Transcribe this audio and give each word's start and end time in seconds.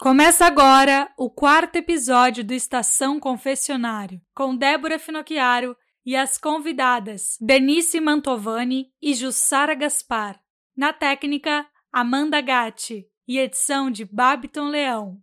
Começa 0.00 0.46
agora 0.46 1.10
o 1.16 1.28
quarto 1.28 1.74
episódio 1.74 2.44
do 2.44 2.54
Estação 2.54 3.18
Confessionário, 3.18 4.20
com 4.32 4.54
Débora 4.54 4.96
Finocchiaro 4.96 5.76
e 6.06 6.14
as 6.14 6.38
convidadas 6.38 7.36
Denise 7.40 8.00
Mantovani 8.00 8.92
e 9.02 9.12
Jussara 9.12 9.74
Gaspar. 9.74 10.38
Na 10.76 10.92
técnica, 10.92 11.66
Amanda 11.92 12.40
Gatti 12.40 13.08
e 13.26 13.40
edição 13.40 13.90
de 13.90 14.04
Babiton 14.04 14.68
Leão. 14.68 15.18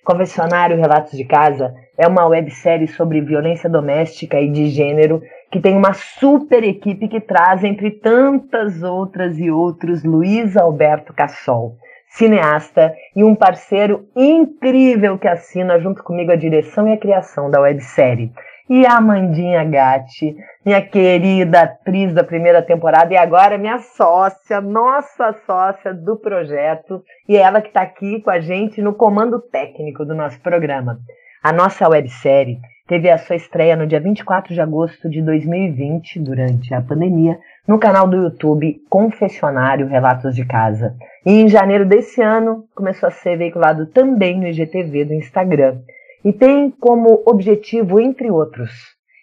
Confessionário 0.06 0.78
Relatos 0.78 1.18
de 1.18 1.26
Casa 1.26 1.74
é 1.98 2.08
uma 2.08 2.28
websérie 2.28 2.88
sobre 2.88 3.22
violência 3.22 3.68
doméstica 3.68 4.40
e 4.40 4.48
de 4.52 4.68
gênero 4.68 5.20
que 5.52 5.60
tem 5.60 5.76
uma 5.76 5.94
super 5.94 6.64
equipe 6.64 7.08
que 7.08 7.20
traz, 7.20 7.64
entre 7.64 7.90
tantas 7.90 8.84
outras 8.84 9.40
e 9.40 9.50
outros, 9.50 10.04
Luiz 10.04 10.56
Alberto 10.56 11.12
Cassol, 11.12 11.76
cineasta 12.08 12.94
e 13.16 13.24
um 13.24 13.34
parceiro 13.34 14.06
incrível 14.16 15.18
que 15.18 15.28
assina 15.28 15.80
junto 15.80 16.04
comigo 16.04 16.32
a 16.32 16.36
direção 16.36 16.88
e 16.88 16.94
a 16.94 16.98
criação 16.98 17.50
da 17.50 17.60
websérie 17.60 18.32
e 18.70 18.86
a 18.86 18.98
Amandinha 18.98 19.64
Gatti, 19.64 20.36
minha 20.66 20.82
querida 20.82 21.62
atriz 21.62 22.14
da 22.14 22.24
primeira 22.24 22.62
temporada 22.64 23.14
e 23.14 23.18
agora 23.18 23.58
minha 23.58 23.78
sócia, 23.78 24.60
nossa 24.60 25.34
sócia 25.46 25.94
do 25.94 26.18
projeto, 26.18 27.04
e 27.30 27.38
é 27.38 27.42
ela 27.42 27.62
que 27.62 27.68
está 27.68 27.82
aqui 27.82 28.22
com 28.22 28.32
a 28.32 28.40
gente 28.40 28.82
no 28.82 28.94
comando 28.94 29.40
técnico 29.40 30.04
do 30.04 30.16
nosso 30.16 30.40
programa. 30.42 31.00
A 31.44 31.54
nossa 31.54 31.88
websérie 31.88 32.60
teve 32.88 33.08
a 33.10 33.20
sua 33.20 33.36
estreia 33.36 33.76
no 33.76 33.86
dia 33.86 34.00
24 34.00 34.54
de 34.54 34.62
agosto 34.62 35.08
de 35.10 35.22
2020, 35.22 36.20
durante 36.20 36.74
a 36.74 36.82
pandemia, 36.82 37.38
no 37.68 37.78
canal 37.78 38.08
do 38.08 38.18
YouTube 38.18 38.82
Confessionário 38.90 39.88
Relatos 39.88 40.36
de 40.36 40.44
Casa. 40.44 40.96
E 41.24 41.32
em 41.32 41.48
janeiro 41.48 41.86
desse 41.86 42.22
ano 42.22 42.66
começou 42.76 43.08
a 43.08 43.12
ser 43.12 43.38
veiculado 43.38 43.86
também 43.88 44.40
no 44.40 44.48
IGTV 44.48 45.06
do 45.06 45.14
Instagram 45.14 45.78
e 46.26 46.34
tem 46.34 46.72
como 46.72 47.22
objetivo, 47.24 48.00
entre 48.00 48.32
outros, 48.32 48.72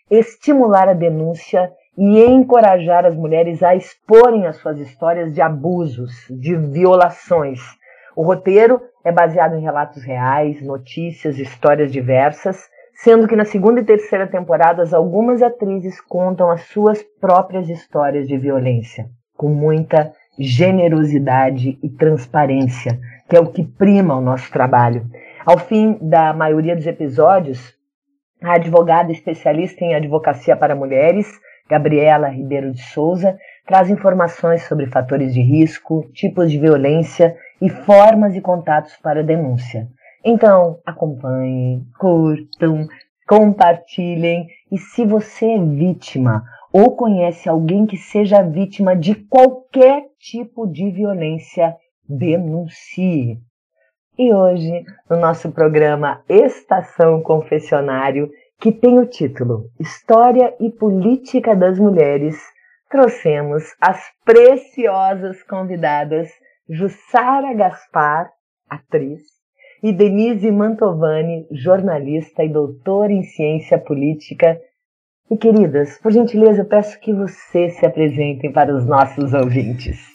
estimular 0.08 0.88
a 0.88 0.92
denúncia 0.92 1.68
e 1.98 2.24
encorajar 2.24 3.04
as 3.04 3.16
mulheres 3.16 3.60
a 3.60 3.74
exporem 3.74 4.46
as 4.46 4.56
suas 4.56 4.78
histórias 4.78 5.34
de 5.34 5.42
abusos, 5.42 6.12
de 6.30 6.54
violações. 6.56 7.60
O 8.14 8.22
roteiro 8.22 8.80
é 9.04 9.10
baseado 9.10 9.56
em 9.56 9.62
relatos 9.62 10.04
reais, 10.04 10.62
notícias, 10.62 11.38
histórias 11.38 11.90
diversas, 11.90 12.70
sendo 12.94 13.26
que 13.26 13.34
na 13.34 13.44
segunda 13.44 13.80
e 13.80 13.84
terceira 13.84 14.28
temporadas 14.28 14.94
algumas 14.94 15.42
atrizes 15.42 16.00
contam 16.00 16.52
as 16.52 16.62
suas 16.68 17.02
próprias 17.20 17.68
histórias 17.68 18.28
de 18.28 18.38
violência, 18.38 19.06
com 19.36 19.48
muita 19.48 20.12
generosidade 20.38 21.78
e 21.82 21.88
transparência, 21.88 23.00
que 23.28 23.36
é 23.36 23.40
o 23.40 23.50
que 23.50 23.64
prima 23.64 24.16
o 24.16 24.20
nosso 24.20 24.50
trabalho. 24.52 25.04
Ao 25.44 25.58
fim 25.58 25.98
da 26.00 26.32
maioria 26.32 26.76
dos 26.76 26.86
episódios, 26.86 27.74
a 28.40 28.54
advogada 28.54 29.10
especialista 29.10 29.84
em 29.84 29.92
advocacia 29.92 30.56
para 30.56 30.76
mulheres, 30.76 31.26
Gabriela 31.68 32.28
Ribeiro 32.28 32.70
de 32.70 32.80
Souza, 32.80 33.36
traz 33.66 33.90
informações 33.90 34.62
sobre 34.68 34.86
fatores 34.86 35.34
de 35.34 35.40
risco, 35.40 36.08
tipos 36.12 36.48
de 36.48 36.60
violência 36.60 37.36
e 37.60 37.68
formas 37.68 38.36
e 38.36 38.40
contatos 38.40 38.96
para 39.02 39.24
denúncia. 39.24 39.88
Então, 40.24 40.78
acompanhem, 40.86 41.84
curtam, 41.98 42.86
compartilhem 43.26 44.46
e 44.70 44.78
se 44.78 45.04
você 45.04 45.54
é 45.54 45.58
vítima 45.58 46.44
ou 46.72 46.94
conhece 46.94 47.48
alguém 47.48 47.84
que 47.84 47.96
seja 47.96 48.42
vítima 48.42 48.94
de 48.94 49.16
qualquer 49.16 50.04
tipo 50.20 50.68
de 50.68 50.88
violência, 50.92 51.74
denuncie. 52.08 53.40
E 54.18 54.30
hoje, 54.30 54.84
no 55.08 55.16
nosso 55.16 55.50
programa 55.50 56.22
Estação 56.28 57.22
Confessionário, 57.22 58.30
que 58.60 58.70
tem 58.70 58.98
o 58.98 59.06
título 59.06 59.70
História 59.80 60.54
e 60.60 60.68
Política 60.68 61.56
das 61.56 61.78
Mulheres, 61.78 62.36
trouxemos 62.90 63.64
as 63.80 64.04
preciosas 64.22 65.42
convidadas 65.42 66.28
Jussara 66.68 67.54
Gaspar, 67.54 68.30
atriz, 68.68 69.22
e 69.82 69.94
Denise 69.94 70.50
Mantovani, 70.50 71.46
jornalista 71.50 72.44
e 72.44 72.50
doutora 72.50 73.10
em 73.10 73.22
ciência 73.22 73.78
política. 73.78 74.60
E 75.30 75.38
queridas, 75.38 75.98
por 75.98 76.12
gentileza, 76.12 76.60
eu 76.60 76.66
peço 76.66 77.00
que 77.00 77.14
vocês 77.14 77.76
se 77.78 77.86
apresentem 77.86 78.52
para 78.52 78.74
os 78.74 78.84
nossos 78.84 79.32
ouvintes. 79.32 80.11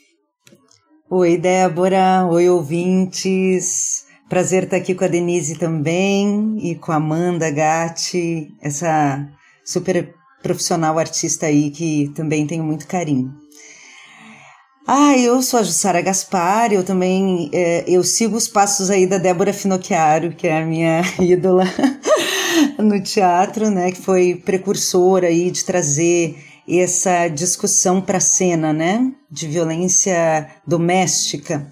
Oi, 1.10 1.38
Débora. 1.38 2.28
Oi, 2.30 2.50
ouvintes. 2.50 4.04
Prazer 4.28 4.64
estar 4.64 4.76
aqui 4.76 4.94
com 4.94 5.06
a 5.06 5.08
Denise 5.08 5.58
também 5.58 6.58
e 6.62 6.76
com 6.76 6.92
a 6.92 6.96
Amanda 6.96 7.50
Gatti, 7.50 8.54
essa 8.62 9.26
super 9.64 10.14
profissional 10.44 11.00
artista 11.00 11.46
aí 11.46 11.72
que 11.72 12.12
também 12.14 12.46
tenho 12.46 12.62
muito 12.62 12.86
carinho. 12.86 13.34
Ah, 14.86 15.18
eu 15.18 15.42
sou 15.42 15.62
a 15.62 15.64
Jussara 15.64 16.02
Gaspar, 16.02 16.74
eu 16.74 16.84
também 16.84 17.50
é, 17.54 17.86
eu 17.88 18.04
sigo 18.04 18.36
os 18.36 18.50
passos 18.50 18.90
aí 18.90 19.08
da 19.08 19.18
Débora 19.18 19.54
Finocchiaro, 19.54 20.36
que 20.36 20.46
é 20.46 20.58
a 20.62 20.66
minha 20.66 21.02
ídola 21.24 21.64
no 22.78 23.02
teatro, 23.02 23.70
né, 23.70 23.94
que 23.94 24.02
foi 24.02 24.36
precursora 24.36 25.28
aí 25.28 25.52
de 25.52 25.64
trazer 25.64 26.36
essa 26.68 27.28
discussão 27.28 28.02
para 28.02 28.18
a 28.18 28.22
cena, 28.22 28.74
né, 28.74 29.12
de 29.32 29.48
violência 29.48 30.50
doméstica. 30.66 31.70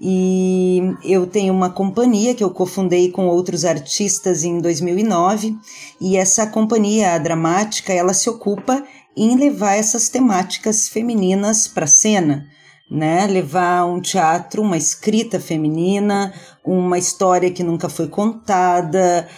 E 0.00 0.80
eu 1.02 1.26
tenho 1.26 1.54
uma 1.54 1.70
companhia 1.70 2.34
que 2.34 2.44
eu 2.44 2.50
cofundei 2.50 3.10
com 3.10 3.26
outros 3.26 3.64
artistas 3.64 4.44
em 4.44 4.60
2009, 4.60 5.56
e 6.00 6.16
essa 6.16 6.46
companhia 6.46 7.14
a 7.14 7.18
dramática, 7.18 7.92
ela 7.92 8.12
se 8.12 8.28
ocupa 8.28 8.84
em 9.16 9.36
levar 9.36 9.74
essas 9.74 10.08
temáticas 10.08 10.88
femininas 10.88 11.66
para 11.66 11.84
a 11.84 11.88
cena 11.88 12.46
né? 12.88 13.26
Levar 13.26 13.84
um 13.84 14.00
teatro, 14.00 14.62
uma 14.62 14.76
escrita 14.76 15.40
feminina, 15.40 16.32
uma 16.64 16.96
história 16.96 17.50
que 17.50 17.64
nunca 17.64 17.88
foi 17.88 18.06
contada, 18.06 19.28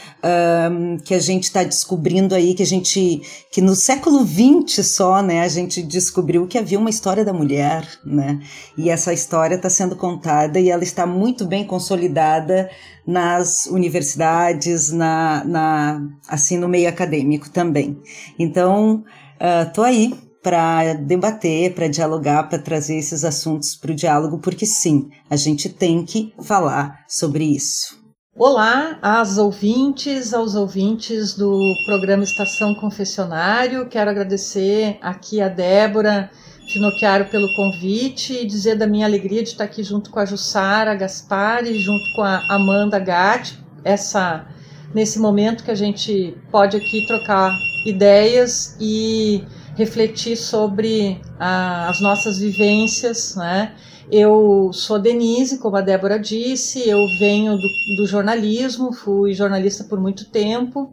um, 0.70 0.98
que 0.98 1.14
a 1.14 1.18
gente 1.18 1.44
está 1.44 1.62
descobrindo 1.62 2.34
aí, 2.34 2.54
que 2.54 2.62
a 2.62 2.66
gente, 2.66 3.22
que 3.50 3.62
no 3.62 3.74
século 3.74 4.26
XX 4.26 4.86
só, 4.86 5.22
né, 5.22 5.42
a 5.42 5.48
gente 5.48 5.82
descobriu 5.82 6.46
que 6.46 6.58
havia 6.58 6.78
uma 6.78 6.90
história 6.90 7.24
da 7.24 7.32
mulher, 7.32 7.86
né? 8.04 8.38
E 8.76 8.90
essa 8.90 9.12
história 9.12 9.54
está 9.54 9.70
sendo 9.70 9.96
contada 9.96 10.60
e 10.60 10.70
ela 10.70 10.82
está 10.82 11.06
muito 11.06 11.46
bem 11.46 11.64
consolidada 11.64 12.70
nas 13.06 13.66
universidades, 13.66 14.92
na, 14.92 15.42
na 15.44 16.02
assim 16.28 16.58
no 16.58 16.68
meio 16.68 16.88
acadêmico 16.88 17.48
também. 17.48 17.98
Então, 18.38 19.04
uh, 19.40 19.72
tô 19.72 19.82
aí 19.82 20.27
para 20.42 20.94
debater, 20.94 21.74
para 21.74 21.88
dialogar, 21.88 22.48
para 22.48 22.58
trazer 22.58 22.96
esses 22.96 23.24
assuntos 23.24 23.74
para 23.74 23.92
o 23.92 23.94
diálogo, 23.94 24.38
porque 24.38 24.66
sim, 24.66 25.10
a 25.28 25.36
gente 25.36 25.68
tem 25.68 26.04
que 26.04 26.32
falar 26.40 27.04
sobre 27.08 27.44
isso. 27.44 27.98
Olá 28.36 28.98
às 29.02 29.36
ouvintes, 29.36 30.32
aos 30.32 30.54
ouvintes 30.54 31.34
do 31.34 31.58
programa 31.86 32.22
Estação 32.22 32.72
Confessionário. 32.76 33.88
Quero 33.88 34.10
agradecer 34.10 34.96
aqui 35.02 35.40
a 35.40 35.48
Débora 35.48 36.30
Finocchiaro 36.72 37.24
pelo 37.24 37.52
convite 37.56 38.34
e 38.34 38.46
dizer 38.46 38.76
da 38.76 38.86
minha 38.86 39.06
alegria 39.06 39.42
de 39.42 39.48
estar 39.48 39.64
aqui 39.64 39.82
junto 39.82 40.10
com 40.10 40.20
a 40.20 40.24
Jussara 40.24 40.94
Gaspari, 40.94 41.80
junto 41.80 42.04
com 42.14 42.22
a 42.22 42.40
Amanda 42.48 43.00
Gatti, 43.00 43.58
essa 43.82 44.46
nesse 44.94 45.18
momento 45.18 45.64
que 45.64 45.70
a 45.70 45.74
gente 45.74 46.36
pode 46.50 46.76
aqui 46.76 47.06
trocar 47.06 47.52
ideias 47.84 48.76
e 48.80 49.42
refletir 49.78 50.36
sobre 50.36 51.20
a, 51.38 51.88
as 51.88 52.00
nossas 52.00 52.38
vivências, 52.38 53.36
né? 53.36 53.76
Eu 54.10 54.72
sou 54.72 54.98
Denise, 54.98 55.58
como 55.58 55.76
a 55.76 55.80
Débora 55.80 56.18
disse, 56.18 56.88
eu 56.88 56.98
venho 57.20 57.56
do, 57.56 57.68
do 57.96 58.06
jornalismo, 58.06 58.92
fui 58.92 59.34
jornalista 59.34 59.84
por 59.84 60.00
muito 60.00 60.24
tempo 60.30 60.92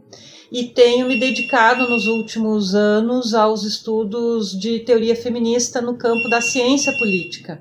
e 0.52 0.66
tenho 0.66 1.08
me 1.08 1.18
dedicado 1.18 1.88
nos 1.88 2.06
últimos 2.06 2.76
anos 2.76 3.34
aos 3.34 3.64
estudos 3.64 4.56
de 4.56 4.78
teoria 4.80 5.16
feminista 5.16 5.80
no 5.80 5.96
campo 5.96 6.28
da 6.30 6.40
ciência 6.40 6.92
política. 6.96 7.60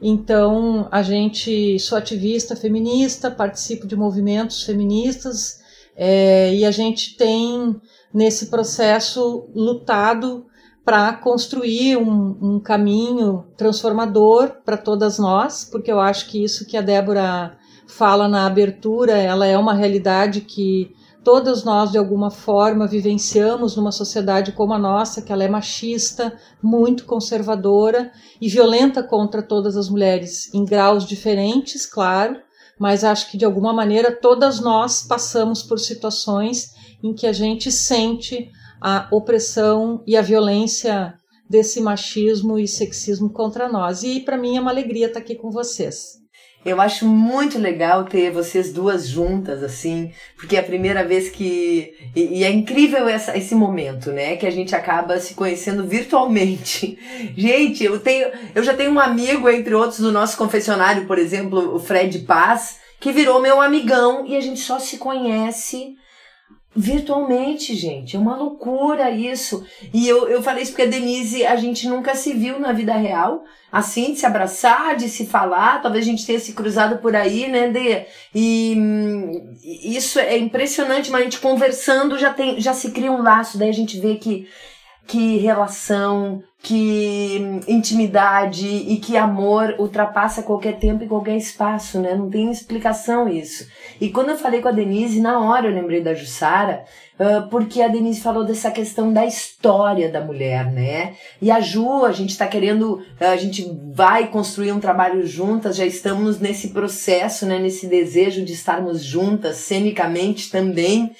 Então, 0.00 0.86
a 0.92 1.02
gente 1.02 1.76
sou 1.80 1.98
ativista 1.98 2.54
feminista, 2.54 3.32
participo 3.32 3.84
de 3.84 3.96
movimentos 3.96 4.62
feministas 4.62 5.60
é, 5.96 6.54
e 6.54 6.64
a 6.64 6.70
gente 6.70 7.16
tem 7.16 7.80
nesse 8.14 8.46
processo 8.46 9.48
lutado 9.54 10.46
para 10.84 11.12
construir 11.12 11.96
um, 11.96 12.36
um, 12.40 12.60
caminho 12.60 13.44
transformador 13.56 14.56
para 14.64 14.76
todas 14.76 15.18
nós, 15.18 15.64
porque 15.64 15.92
eu 15.92 16.00
acho 16.00 16.28
que 16.28 16.42
isso 16.42 16.66
que 16.66 16.76
a 16.76 16.82
Débora 16.82 17.56
fala 17.86 18.26
na 18.26 18.46
abertura, 18.46 19.12
ela 19.12 19.46
é 19.46 19.56
uma 19.56 19.74
realidade 19.74 20.40
que 20.40 20.92
todas 21.22 21.62
nós 21.62 21.92
de 21.92 21.98
alguma 21.98 22.30
forma 22.30 22.86
vivenciamos 22.86 23.76
numa 23.76 23.92
sociedade 23.92 24.52
como 24.52 24.74
a 24.74 24.78
nossa, 24.78 25.22
que 25.22 25.32
ela 25.32 25.44
é 25.44 25.48
machista, 25.48 26.36
muito 26.60 27.04
conservadora 27.04 28.10
e 28.40 28.48
violenta 28.48 29.02
contra 29.04 29.40
todas 29.40 29.76
as 29.76 29.88
mulheres 29.88 30.52
em 30.52 30.64
graus 30.64 31.06
diferentes, 31.06 31.86
claro, 31.86 32.40
mas 32.78 33.04
acho 33.04 33.30
que 33.30 33.36
de 33.36 33.44
alguma 33.44 33.72
maneira 33.72 34.10
todas 34.10 34.58
nós 34.58 35.02
passamos 35.06 35.62
por 35.62 35.78
situações 35.78 36.72
em 37.02 37.14
que 37.14 37.26
a 37.26 37.32
gente 37.32 37.70
sente 37.70 38.50
a 38.82 39.08
opressão 39.12 40.02
e 40.06 40.16
a 40.16 40.22
violência 40.22 41.14
desse 41.48 41.80
machismo 41.80 42.58
e 42.58 42.66
sexismo 42.66 43.30
contra 43.30 43.68
nós. 43.68 44.02
E 44.02 44.20
para 44.20 44.36
mim 44.36 44.56
é 44.56 44.60
uma 44.60 44.70
alegria 44.70 45.06
estar 45.06 45.20
aqui 45.20 45.34
com 45.34 45.50
vocês. 45.50 46.22
Eu 46.64 46.80
acho 46.80 47.06
muito 47.06 47.58
legal 47.58 48.04
ter 48.04 48.30
vocês 48.30 48.72
duas 48.72 49.08
juntas, 49.08 49.64
assim, 49.64 50.12
porque 50.36 50.56
é 50.56 50.60
a 50.60 50.64
primeira 50.64 51.04
vez 51.04 51.28
que. 51.28 51.92
E, 52.14 52.38
e, 52.38 52.44
é 52.44 52.50
incrível 52.50 53.08
essa, 53.08 53.36
esse 53.36 53.52
momento, 53.52 54.12
né? 54.12 54.36
Que 54.36 54.46
a 54.46 54.50
gente 54.50 54.74
acaba 54.74 55.18
se 55.18 55.34
conhecendo 55.34 55.84
virtualmente. 55.84 56.96
Gente, 57.36 57.82
eu 57.82 57.98
tenho. 57.98 58.28
Eu 58.54 58.62
já 58.62 58.74
tenho 58.74 58.92
um 58.92 59.00
amigo, 59.00 59.48
entre 59.48 59.74
outros, 59.74 59.98
do 59.98 60.12
nosso 60.12 60.36
confessionário, 60.36 61.04
por 61.04 61.18
exemplo, 61.18 61.74
o 61.74 61.80
Fred 61.80 62.20
Paz, 62.20 62.78
que 63.00 63.10
virou 63.10 63.42
meu 63.42 63.60
amigão 63.60 64.24
e 64.24 64.36
a 64.36 64.40
gente 64.40 64.60
só 64.60 64.78
se 64.78 64.98
conhece 64.98 65.96
virtualmente, 66.74 67.74
gente. 67.74 68.16
É 68.16 68.18
uma 68.18 68.36
loucura 68.36 69.10
isso. 69.10 69.64
E 69.92 70.08
eu, 70.08 70.28
eu 70.28 70.42
falei 70.42 70.62
isso 70.62 70.72
porque 70.72 70.82
a 70.82 70.90
Denise, 70.90 71.44
a 71.44 71.56
gente 71.56 71.86
nunca 71.86 72.14
se 72.14 72.32
viu 72.32 72.58
na 72.58 72.72
vida 72.72 72.94
real, 72.94 73.44
assim, 73.70 74.12
de 74.12 74.18
se 74.18 74.26
abraçar, 74.26 74.96
de 74.96 75.08
se 75.08 75.26
falar. 75.26 75.82
Talvez 75.82 76.04
a 76.04 76.10
gente 76.10 76.26
tenha 76.26 76.40
se 76.40 76.54
cruzado 76.54 76.98
por 76.98 77.14
aí, 77.14 77.46
né, 77.48 77.68
Dê? 77.68 78.06
E 78.34 78.76
isso 79.62 80.18
é 80.18 80.36
impressionante, 80.38 81.10
mas 81.10 81.20
a 81.20 81.24
gente 81.24 81.40
conversando 81.40 82.18
já, 82.18 82.32
tem, 82.32 82.60
já 82.60 82.72
se 82.72 82.90
cria 82.90 83.12
um 83.12 83.22
laço. 83.22 83.58
Daí 83.58 83.68
a 83.68 83.74
gente 83.74 84.00
vê 84.00 84.16
que 84.16 84.48
que 85.06 85.36
relação, 85.38 86.42
que 86.62 87.60
intimidade 87.66 88.66
e 88.66 88.96
que 88.98 89.16
amor 89.16 89.74
ultrapassa 89.78 90.42
qualquer 90.42 90.78
tempo 90.78 91.02
e 91.02 91.08
qualquer 91.08 91.36
espaço, 91.36 91.98
né? 91.98 92.14
Não 92.14 92.30
tem 92.30 92.50
explicação 92.50 93.28
isso. 93.28 93.66
E 94.00 94.10
quando 94.10 94.30
eu 94.30 94.38
falei 94.38 94.62
com 94.62 94.68
a 94.68 94.72
Denise, 94.72 95.20
na 95.20 95.40
hora 95.40 95.66
eu 95.66 95.74
lembrei 95.74 96.00
da 96.00 96.14
Jussara, 96.14 96.84
porque 97.50 97.82
a 97.82 97.88
Denise 97.88 98.20
falou 98.20 98.44
dessa 98.44 98.70
questão 98.70 99.12
da 99.12 99.26
história 99.26 100.08
da 100.08 100.20
mulher, 100.20 100.70
né? 100.72 101.14
E 101.40 101.50
a 101.50 101.60
Ju, 101.60 102.04
a 102.04 102.12
gente 102.12 102.30
está 102.30 102.46
querendo, 102.46 103.02
a 103.20 103.36
gente 103.36 103.68
vai 103.92 104.28
construir 104.28 104.72
um 104.72 104.80
trabalho 104.80 105.26
juntas, 105.26 105.76
já 105.76 105.84
estamos 105.84 106.40
nesse 106.40 106.68
processo, 106.68 107.44
né? 107.44 107.58
Nesse 107.58 107.86
desejo 107.86 108.44
de 108.44 108.52
estarmos 108.52 109.02
juntas, 109.02 109.56
cenicamente 109.56 110.50
também. 110.50 111.10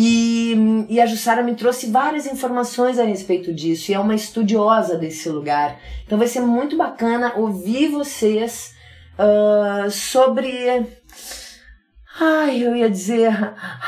E, 0.00 0.86
e 0.88 1.00
a 1.00 1.06
Jussara 1.06 1.42
me 1.42 1.56
trouxe 1.56 1.90
várias 1.90 2.24
informações 2.24 3.00
a 3.00 3.04
respeito 3.04 3.52
disso 3.52 3.90
e 3.90 3.94
é 3.94 3.98
uma 3.98 4.14
estudiosa 4.14 4.96
desse 4.96 5.28
lugar. 5.28 5.76
Então 6.06 6.16
vai 6.16 6.28
ser 6.28 6.38
muito 6.38 6.76
bacana 6.76 7.32
ouvir 7.34 7.88
vocês 7.88 8.76
uh, 9.18 9.90
sobre. 9.90 10.86
Ai, 12.20 12.62
eu 12.62 12.76
ia 12.76 12.88
dizer 12.88 13.32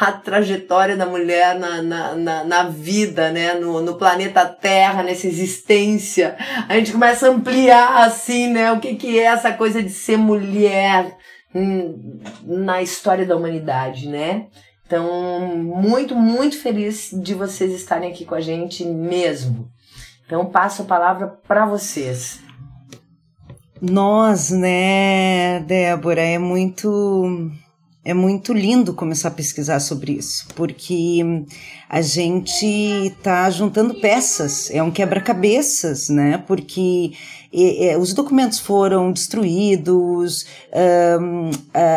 a 0.01 0.11
trajetória 0.11 0.97
da 0.97 1.07
mulher 1.07 1.57
na, 1.57 1.81
na, 1.81 2.15
na, 2.17 2.45
na, 2.45 2.63
vida, 2.65 3.31
né? 3.31 3.55
No, 3.55 3.81
no 3.81 3.95
planeta 3.95 4.45
Terra, 4.47 5.05
nessa 5.05 5.29
existência. 5.29 6.37
A 6.69 6.75
gente 6.75 6.91
começa 6.91 7.29
a 7.29 7.31
ampliar, 7.31 8.05
assim, 8.05 8.49
né? 8.49 8.73
O 8.73 8.81
que, 8.81 8.97
que 8.97 9.17
é 9.17 9.27
essa 9.27 9.53
coisa 9.53 9.81
de 9.81 9.91
ser 9.91 10.17
mulher 10.17 11.17
hum, 11.55 12.21
na 12.45 12.83
história 12.83 13.25
da 13.25 13.37
humanidade, 13.37 14.09
né? 14.09 14.47
Então, 14.91 15.57
muito, 15.57 16.17
muito 16.17 16.59
feliz 16.59 17.11
de 17.13 17.33
vocês 17.33 17.73
estarem 17.73 18.11
aqui 18.11 18.25
com 18.25 18.35
a 18.35 18.41
gente 18.41 18.85
mesmo. 18.85 19.71
Então, 20.27 20.47
passo 20.47 20.83
a 20.83 20.85
palavra 20.85 21.29
para 21.29 21.65
vocês. 21.65 22.41
Nós, 23.81 24.51
né, 24.51 25.61
Débora, 25.61 26.21
é 26.21 26.39
muito 26.39 27.53
é 28.05 28.13
muito 28.13 28.53
lindo 28.53 28.93
começar 28.93 29.29
a 29.29 29.33
pesquisar 29.33 29.79
sobre 29.79 30.13
isso, 30.13 30.49
porque 30.57 31.21
a 31.89 32.03
gente 32.03 32.67
está 32.67 33.49
juntando 33.49 33.95
peças, 34.01 34.71
é 34.73 34.83
um 34.83 34.91
quebra-cabeças, 34.91 36.09
né? 36.09 36.43
Porque 36.49 37.13
e, 37.53 37.85
e, 37.85 37.97
os 37.97 38.13
documentos 38.13 38.59
foram 38.59 39.11
destruídos, 39.13 40.47
um, 41.21 41.51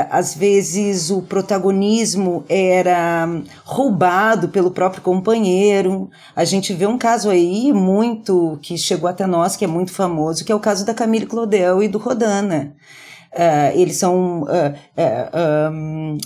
às 0.09 0.33
vezes 0.33 1.11
o 1.11 1.21
protagonismo 1.21 2.43
era 2.49 3.27
roubado 3.63 4.49
pelo 4.49 4.71
próprio 4.71 5.01
companheiro. 5.01 6.09
A 6.35 6.43
gente 6.43 6.73
vê 6.73 6.87
um 6.87 6.97
caso 6.97 7.29
aí 7.29 7.71
muito 7.71 8.57
que 8.61 8.77
chegou 8.77 9.09
até 9.09 9.27
nós, 9.27 9.55
que 9.55 9.65
é 9.65 9.67
muito 9.67 9.91
famoso, 9.91 10.43
que 10.43 10.51
é 10.51 10.55
o 10.55 10.59
caso 10.59 10.85
da 10.85 10.93
Camille 10.93 11.27
Claudel 11.27 11.83
e 11.83 11.87
do 11.87 11.97
Rodana. 11.97 12.75
Uh, 13.31 13.77
eles 13.77 13.97
são 13.97 14.43
uh, 14.43 14.45
uh, 14.45 15.71
um, 15.71 16.17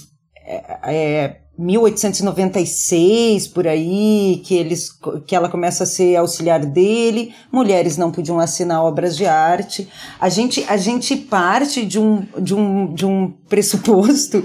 é, 0.84 1.38
1896 1.58 3.48
por 3.48 3.68
aí 3.68 4.42
que 4.46 4.56
eles 4.56 4.92
que 5.26 5.36
ela 5.36 5.50
começa 5.50 5.84
a 5.84 5.88
ser 5.88 6.16
auxiliar 6.16 6.66
dele. 6.66 7.34
Mulheres 7.52 7.98
não 7.98 8.12
podiam 8.12 8.40
assinar 8.40 8.84
obras 8.84 9.18
de 9.18 9.26
arte. 9.26 9.88
A 10.20 10.30
gente 10.30 10.64
a 10.68 10.78
gente 10.78 11.16
parte 11.16 11.86
de 11.86 12.00
um 12.00 12.26
de 12.38 12.54
um, 12.54 12.94
de 12.94 13.06
um 13.06 13.34
pressuposto 13.50 14.44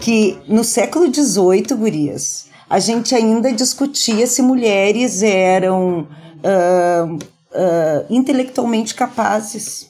que 0.00 0.36
no 0.46 0.62
século 0.62 1.12
XVIII 1.12 1.76
gurias 1.76 2.46
a 2.68 2.78
gente 2.78 3.14
ainda 3.14 3.52
discutia 3.52 4.26
se 4.26 4.42
mulheres 4.42 5.22
eram 5.22 6.06
uh, 6.44 7.14
uh, 7.14 8.06
intelectualmente 8.08 8.94
capazes 8.94 9.89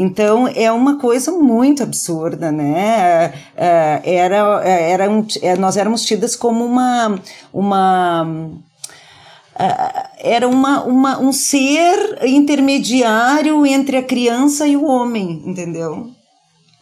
então 0.00 0.48
é 0.48 0.72
uma 0.72 0.98
coisa 0.98 1.30
muito 1.30 1.82
absurda, 1.82 2.50
né? 2.50 3.34
É, 3.54 4.00
era, 4.02 4.62
era 4.64 5.10
um, 5.10 5.26
é, 5.42 5.56
nós 5.56 5.76
éramos 5.76 6.04
tidas 6.04 6.34
como 6.34 6.64
uma, 6.64 7.20
uma 7.52 8.50
é, 9.58 10.36
era 10.36 10.48
uma, 10.48 10.84
uma, 10.84 11.18
um 11.20 11.32
ser 11.34 12.18
intermediário 12.26 13.66
entre 13.66 13.98
a 13.98 14.02
criança 14.02 14.66
e 14.66 14.74
o 14.74 14.86
homem, 14.86 15.42
entendeu? 15.44 16.08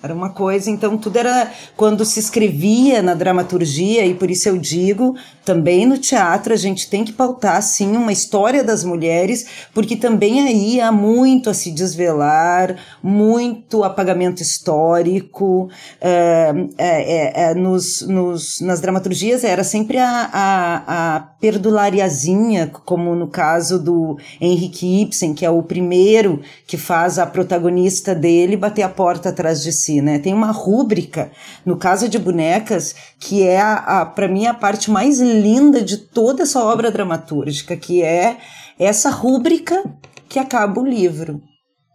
Era 0.00 0.14
uma 0.14 0.30
coisa, 0.30 0.70
então 0.70 0.96
tudo 0.96 1.18
era 1.18 1.50
quando 1.76 2.04
se 2.04 2.20
escrevia 2.20 3.02
na 3.02 3.14
dramaturgia, 3.14 4.06
e 4.06 4.14
por 4.14 4.30
isso 4.30 4.48
eu 4.48 4.56
digo, 4.56 5.16
também 5.44 5.86
no 5.86 5.98
teatro 5.98 6.52
a 6.52 6.56
gente 6.56 6.88
tem 6.88 7.04
que 7.04 7.12
pautar 7.12 7.60
sim 7.60 7.96
uma 7.96 8.12
história 8.12 8.62
das 8.62 8.84
mulheres, 8.84 9.66
porque 9.74 9.96
também 9.96 10.46
aí 10.46 10.80
há 10.80 10.92
muito 10.92 11.50
a 11.50 11.54
se 11.54 11.72
desvelar, 11.72 12.76
muito 13.02 13.82
apagamento 13.82 14.40
histórico. 14.40 15.68
É, 16.00 16.52
é, 16.78 17.42
é, 17.50 17.54
nos, 17.54 18.02
nos, 18.02 18.60
nas 18.60 18.80
dramaturgias 18.80 19.42
era 19.42 19.64
sempre 19.64 19.98
a, 19.98 20.30
a, 20.32 21.16
a 21.16 21.20
perdulariazinha, 21.40 22.68
como 22.84 23.16
no 23.16 23.26
caso 23.26 23.82
do 23.82 24.16
Henrique 24.40 25.02
Ibsen, 25.02 25.34
que 25.34 25.44
é 25.44 25.50
o 25.50 25.60
primeiro 25.60 26.40
que 26.68 26.76
faz 26.76 27.18
a 27.18 27.26
protagonista 27.26 28.14
dele 28.14 28.56
bater 28.56 28.82
a 28.82 28.88
porta 28.88 29.30
atrás 29.30 29.60
de 29.60 29.72
si 29.72 29.87
si, 29.88 30.02
né? 30.02 30.18
Tem 30.18 30.34
uma 30.34 30.50
rúbrica 30.50 31.30
no 31.64 31.78
Casa 31.78 32.08
de 32.08 32.18
Bonecas 32.18 32.94
que 33.18 33.42
é, 33.42 33.60
a, 33.60 34.00
a 34.00 34.06
para 34.06 34.28
mim, 34.28 34.46
a 34.46 34.52
parte 34.52 34.90
mais 34.90 35.18
linda 35.18 35.82
de 35.82 35.96
toda 35.96 36.42
essa 36.42 36.62
obra 36.62 36.90
dramatúrgica, 36.90 37.76
que 37.76 38.02
é 38.02 38.36
essa 38.78 39.10
rúbrica 39.10 39.82
que 40.28 40.38
acaba 40.38 40.80
o 40.80 40.86
livro. 40.86 41.40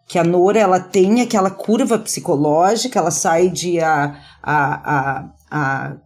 Que 0.08 0.18
a 0.18 0.24
Nora 0.24 0.60
ela 0.60 0.80
tem 0.80 1.22
aquela 1.22 1.50
curva 1.50 1.98
psicológica, 1.98 3.00
ela 3.00 3.12
sai 3.12 3.50
de 3.50 3.80
a, 3.80 4.16
a, 4.42 4.96
a, 4.96 5.30
a 5.50 5.98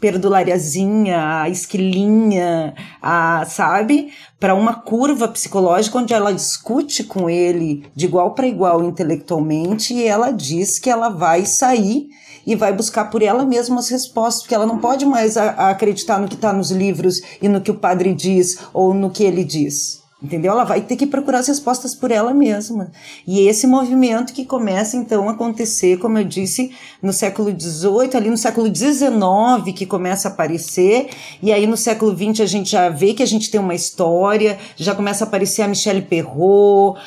perdulariazinha, 0.00 1.42
a 1.42 1.48
esquilinha, 1.48 2.74
a, 3.02 3.44
sabe? 3.46 4.12
Para 4.38 4.54
uma 4.54 4.74
curva 4.74 5.28
psicológica 5.28 5.98
onde 5.98 6.14
ela 6.14 6.32
discute 6.32 7.04
com 7.04 7.28
ele 7.28 7.86
de 7.94 8.06
igual 8.06 8.34
para 8.34 8.46
igual 8.46 8.82
intelectualmente 8.82 9.92
e 9.92 10.04
ela 10.04 10.30
diz 10.30 10.78
que 10.78 10.88
ela 10.88 11.10
vai 11.10 11.44
sair 11.44 12.08
e 12.46 12.56
vai 12.56 12.72
buscar 12.72 13.10
por 13.10 13.22
ela 13.22 13.44
mesma 13.44 13.78
as 13.78 13.88
respostas, 13.90 14.42
porque 14.42 14.54
ela 14.54 14.66
não 14.66 14.78
pode 14.78 15.04
mais 15.04 15.36
a, 15.36 15.50
a 15.50 15.70
acreditar 15.70 16.18
no 16.18 16.28
que 16.28 16.34
está 16.34 16.52
nos 16.52 16.70
livros 16.70 17.20
e 17.40 17.48
no 17.48 17.60
que 17.60 17.70
o 17.70 17.78
padre 17.78 18.14
diz 18.14 18.58
ou 18.72 18.94
no 18.94 19.10
que 19.10 19.22
ele 19.22 19.44
diz. 19.44 20.00
Entendeu? 20.22 20.52
Ela 20.52 20.64
vai 20.64 20.82
ter 20.82 20.96
que 20.96 21.06
procurar 21.06 21.38
as 21.38 21.48
respostas 21.48 21.94
por 21.94 22.10
ela 22.10 22.34
mesma. 22.34 22.92
E 23.26 23.40
esse 23.48 23.66
movimento 23.66 24.34
que 24.34 24.44
começa 24.44 24.94
então 24.96 25.28
a 25.28 25.32
acontecer, 25.32 25.98
como 25.98 26.18
eu 26.18 26.24
disse, 26.24 26.72
no 27.02 27.10
século 27.10 27.48
XVIII, 27.58 28.14
ali 28.14 28.28
no 28.28 28.36
século 28.36 28.66
XIX, 28.66 29.74
que 29.74 29.86
começa 29.86 30.28
a 30.28 30.30
aparecer, 30.30 31.08
e 31.42 31.50
aí 31.50 31.66
no 31.66 31.76
século 31.76 32.14
XX 32.14 32.40
a 32.40 32.46
gente 32.46 32.70
já 32.70 32.90
vê 32.90 33.14
que 33.14 33.22
a 33.22 33.26
gente 33.26 33.50
tem 33.50 33.58
uma 33.58 33.74
história, 33.74 34.58
já 34.76 34.94
começa 34.94 35.24
a 35.24 35.26
aparecer 35.26 35.62
a 35.62 35.68
Michelle 35.68 36.02
Perrault, 36.02 37.00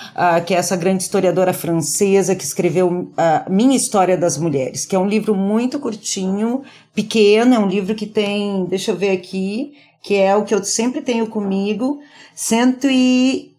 que 0.48 0.55
é 0.55 0.58
essa 0.58 0.75
grande 0.75 1.03
historiadora 1.03 1.53
francesa 1.53 2.34
que 2.34 2.43
escreveu 2.43 3.12
a 3.15 3.46
Minha 3.48 3.77
História 3.77 4.17
das 4.17 4.39
Mulheres, 4.39 4.88
que 4.88 4.96
é 4.96 5.00
um 5.00 5.08
livro 5.08 5.36
muito 5.36 5.79
curtinho, 5.79 6.63
pequeno, 6.96 7.53
é 7.53 7.60
um 7.60 7.67
livro 7.67 7.93
que 7.93 8.08
tem, 8.08 8.65
deixa 8.65 8.89
eu 8.89 8.98
ver 8.98 9.12
aqui, 9.12 9.74
que 10.03 10.15
é 10.15 10.36
o 10.36 10.43
que 10.43 10.53
eu 10.53 10.62
sempre 10.63 11.01
tenho 11.01 11.25
comigo, 11.27 12.01
cento 12.36 12.88
e 12.89 13.53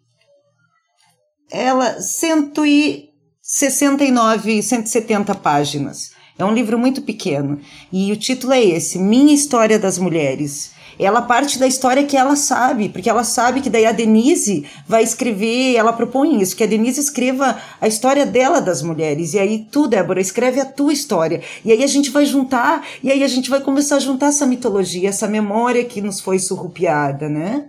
ela 1.51 2.01
169, 2.01 4.63
170 4.63 5.35
páginas. 5.37 6.13
É 6.39 6.45
um 6.45 6.53
livro 6.53 6.79
muito 6.79 7.01
pequeno 7.03 7.61
e 7.93 8.13
o 8.13 8.17
título 8.17 8.53
é 8.53 8.63
esse: 8.63 8.99
Minha 8.99 9.35
História 9.35 9.79
das 9.79 9.99
Mulheres. 9.99 10.73
Ela 10.99 11.23
parte 11.23 11.59
da 11.59 11.67
história 11.67 12.05
que 12.05 12.17
ela 12.17 12.37
sabe, 12.37 12.89
porque 12.89 13.11
ela 13.11 13.25
sabe 13.25 13.61
que 13.61 13.71
daí 13.71 13.87
a 13.87 13.93
Denise 13.93 14.65
vai 14.87 15.03
escrever, 15.03 15.75
ela 15.75 15.93
propõe 15.93 16.41
isso, 16.41 16.57
que 16.57 16.65
a 16.65 16.67
Denise 16.67 17.01
escreva 17.01 17.57
a 17.81 17.89
história 17.89 18.25
dela 18.25 18.61
das 18.61 18.83
mulheres. 18.83 19.35
E 19.35 19.39
aí 19.39 19.67
tu, 19.71 19.87
Débora, 19.87 20.21
escreve 20.21 20.61
a 20.61 20.65
tua 20.65 20.93
história. 20.93 21.41
E 21.65 21.73
aí 21.73 21.83
a 21.83 21.89
gente 21.89 22.11
vai 22.11 22.25
juntar, 22.25 22.85
e 23.03 23.11
aí 23.11 23.23
a 23.23 23.29
gente 23.29 23.51
vai 23.51 23.61
começar 23.61 23.97
a 23.97 24.01
juntar 24.01 24.27
essa 24.27 24.47
mitologia, 24.47 25.09
essa 25.09 25.29
memória 25.29 25.85
que 25.85 26.01
nos 26.01 26.21
foi 26.21 26.39
surrupiada, 26.39 27.29
né? 27.29 27.65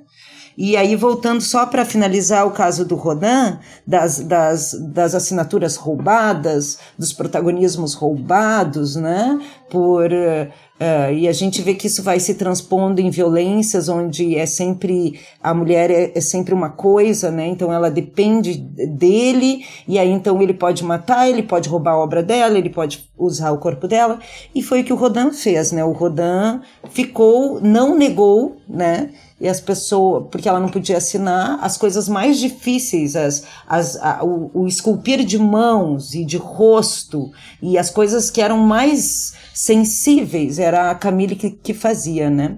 E 0.57 0.77
aí, 0.77 0.95
voltando 0.95 1.41
só 1.41 1.65
para 1.65 1.83
finalizar 1.83 2.47
o 2.47 2.51
caso 2.51 2.85
do 2.85 2.95
Rodin, 2.95 3.57
das, 3.85 4.19
das, 4.19 4.71
das 4.93 5.13
assinaturas 5.13 5.75
roubadas, 5.75 6.77
dos 6.97 7.11
protagonismos 7.11 7.93
roubados, 7.93 8.95
né? 8.95 9.37
Por, 9.69 10.09
uh, 10.13 11.13
e 11.13 11.27
a 11.27 11.33
gente 11.33 11.61
vê 11.61 11.73
que 11.73 11.87
isso 11.87 12.01
vai 12.01 12.21
se 12.21 12.35
transpondo 12.35 13.01
em 13.01 13.09
violências, 13.09 13.89
onde 13.89 14.37
é 14.37 14.45
sempre, 14.45 15.19
a 15.43 15.53
mulher 15.53 15.91
é, 15.91 16.11
é 16.15 16.21
sempre 16.21 16.53
uma 16.53 16.69
coisa, 16.69 17.29
né? 17.29 17.47
Então 17.47 17.73
ela 17.73 17.91
depende 17.91 18.55
dele, 18.55 19.65
e 19.85 19.99
aí 19.99 20.09
então 20.09 20.41
ele 20.41 20.53
pode 20.53 20.85
matar, 20.85 21.29
ele 21.29 21.43
pode 21.43 21.67
roubar 21.67 21.93
a 21.93 21.99
obra 21.99 22.23
dela, 22.23 22.57
ele 22.57 22.69
pode 22.69 23.09
usar 23.17 23.51
o 23.51 23.57
corpo 23.57 23.89
dela, 23.89 24.19
e 24.53 24.63
foi 24.63 24.81
o 24.81 24.83
que 24.85 24.93
o 24.93 24.95
Rodin 24.95 25.31
fez, 25.33 25.73
né? 25.73 25.83
O 25.83 25.91
Rodin 25.91 26.61
ficou, 26.91 27.59
não 27.59 27.97
negou, 27.97 28.55
né? 28.69 29.09
E 29.39 29.49
as 29.49 29.59
pessoas, 29.59 30.27
porque 30.31 30.47
ela 30.47 30.59
não 30.59 30.69
podia 30.69 30.97
assinar, 30.97 31.59
as 31.61 31.77
coisas 31.77 32.07
mais 32.07 32.39
difíceis, 32.39 33.15
as, 33.15 33.43
as, 33.67 33.97
a, 33.97 34.23
o, 34.23 34.49
o 34.53 34.67
esculpir 34.67 35.25
de 35.25 35.37
mãos 35.37 36.13
e 36.13 36.23
de 36.23 36.37
rosto, 36.37 37.31
e 37.61 37.77
as 37.77 37.89
coisas 37.89 38.29
que 38.29 38.41
eram 38.41 38.57
mais 38.59 39.33
sensíveis, 39.53 40.57
era 40.57 40.89
a 40.89 40.95
Camille 40.95 41.35
que, 41.35 41.51
que 41.51 41.73
fazia, 41.73 42.29
né? 42.29 42.57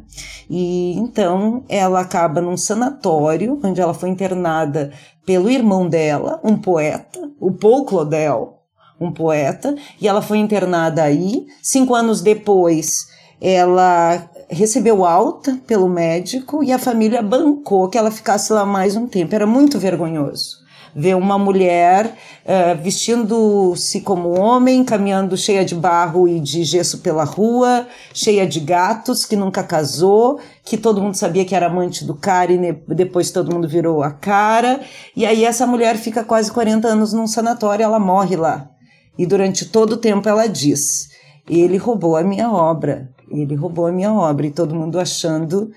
E 0.49 0.93
então 0.97 1.63
ela 1.67 2.01
acaba 2.01 2.41
num 2.41 2.55
sanatório, 2.55 3.59
onde 3.63 3.81
ela 3.81 3.93
foi 3.93 4.09
internada 4.09 4.91
pelo 5.25 5.49
irmão 5.49 5.89
dela, 5.89 6.39
um 6.43 6.57
poeta, 6.57 7.19
o 7.39 7.51
Paul 7.51 7.85
Claudel, 7.85 8.57
um 8.99 9.11
poeta, 9.11 9.75
e 9.99 10.07
ela 10.07 10.21
foi 10.21 10.37
internada 10.37 11.03
aí. 11.03 11.45
Cinco 11.61 11.93
anos 11.93 12.21
depois, 12.21 13.07
ela 13.41 14.29
recebeu 14.49 15.05
alta 15.05 15.59
pelo 15.67 15.89
médico 15.89 16.63
e 16.63 16.71
a 16.71 16.79
família 16.79 17.21
bancou 17.21 17.89
que 17.89 17.97
ela 17.97 18.11
ficasse 18.11 18.51
lá 18.53 18.65
mais 18.65 18.95
um 18.95 19.07
tempo. 19.07 19.35
Era 19.35 19.45
muito 19.45 19.79
vergonhoso 19.79 20.67
ver 20.97 21.15
uma 21.15 21.37
mulher 21.37 22.07
uh, 22.07 22.81
vestindo-se 22.81 24.01
como 24.01 24.39
homem, 24.39 24.83
caminhando 24.83 25.37
cheia 25.37 25.63
de 25.63 25.75
barro 25.75 26.27
e 26.27 26.39
de 26.39 26.63
gesso 26.63 26.97
pela 26.99 27.23
rua, 27.23 27.87
cheia 28.11 28.47
de 28.47 28.59
gatos, 28.59 29.23
que 29.23 29.35
nunca 29.35 29.61
casou, 29.61 30.39
que 30.65 30.75
todo 30.75 30.99
mundo 30.99 31.13
sabia 31.13 31.45
que 31.45 31.53
era 31.53 31.67
amante 31.67 32.03
do 32.03 32.15
cara 32.15 32.51
e 32.51 32.73
depois 32.95 33.29
todo 33.29 33.53
mundo 33.53 33.67
virou 33.67 34.01
a 34.01 34.09
cara. 34.09 34.81
E 35.15 35.23
aí 35.23 35.45
essa 35.45 35.67
mulher 35.67 35.97
fica 35.97 36.23
quase 36.23 36.51
40 36.51 36.87
anos 36.87 37.13
num 37.13 37.27
sanatório, 37.27 37.83
ela 37.83 37.99
morre 37.99 38.35
lá. 38.35 38.67
E 39.15 39.25
durante 39.25 39.65
todo 39.65 39.93
o 39.93 39.97
tempo 39.97 40.27
ela 40.27 40.47
diz: 40.47 41.09
ele 41.47 41.77
roubou 41.77 42.15
a 42.15 42.23
minha 42.23 42.51
obra. 42.51 43.09
Ele 43.29 43.55
roubou 43.55 43.87
a 43.87 43.91
minha 43.91 44.13
obra 44.13 44.47
e 44.47 44.51
todo 44.51 44.75
mundo 44.75 44.99
achando 44.99 45.71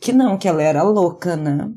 que 0.00 0.12
não, 0.12 0.36
que 0.36 0.48
ela 0.48 0.62
era 0.62 0.82
louca, 0.82 1.36
né? 1.36 1.70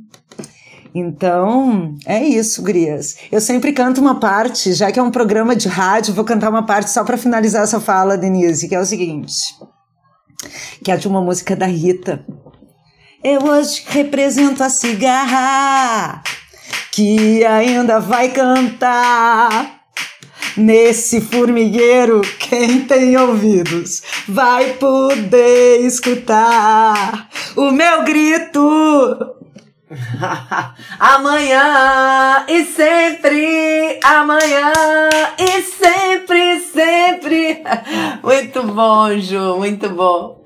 Então, 0.93 1.95
é 2.05 2.23
isso, 2.23 2.63
Grias. 2.63 3.17
Eu 3.31 3.39
sempre 3.39 3.71
canto 3.71 4.01
uma 4.01 4.19
parte, 4.19 4.73
já 4.73 4.91
que 4.91 4.99
é 4.99 5.03
um 5.03 5.11
programa 5.11 5.55
de 5.55 5.67
rádio, 5.67 6.13
vou 6.13 6.25
cantar 6.25 6.49
uma 6.49 6.65
parte 6.65 6.89
só 6.89 7.03
para 7.03 7.17
finalizar 7.17 7.63
essa 7.63 7.79
fala, 7.79 8.17
Denise, 8.17 8.67
que 8.67 8.75
é 8.75 8.79
o 8.79 8.85
seguinte: 8.85 9.35
que 10.83 10.91
é 10.91 10.97
de 10.97 11.07
uma 11.07 11.21
música 11.21 11.55
da 11.55 11.67
Rita. 11.67 12.25
Eu 13.23 13.43
hoje 13.43 13.83
represento 13.87 14.63
a 14.63 14.69
cigarra 14.69 16.21
que 16.91 17.45
ainda 17.45 17.99
vai 17.99 18.29
cantar 18.29 19.76
Nesse 20.57 21.21
formigueiro, 21.21 22.21
quem 22.39 22.81
tem 22.81 23.15
ouvidos 23.15 24.01
vai 24.27 24.73
poder 24.73 25.81
escutar 25.85 27.29
o 27.55 27.69
meu 27.69 28.03
grito. 28.03 29.35
amanhã 30.99 32.43
e 32.49 32.65
sempre, 32.65 33.99
amanhã 34.03 34.73
e 35.37 35.61
sempre, 35.61 36.59
sempre. 36.59 37.63
Muito 38.23 38.63
bom, 38.63 39.17
Ju, 39.19 39.57
muito 39.57 39.89
bom. 39.89 40.43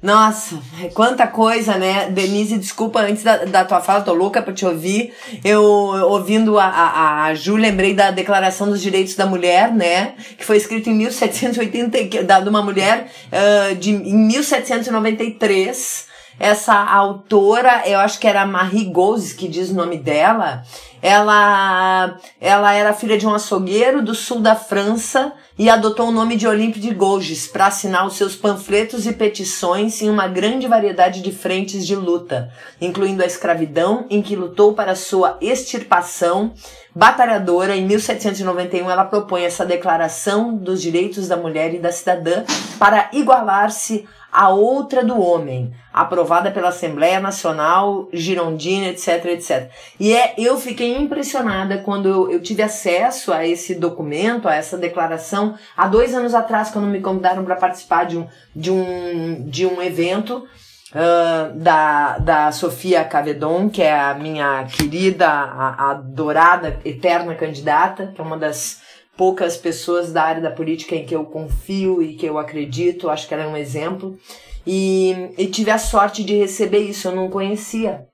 Nossa, 0.00 0.60
quanta 0.94 1.26
coisa, 1.26 1.76
né? 1.76 2.08
Denise, 2.10 2.56
desculpa, 2.56 3.00
antes 3.00 3.24
da, 3.24 3.44
da 3.44 3.64
tua 3.64 3.80
fala, 3.80 4.02
tô 4.02 4.14
louca 4.14 4.40
pra 4.40 4.52
te 4.52 4.64
ouvir. 4.64 5.12
Eu, 5.44 5.62
ouvindo 5.62 6.56
a, 6.58 6.66
a, 6.66 7.24
a 7.24 7.34
Ju, 7.34 7.56
lembrei 7.56 7.94
da 7.94 8.12
Declaração 8.12 8.68
dos 8.68 8.80
Direitos 8.80 9.16
da 9.16 9.26
Mulher, 9.26 9.72
né? 9.72 10.14
Que 10.36 10.44
foi 10.44 10.56
escrita 10.56 10.88
em 10.88 10.94
1780, 10.94 12.22
da, 12.22 12.38
de 12.38 12.48
uma 12.48 12.62
mulher 12.62 13.10
uh, 13.26 13.74
de, 13.74 13.90
em 13.90 14.16
1793. 14.26 16.07
Essa 16.38 16.74
autora, 16.74 17.82
eu 17.86 17.98
acho 17.98 18.18
que 18.18 18.26
era 18.26 18.46
Marie 18.46 18.84
Gouze, 18.84 19.34
que 19.34 19.48
diz 19.48 19.70
o 19.70 19.74
nome 19.74 19.98
dela, 19.98 20.62
ela, 21.02 22.16
ela 22.40 22.72
era 22.72 22.92
filha 22.92 23.18
de 23.18 23.26
um 23.26 23.34
açougueiro 23.34 24.02
do 24.02 24.14
sul 24.14 24.40
da 24.40 24.54
França, 24.54 25.32
e 25.58 25.68
adotou 25.68 26.08
o 26.08 26.12
nome 26.12 26.36
de 26.36 26.46
Olympe 26.46 26.78
de 26.78 26.94
Gouges 26.94 27.48
para 27.48 27.66
assinar 27.66 28.06
os 28.06 28.14
seus 28.14 28.36
panfletos 28.36 29.06
e 29.06 29.12
petições 29.12 30.00
em 30.00 30.08
uma 30.08 30.28
grande 30.28 30.68
variedade 30.68 31.20
de 31.20 31.32
frentes 31.32 31.84
de 31.84 31.96
luta, 31.96 32.52
incluindo 32.80 33.24
a 33.24 33.26
escravidão, 33.26 34.06
em 34.08 34.22
que 34.22 34.36
lutou 34.36 34.72
para 34.72 34.94
sua 34.94 35.36
extirpação. 35.40 36.54
Batalhadora, 36.94 37.76
em 37.76 37.84
1791, 37.84 38.88
ela 38.88 39.04
propõe 39.04 39.42
essa 39.42 39.66
Declaração 39.66 40.54
dos 40.54 40.80
Direitos 40.80 41.26
da 41.26 41.36
Mulher 41.36 41.74
e 41.74 41.78
da 41.78 41.90
Cidadã 41.90 42.44
para 42.78 43.10
igualar-se 43.12 44.06
a 44.38 44.50
outra 44.50 45.04
do 45.04 45.20
homem, 45.20 45.74
aprovada 45.92 46.52
pela 46.52 46.68
Assembleia 46.68 47.18
Nacional 47.18 48.08
Girondina, 48.12 48.86
etc, 48.86 49.24
etc. 49.24 49.68
E 49.98 50.14
é, 50.14 50.32
eu 50.38 50.56
fiquei 50.56 50.96
impressionada 50.96 51.78
quando 51.78 52.08
eu, 52.08 52.30
eu, 52.30 52.40
tive 52.40 52.62
acesso 52.62 53.32
a 53.32 53.44
esse 53.44 53.74
documento, 53.74 54.46
a 54.46 54.54
essa 54.54 54.78
declaração, 54.78 55.58
há 55.76 55.88
dois 55.88 56.14
anos 56.14 56.34
atrás, 56.34 56.70
quando 56.70 56.86
me 56.86 57.00
convidaram 57.00 57.44
para 57.44 57.56
participar 57.56 58.06
de 58.06 58.16
um, 58.16 58.28
de 58.54 58.70
um, 58.70 59.44
de 59.44 59.66
um 59.66 59.82
evento 59.82 60.46
uh, 60.92 61.58
da, 61.58 62.18
da 62.18 62.52
Sofia 62.52 63.02
Cavedon, 63.02 63.68
que 63.68 63.82
é 63.82 63.98
a 63.98 64.14
minha 64.14 64.66
querida, 64.66 65.28
a, 65.28 65.68
a 65.70 65.90
adorada, 65.90 66.78
eterna 66.84 67.34
candidata, 67.34 68.12
que 68.14 68.20
é 68.20 68.24
uma 68.24 68.38
das 68.38 68.86
poucas 69.18 69.56
pessoas 69.56 70.12
da 70.12 70.22
área 70.22 70.40
da 70.40 70.50
política 70.50 70.94
em 70.94 71.04
que 71.04 71.14
eu 71.14 71.24
confio 71.24 72.00
e 72.00 72.14
que 72.14 72.24
eu 72.24 72.38
acredito, 72.38 73.10
acho 73.10 73.26
que 73.26 73.34
ela 73.34 73.42
é 73.42 73.48
um 73.48 73.56
exemplo. 73.56 74.16
E, 74.64 75.12
e 75.36 75.46
tive 75.48 75.72
a 75.72 75.78
sorte 75.78 76.22
de 76.22 76.36
receber 76.36 76.78
isso, 76.78 77.08
eu 77.08 77.16
não 77.16 77.28
conhecia. 77.28 78.06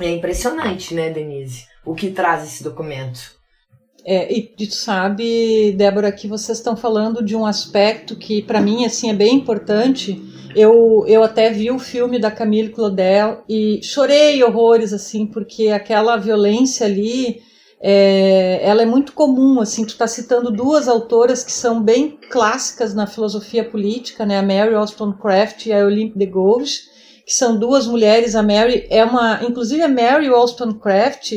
É 0.00 0.10
impressionante, 0.10 0.94
né, 0.94 1.10
Denise? 1.10 1.66
O 1.86 1.94
que 1.94 2.10
traz 2.10 2.42
esse 2.42 2.64
documento. 2.64 3.40
É, 4.04 4.32
e 4.32 4.42
tu 4.42 4.68
sabe, 4.74 5.72
Débora, 5.76 6.10
que 6.10 6.26
vocês 6.26 6.58
estão 6.58 6.76
falando 6.76 7.24
de 7.24 7.36
um 7.36 7.46
aspecto 7.46 8.16
que 8.16 8.42
para 8.42 8.60
mim 8.60 8.84
assim 8.84 9.10
é 9.10 9.14
bem 9.14 9.36
importante. 9.36 10.20
Eu, 10.56 11.04
eu 11.06 11.22
até 11.22 11.50
vi 11.50 11.70
o 11.70 11.78
filme 11.78 12.18
da 12.18 12.32
Camille 12.32 12.70
Claudel 12.70 13.44
e 13.48 13.80
chorei 13.82 14.42
horrores 14.42 14.92
assim, 14.92 15.24
porque 15.24 15.68
aquela 15.68 16.16
violência 16.16 16.84
ali, 16.84 17.42
é, 17.84 18.60
ela 18.62 18.82
é 18.82 18.86
muito 18.86 19.12
comum, 19.12 19.60
assim, 19.60 19.84
tu 19.84 19.88
está 19.88 20.06
citando 20.06 20.52
duas 20.52 20.86
autoras 20.86 21.42
que 21.42 21.50
são 21.50 21.82
bem 21.82 22.16
clássicas 22.30 22.94
na 22.94 23.08
filosofia 23.08 23.64
política, 23.64 24.24
né, 24.24 24.38
a 24.38 24.42
Mary 24.42 24.72
Wollstonecraft 24.72 25.66
e 25.66 25.72
a 25.72 25.84
Olympe 25.84 26.16
de 26.16 26.26
Gouges, 26.26 26.84
que 27.26 27.34
são 27.34 27.58
duas 27.58 27.84
mulheres, 27.86 28.36
a 28.36 28.42
Mary 28.42 28.86
é 28.88 29.04
uma, 29.04 29.42
inclusive 29.42 29.82
a 29.82 29.88
Mary 29.88 30.30
Wollstonecraft, 30.30 31.32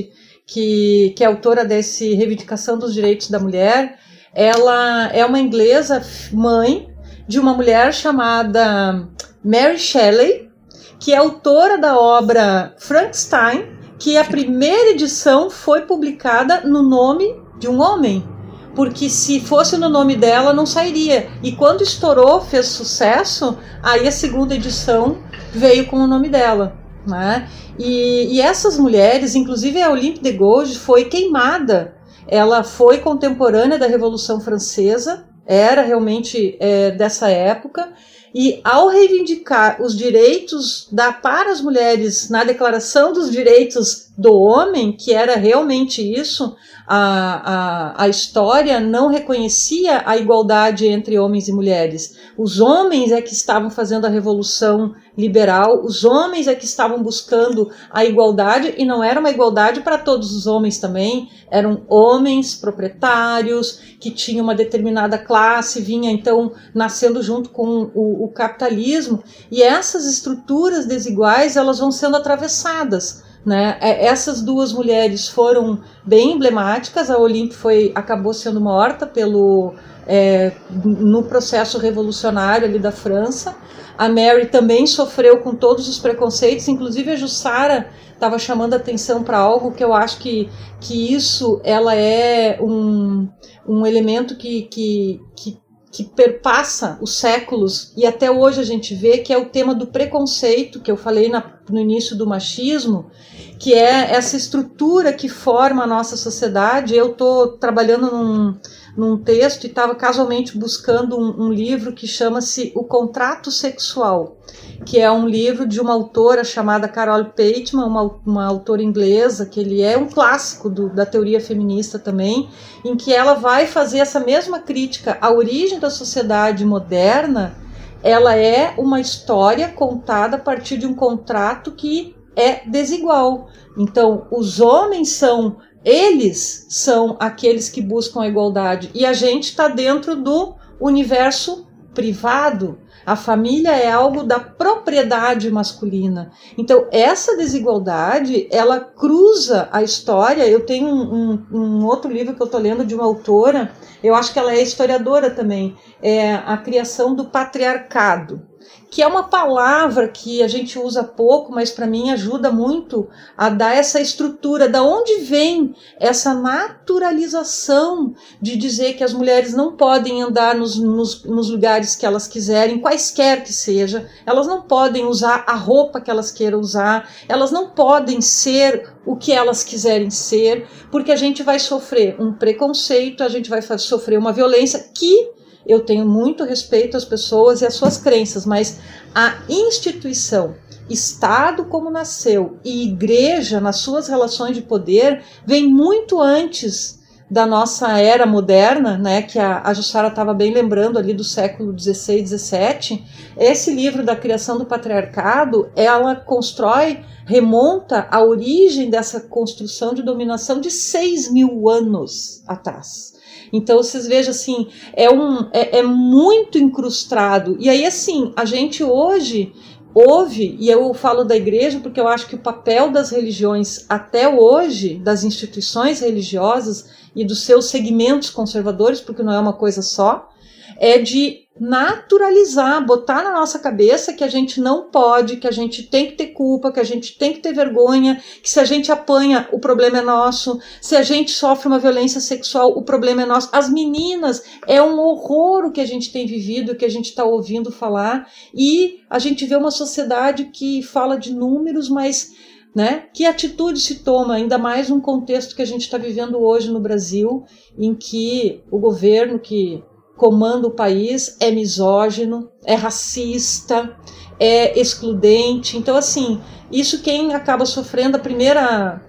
que, 0.45 1.15
que 1.17 1.23
é 1.23 1.25
autora 1.25 1.65
desse 1.65 2.13
Reivindicação 2.13 2.77
dos 2.77 2.93
Direitos 2.93 3.27
da 3.31 3.39
Mulher, 3.39 3.97
ela 4.31 5.09
é 5.13 5.25
uma 5.25 5.39
inglesa 5.39 6.03
mãe 6.31 6.93
de 7.27 7.39
uma 7.39 7.55
mulher 7.55 7.91
chamada 7.91 9.07
Mary 9.43 9.79
Shelley, 9.79 10.51
que 10.99 11.11
é 11.11 11.17
autora 11.17 11.77
da 11.77 11.97
obra 11.97 12.75
Frankenstein, 12.77 13.74
que 13.97 14.17
a 14.17 14.23
primeira 14.23 14.91
edição 14.91 15.49
foi 15.49 15.81
publicada 15.81 16.61
no 16.61 16.83
nome 16.83 17.35
de 17.57 17.67
um 17.67 17.81
homem, 17.81 18.27
porque 18.75 19.09
se 19.09 19.39
fosse 19.39 19.77
no 19.77 19.89
nome 19.89 20.15
dela 20.15 20.53
não 20.53 20.65
sairia. 20.65 21.29
E 21.41 21.53
quando 21.53 21.81
estourou, 21.81 22.41
fez 22.41 22.67
sucesso, 22.67 23.57
aí 23.81 24.07
a 24.07 24.11
segunda 24.11 24.55
edição 24.55 25.17
veio 25.53 25.87
com 25.87 25.97
o 25.97 26.07
nome 26.07 26.29
dela. 26.29 26.75
Né? 27.07 27.49
E, 27.79 28.35
e 28.35 28.41
essas 28.41 28.77
mulheres, 28.77 29.35
inclusive 29.35 29.81
a 29.81 29.89
Olympe 29.89 30.19
de 30.19 30.31
Gouges, 30.31 30.75
foi 30.75 31.05
queimada. 31.05 31.95
Ela 32.27 32.63
foi 32.63 32.97
contemporânea 32.97 33.77
da 33.77 33.87
Revolução 33.87 34.41
Francesa, 34.41 35.25
era 35.45 35.83
realmente 35.83 36.57
é, 36.59 36.91
dessa 36.91 37.29
época, 37.29 37.93
e 38.37 38.59
ao 38.65 38.89
reivindicar 38.89 39.81
os 39.81 39.97
direitos 39.97 40.89
da, 40.91 41.13
para 41.13 41.53
as 41.53 41.61
mulheres 41.61 42.29
na 42.29 42.43
Declaração 42.43 43.13
dos 43.13 43.31
Direitos 43.31 44.04
do 44.17 44.33
Homem, 44.33 44.93
que 44.93 45.13
era 45.13 45.35
realmente 45.35 46.01
isso, 46.01 46.55
a, 46.87 47.95
a, 47.97 48.03
a 48.03 48.07
história 48.07 48.79
não 48.79 49.09
reconhecia 49.09 50.03
a 50.05 50.15
igualdade 50.17 50.87
entre 50.87 51.19
homens 51.19 51.47
e 51.47 51.51
mulheres. 51.51 52.17
Os 52.37 52.61
homens 52.61 53.11
é 53.11 53.21
que 53.21 53.33
estavam 53.33 53.69
fazendo 53.69 54.05
a 54.05 54.09
revolução 54.09 54.93
liberal, 55.17 55.83
os 55.83 56.05
homens 56.05 56.47
é 56.47 56.55
que 56.55 56.65
estavam 56.65 57.01
buscando 57.01 57.69
a 57.91 58.05
igualdade, 58.05 58.75
e 58.77 58.85
não 58.85 59.03
era 59.03 59.19
uma 59.19 59.31
igualdade 59.31 59.81
para 59.81 59.97
todos 59.97 60.33
os 60.33 60.47
homens 60.47 60.77
também, 60.77 61.29
eram 61.49 61.83
homens 61.89 62.55
proprietários 62.55 63.79
que 63.99 64.11
tinham 64.11 64.43
uma 64.43 64.55
determinada 64.55 65.17
classe, 65.17 65.81
vinha 65.81 66.11
então 66.11 66.53
nascendo 66.73 67.21
junto 67.21 67.49
com 67.49 67.89
o, 67.93 68.25
o 68.25 68.27
capitalismo, 68.29 69.23
e 69.51 69.61
essas 69.61 70.05
estruturas 70.05 70.85
desiguais 70.85 71.57
elas 71.57 71.79
vão 71.79 71.91
sendo 71.91 72.15
atravessadas 72.15 73.24
né? 73.45 73.77
É, 73.79 74.05
essas 74.05 74.41
duas 74.41 74.73
mulheres 74.73 75.27
foram 75.27 75.79
bem 76.03 76.33
emblemáticas. 76.33 77.11
A 77.11 77.17
Olympe 77.17 77.53
foi 77.53 77.91
acabou 77.93 78.33
sendo 78.33 78.59
morta 78.59 79.05
pelo 79.05 79.75
é, 80.07 80.51
no 80.83 81.23
processo 81.23 81.77
revolucionário 81.77 82.67
ali 82.67 82.79
da 82.79 82.91
França. 82.91 83.55
A 83.97 84.09
Mary 84.09 84.47
também 84.47 84.85
sofreu 84.85 85.39
com 85.39 85.55
todos 85.55 85.87
os 85.87 85.97
preconceitos, 85.97 86.67
inclusive 86.67 87.11
a 87.11 87.15
Jussara 87.15 87.87
estava 88.13 88.37
chamando 88.37 88.73
atenção 88.73 89.23
para 89.23 89.37
algo 89.37 89.71
que 89.71 89.83
eu 89.83 89.93
acho 89.93 90.17
que, 90.19 90.49
que 90.81 91.13
isso 91.13 91.61
ela 91.63 91.95
é 91.95 92.57
um, 92.61 93.29
um 93.67 93.85
elemento 93.85 94.35
que, 94.35 94.63
que, 94.63 95.21
que 95.35 95.57
que 95.95 96.03
perpassa 96.03 96.97
os 96.99 97.17
séculos 97.17 97.93
e 97.95 98.05
até 98.05 98.29
hoje 98.29 98.59
a 98.59 98.65
gente 98.65 98.93
vê 98.93 99.19
que 99.19 99.31
é 99.31 99.37
o 99.37 99.45
tema 99.45 99.73
do 99.73 99.87
preconceito 99.87 100.81
que 100.81 100.91
eu 100.91 100.97
falei 100.97 101.29
na, 101.29 101.53
no 101.69 101.79
início 101.79 102.17
do 102.17 102.27
machismo, 102.27 103.09
que 103.57 103.73
é 103.73 104.13
essa 104.13 104.35
estrutura 104.35 105.13
que 105.13 105.29
forma 105.29 105.83
a 105.83 105.87
nossa 105.87 106.17
sociedade. 106.17 106.93
Eu 106.93 107.11
estou 107.11 107.53
trabalhando 107.53 108.11
num, 108.11 108.57
num 108.95 109.17
texto 109.17 109.65
e 109.65 109.67
estava 109.67 109.93
casualmente 109.93 110.57
buscando 110.57 111.17
um, 111.17 111.45
um 111.45 111.51
livro 111.51 111.91
que 111.91 112.07
chama-se 112.07 112.71
O 112.75 112.83
Contrato 112.83 113.51
Sexual, 113.51 114.37
que 114.85 114.99
é 114.99 115.11
um 115.11 115.27
livro 115.27 115.67
de 115.67 115.81
uma 115.81 115.93
autora 115.93 116.43
chamada 116.43 116.87
Carol 116.87 117.25
Pateman, 117.25 117.85
uma, 117.85 118.19
uma 118.25 118.45
autora 118.45 118.81
inglesa, 118.81 119.45
que 119.45 119.59
ele 119.59 119.81
é 119.81 119.97
um 119.97 120.07
clássico 120.07 120.69
do, 120.69 120.89
da 120.89 121.05
teoria 121.05 121.41
feminista 121.41 121.99
também, 121.99 122.49
em 122.83 122.95
que 122.95 123.13
ela 123.13 123.33
vai 123.33 123.67
fazer 123.67 123.99
essa 123.99 124.19
mesma 124.19 124.59
crítica 124.59 125.17
à 125.19 125.31
origem 125.31 125.79
da 125.79 125.89
sociedade 125.89 126.63
moderna. 126.63 127.55
Ela 128.01 128.35
é 128.35 128.75
uma 128.77 129.01
história 129.01 129.67
contada 129.67 130.37
a 130.37 130.39
partir 130.39 130.77
de 130.77 130.85
um 130.85 130.93
contrato 130.93 131.71
que 131.71 132.15
é 132.35 132.67
desigual. 132.67 133.47
Então, 133.77 134.27
os 134.31 134.59
homens 134.59 135.09
são 135.09 135.57
eles 135.85 136.65
são 136.67 137.15
aqueles 137.19 137.69
que 137.69 137.79
buscam 137.79 138.23
a 138.23 138.27
igualdade 138.27 138.89
e 138.93 139.05
a 139.05 139.13
gente 139.13 139.43
está 139.43 139.67
dentro 139.67 140.15
do 140.15 140.55
universo 140.81 141.67
privado. 141.93 142.79
A 143.05 143.15
família 143.15 143.69
é 143.69 143.91
algo 143.91 144.23
da 144.23 144.39
propriedade 144.39 145.51
masculina. 145.51 146.31
Então, 146.57 146.87
essa 146.91 147.37
desigualdade, 147.37 148.47
ela 148.51 148.79
cruza 148.79 149.69
a 149.71 149.83
história. 149.83 150.47
Eu 150.47 150.65
tenho 150.65 150.87
um, 150.87 151.13
um, 151.13 151.45
um 151.51 151.85
outro 151.85 152.11
livro 152.11 152.33
que 152.33 152.41
eu 152.41 152.47
estou 152.47 152.59
lendo 152.59 152.83
de 152.83 152.95
uma 152.95 153.03
autora, 153.03 153.71
eu 154.03 154.15
acho 154.15 154.33
que 154.33 154.39
ela 154.39 154.53
é 154.53 154.61
historiadora 154.61 155.29
também, 155.29 155.75
é 156.01 156.33
A 156.33 156.57
Criação 156.57 157.13
do 157.13 157.25
Patriarcado 157.25 158.54
que 158.89 159.01
é 159.01 159.07
uma 159.07 159.23
palavra 159.23 160.07
que 160.07 160.41
a 160.41 160.47
gente 160.47 160.79
usa 160.79 161.03
pouco, 161.03 161.51
mas 161.51 161.69
para 161.69 161.85
mim 161.85 162.11
ajuda 162.11 162.49
muito 162.49 163.09
a 163.37 163.49
dar 163.49 163.75
essa 163.75 163.99
estrutura. 163.99 164.69
Da 164.69 164.83
onde 164.83 165.17
vem 165.17 165.75
essa 165.99 166.33
naturalização 166.33 168.13
de 168.41 168.55
dizer 168.55 168.93
que 168.93 169.03
as 169.03 169.11
mulheres 169.13 169.53
não 169.53 169.75
podem 169.75 170.21
andar 170.21 170.55
nos, 170.55 170.77
nos, 170.77 171.23
nos 171.25 171.49
lugares 171.49 171.95
que 171.95 172.05
elas 172.05 172.27
quiserem, 172.27 172.79
quaisquer 172.79 173.43
que 173.43 173.51
seja, 173.51 174.09
elas 174.25 174.47
não 174.47 174.61
podem 174.61 175.05
usar 175.05 175.43
a 175.45 175.55
roupa 175.55 175.99
que 175.99 176.09
elas 176.09 176.31
queiram 176.31 176.59
usar, 176.59 177.09
elas 177.27 177.51
não 177.51 177.71
podem 177.71 178.21
ser 178.21 178.93
o 179.05 179.15
que 179.15 179.31
elas 179.31 179.63
quiserem 179.63 180.09
ser, 180.09 180.67
porque 180.89 181.11
a 181.11 181.15
gente 181.15 181.43
vai 181.43 181.59
sofrer 181.59 182.15
um 182.19 182.33
preconceito, 182.33 183.23
a 183.23 183.29
gente 183.29 183.49
vai 183.49 183.61
sofrer 183.61 184.17
uma 184.17 184.31
violência 184.31 184.89
que 184.93 185.35
eu 185.65 185.81
tenho 185.81 186.05
muito 186.05 186.43
respeito 186.43 186.95
às 186.95 187.05
pessoas 187.05 187.61
e 187.61 187.65
às 187.65 187.73
suas 187.73 187.97
crenças, 187.97 188.45
mas 188.45 188.79
a 189.13 189.35
instituição, 189.49 190.55
Estado 190.89 191.65
como 191.65 191.89
nasceu 191.89 192.59
e 192.63 192.83
igreja 192.83 193.59
nas 193.59 193.77
suas 193.77 194.07
relações 194.07 194.55
de 194.55 194.61
poder 194.61 195.23
vem 195.45 195.67
muito 195.67 196.21
antes 196.21 196.99
da 197.29 197.45
nossa 197.45 197.97
era 197.97 198.25
moderna, 198.25 198.97
né, 198.97 199.23
que 199.23 199.39
a, 199.39 199.61
a 199.63 199.73
Jussara 199.73 200.09
estava 200.09 200.33
bem 200.33 200.53
lembrando 200.53 200.99
ali 200.99 201.13
do 201.13 201.23
século 201.23 201.77
XVI, 201.77 202.25
XVII, 202.25 203.03
esse 203.35 203.73
livro 203.73 204.03
da 204.03 204.15
criação 204.15 204.59
do 204.59 204.65
patriarcado, 204.65 205.71
ela 205.75 206.15
constrói, 206.15 207.03
remonta 207.25 208.07
a 208.11 208.23
origem 208.23 208.89
dessa 208.91 209.19
construção 209.19 209.93
de 209.93 210.03
dominação 210.03 210.59
de 210.59 210.69
seis 210.69 211.31
mil 211.31 211.67
anos 211.67 212.43
atrás. 212.47 213.14
Então 213.57 213.77
vocês 213.77 214.07
vejam 214.07 214.31
assim, 214.31 214.67
é, 214.93 215.09
um, 215.09 215.49
é, 215.51 215.79
é 215.79 215.83
muito 215.83 216.57
incrustado. 216.57 217.55
E 217.59 217.69
aí, 217.69 217.85
assim, 217.85 218.33
a 218.35 218.45
gente 218.45 218.83
hoje 218.83 219.53
ouve, 219.93 220.57
e 220.59 220.69
eu 220.69 220.93
falo 220.93 221.23
da 221.23 221.37
igreja 221.37 221.79
porque 221.79 221.99
eu 221.99 222.07
acho 222.07 222.27
que 222.27 222.35
o 222.35 222.39
papel 222.39 222.91
das 222.91 223.11
religiões 223.11 223.85
até 223.87 224.27
hoje, 224.27 224.95
das 224.95 225.23
instituições 225.23 226.01
religiosas 226.01 226.89
e 227.15 227.23
dos 227.23 227.43
seus 227.43 227.65
segmentos 227.65 228.29
conservadores, 228.29 228.99
porque 228.99 229.23
não 229.23 229.31
é 229.31 229.39
uma 229.39 229.53
coisa 229.53 229.81
só, 229.81 230.29
é 230.77 230.97
de 230.97 231.45
naturalizar, 231.59 232.85
botar 232.85 233.23
na 233.23 233.31
nossa 233.31 233.57
cabeça 233.57 234.13
que 234.13 234.23
a 234.23 234.27
gente 234.27 234.59
não 234.59 234.89
pode, 234.89 235.37
que 235.37 235.47
a 235.47 235.51
gente 235.51 235.83
tem 235.83 236.07
que 236.07 236.13
ter 236.13 236.27
culpa, 236.27 236.71
que 236.71 236.79
a 236.79 236.83
gente 236.83 237.17
tem 237.17 237.31
que 237.31 237.39
ter 237.39 237.53
vergonha, 237.53 238.21
que 238.43 238.49
se 238.49 238.59
a 238.59 238.65
gente 238.65 238.91
apanha, 238.91 239.47
o 239.53 239.59
problema 239.59 239.99
é 239.99 240.01
nosso, 240.01 240.59
se 240.81 240.97
a 240.97 241.01
gente 241.01 241.31
sofre 241.31 241.67
uma 241.67 241.79
violência 241.79 242.19
sexual, 242.19 242.77
o 242.77 242.83
problema 242.83 243.21
é 243.21 243.25
nosso. 243.25 243.49
As 243.53 243.69
meninas, 243.69 244.43
é 244.67 244.81
um 244.81 244.99
horror 244.99 245.65
o 245.65 245.71
que 245.71 245.79
a 245.79 245.87
gente 245.87 246.11
tem 246.11 246.25
vivido, 246.25 246.73
o 246.73 246.75
que 246.75 246.85
a 246.85 246.89
gente 246.89 247.05
está 247.05 247.23
ouvindo 247.23 247.71
falar, 247.71 248.29
e 248.53 248.99
a 249.09 249.17
gente 249.17 249.45
vê 249.45 249.55
uma 249.55 249.71
sociedade 249.71 250.45
que 250.45 250.83
fala 250.83 251.17
de 251.17 251.33
números, 251.33 251.89
mas 251.89 252.33
né? 252.75 253.05
Que 253.13 253.25
atitude 253.25 253.79
se 253.79 254.03
toma, 254.03 254.35
ainda 254.35 254.57
mais 254.57 254.89
num 254.89 254.99
contexto 254.99 255.55
que 255.55 255.61
a 255.61 255.65
gente 255.65 255.83
está 255.83 255.97
vivendo 255.97 256.37
hoje 256.37 256.69
no 256.69 256.81
Brasil, 256.81 257.45
em 257.79 257.95
que 257.95 258.61
o 258.69 258.77
governo 258.77 259.39
que 259.39 259.81
comanda 260.15 260.67
o 260.67 260.71
país 260.71 261.37
é 261.39 261.51
misógino, 261.51 262.49
é 262.63 262.75
racista, 262.75 263.95
é 264.39 264.79
excludente. 264.79 265.77
Então, 265.77 265.95
assim, 265.95 266.41
isso 266.71 267.01
quem 267.01 267.33
acaba 267.33 267.65
sofrendo 267.65 268.17
a 268.17 268.19
primeira. 268.19 269.01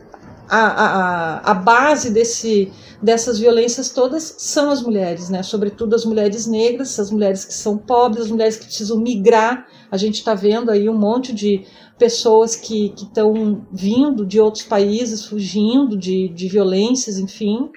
A, 0.48 0.58
a, 0.58 1.50
a 1.50 1.54
base 1.54 2.10
desse, 2.10 2.72
dessas 3.02 3.36
violências 3.36 3.90
todas 3.90 4.36
são 4.38 4.70
as 4.70 4.80
mulheres, 4.80 5.28
né? 5.28 5.42
Sobretudo 5.42 5.96
as 5.96 6.04
mulheres 6.04 6.46
negras, 6.46 7.00
as 7.00 7.10
mulheres 7.10 7.44
que 7.44 7.52
são 7.52 7.76
pobres, 7.76 8.26
as 8.26 8.30
mulheres 8.30 8.56
que 8.56 8.66
precisam 8.66 8.96
migrar. 8.96 9.66
A 9.90 9.96
gente 9.96 10.14
está 10.14 10.34
vendo 10.34 10.70
aí 10.70 10.88
um 10.88 10.96
monte 10.96 11.34
de 11.34 11.66
pessoas 11.98 12.54
que 12.54 12.94
estão 12.96 13.66
vindo 13.72 14.24
de 14.24 14.40
outros 14.40 14.62
países, 14.62 15.24
fugindo 15.24 15.96
de, 15.96 16.28
de 16.28 16.48
violências, 16.48 17.18
enfim. 17.18 17.68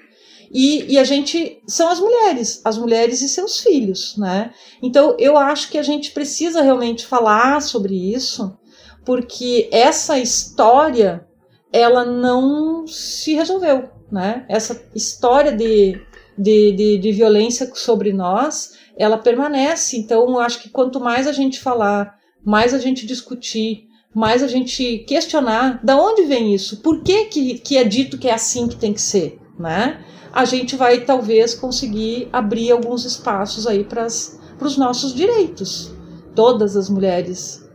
E, 0.50 0.94
e, 0.94 0.98
a 0.98 1.04
gente 1.04 1.62
são 1.64 1.88
as 1.88 2.00
mulheres, 2.00 2.60
as 2.64 2.76
mulheres 2.76 3.22
e 3.22 3.28
seus 3.28 3.60
filhos, 3.60 4.16
né? 4.16 4.52
Então 4.82 5.14
eu 5.16 5.38
acho 5.38 5.70
que 5.70 5.78
a 5.78 5.82
gente 5.82 6.10
precisa 6.10 6.60
realmente 6.60 7.06
falar 7.06 7.62
sobre 7.62 7.94
isso, 7.94 8.58
porque 9.04 9.68
essa 9.70 10.18
história 10.18 11.24
ela 11.72 12.04
não 12.04 12.84
se 12.84 13.32
resolveu, 13.34 13.90
né? 14.10 14.44
Essa 14.48 14.84
história 14.92 15.52
de, 15.52 16.00
de, 16.36 16.72
de, 16.72 16.98
de 16.98 17.12
violência 17.12 17.70
sobre 17.72 18.12
nós, 18.12 18.76
ela 18.96 19.18
permanece. 19.18 19.96
Então 19.96 20.28
eu 20.28 20.40
acho 20.40 20.60
que 20.62 20.68
quanto 20.68 20.98
mais 20.98 21.28
a 21.28 21.32
gente 21.32 21.60
falar, 21.60 22.18
mais 22.44 22.74
a 22.74 22.78
gente 22.78 23.06
discutir, 23.06 23.86
mais 24.12 24.42
a 24.42 24.48
gente 24.48 24.98
questionar, 25.06 25.80
da 25.84 25.96
onde 25.96 26.24
vem 26.24 26.52
isso? 26.52 26.78
Por 26.78 27.04
que, 27.04 27.26
que, 27.26 27.58
que 27.58 27.78
é 27.78 27.84
dito 27.84 28.18
que 28.18 28.28
é 28.28 28.34
assim 28.34 28.66
que 28.66 28.74
tem 28.74 28.92
que 28.92 29.00
ser, 29.00 29.38
né? 29.56 30.04
A 30.32 30.44
gente 30.44 30.76
vai 30.76 31.00
talvez 31.00 31.54
conseguir 31.54 32.28
abrir 32.32 32.70
alguns 32.70 33.04
espaços 33.04 33.66
aí 33.66 33.84
para 33.84 34.06
os 34.06 34.76
nossos 34.76 35.14
direitos, 35.14 35.92
todas 36.34 36.76
as 36.76 36.88
mulheres. 36.88 37.68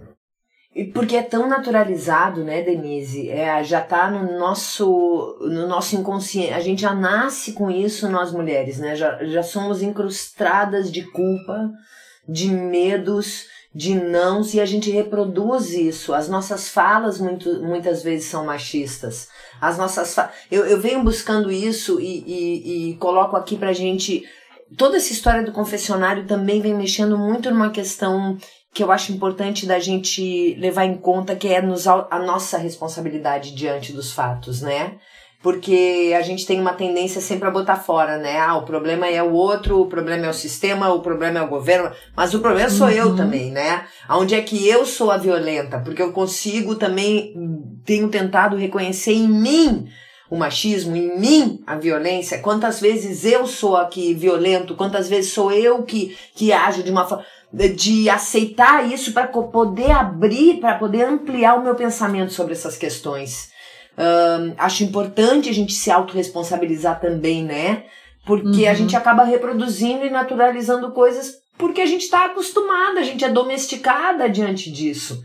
E 0.76 0.84
porque 0.84 1.16
é 1.16 1.24
tão 1.24 1.48
naturalizado, 1.48 2.44
né, 2.44 2.62
Denise? 2.62 3.30
É, 3.30 3.64
já 3.64 3.80
está 3.80 4.12
no 4.12 4.38
nosso, 4.38 5.38
no 5.40 5.68
nosso 5.68 5.96
inconsciente. 5.96 6.52
A 6.52 6.60
gente 6.60 6.82
já 6.82 6.94
nasce 6.94 7.54
com 7.54 7.72
isso, 7.72 8.10
nós 8.10 8.34
mulheres, 8.34 8.78
né? 8.78 8.94
Já, 8.94 9.24
já 9.24 9.42
somos 9.42 9.82
incrustadas 9.82 10.92
de 10.92 11.04
culpa, 11.12 11.72
de 12.28 12.50
medos, 12.50 13.46
de 13.76 13.94
nãos, 13.94 14.54
e 14.54 14.62
a 14.62 14.66
gente 14.66 14.90
reproduz 14.90 15.72
isso. 15.72 16.14
As 16.14 16.30
nossas 16.30 16.70
falas 16.70 17.20
muito, 17.20 17.62
muitas 17.62 18.02
vezes 18.02 18.30
são 18.30 18.46
machistas. 18.46 19.28
As 19.60 19.78
nossas. 19.78 20.16
Eu, 20.50 20.66
eu 20.66 20.80
venho 20.80 21.04
buscando 21.04 21.52
isso 21.52 22.00
e, 22.00 22.24
e, 22.26 22.92
e 22.92 22.96
coloco 22.96 23.36
aqui 23.36 23.58
pra 23.58 23.74
gente. 23.74 24.24
Toda 24.78 24.96
essa 24.96 25.12
história 25.12 25.44
do 25.44 25.52
confessionário 25.52 26.26
também 26.26 26.62
vem 26.62 26.74
mexendo 26.74 27.18
muito 27.18 27.52
numa 27.52 27.70
questão 27.70 28.38
que 28.74 28.82
eu 28.82 28.92
acho 28.92 29.12
importante 29.12 29.66
da 29.66 29.78
gente 29.78 30.56
levar 30.56 30.86
em 30.86 30.98
conta, 30.98 31.36
que 31.36 31.48
é 31.50 31.62
nos, 31.62 31.86
a 31.86 32.20
nossa 32.20 32.58
responsabilidade 32.58 33.54
diante 33.54 33.92
dos 33.92 34.12
fatos, 34.12 34.62
né? 34.62 34.98
Porque 35.46 36.12
a 36.18 36.24
gente 36.24 36.44
tem 36.44 36.60
uma 36.60 36.74
tendência 36.74 37.22
sempre 37.22 37.48
a 37.48 37.52
botar 37.52 37.76
fora, 37.76 38.18
né? 38.18 38.40
Ah, 38.40 38.58
o 38.58 38.64
problema 38.64 39.08
é 39.08 39.22
o 39.22 39.32
outro, 39.32 39.80
o 39.80 39.86
problema 39.86 40.26
é 40.26 40.30
o 40.32 40.34
sistema, 40.34 40.92
o 40.92 41.02
problema 41.02 41.38
é 41.38 41.42
o 41.44 41.48
governo, 41.48 41.92
mas 42.16 42.34
o 42.34 42.40
problema 42.40 42.68
sou 42.68 42.88
uhum. 42.88 42.94
eu 42.94 43.16
também, 43.16 43.52
né? 43.52 43.86
Onde 44.10 44.34
é 44.34 44.42
que 44.42 44.68
eu 44.68 44.88
sou 44.88 45.12
a 45.12 45.18
violenta? 45.18 45.78
Porque 45.78 46.02
eu 46.02 46.12
consigo 46.12 46.74
também, 46.74 47.32
tenho 47.86 48.10
tentado 48.10 48.56
reconhecer 48.56 49.14
em 49.14 49.28
mim 49.28 49.88
o 50.32 50.36
machismo, 50.36 50.96
em 50.96 51.20
mim 51.20 51.62
a 51.68 51.76
violência, 51.76 52.40
quantas 52.40 52.82
vezes 52.82 53.24
eu 53.24 53.46
sou 53.46 53.78
aqui 53.78 54.16
violento, 54.16 54.74
quantas 54.74 55.08
vezes 55.08 55.32
sou 55.32 55.52
eu 55.52 55.84
que, 55.84 56.18
que 56.34 56.52
ajo 56.52 56.82
de 56.82 56.90
uma 56.90 57.06
forma 57.08 57.24
de 57.54 58.10
aceitar 58.10 58.92
isso 58.92 59.14
para 59.14 59.28
poder 59.28 59.92
abrir, 59.92 60.60
para 60.60 60.74
poder 60.74 61.04
ampliar 61.04 61.54
o 61.54 61.64
meu 61.64 61.76
pensamento 61.76 62.34
sobre 62.34 62.54
essas 62.54 62.76
questões. 62.76 63.54
Uh, 63.98 64.54
acho 64.58 64.84
importante 64.84 65.50
a 65.50 65.54
gente 65.54 65.74
se 65.74 65.90
autorresponsabilizar 65.90 67.00
também, 67.00 67.44
né? 67.44 67.84
Porque 68.26 68.64
uhum. 68.64 68.70
a 68.70 68.74
gente 68.74 68.96
acaba 68.96 69.24
reproduzindo 69.24 70.06
e 70.06 70.10
naturalizando 70.10 70.92
coisas 70.92 71.46
porque 71.58 71.82
a 71.82 71.86
gente 71.86 72.02
está 72.02 72.26
acostumada, 72.26 73.00
a 73.00 73.04
gente 73.04 73.24
é 73.24 73.30
domesticada 73.30 74.30
diante 74.30 74.70
disso. 74.70 75.24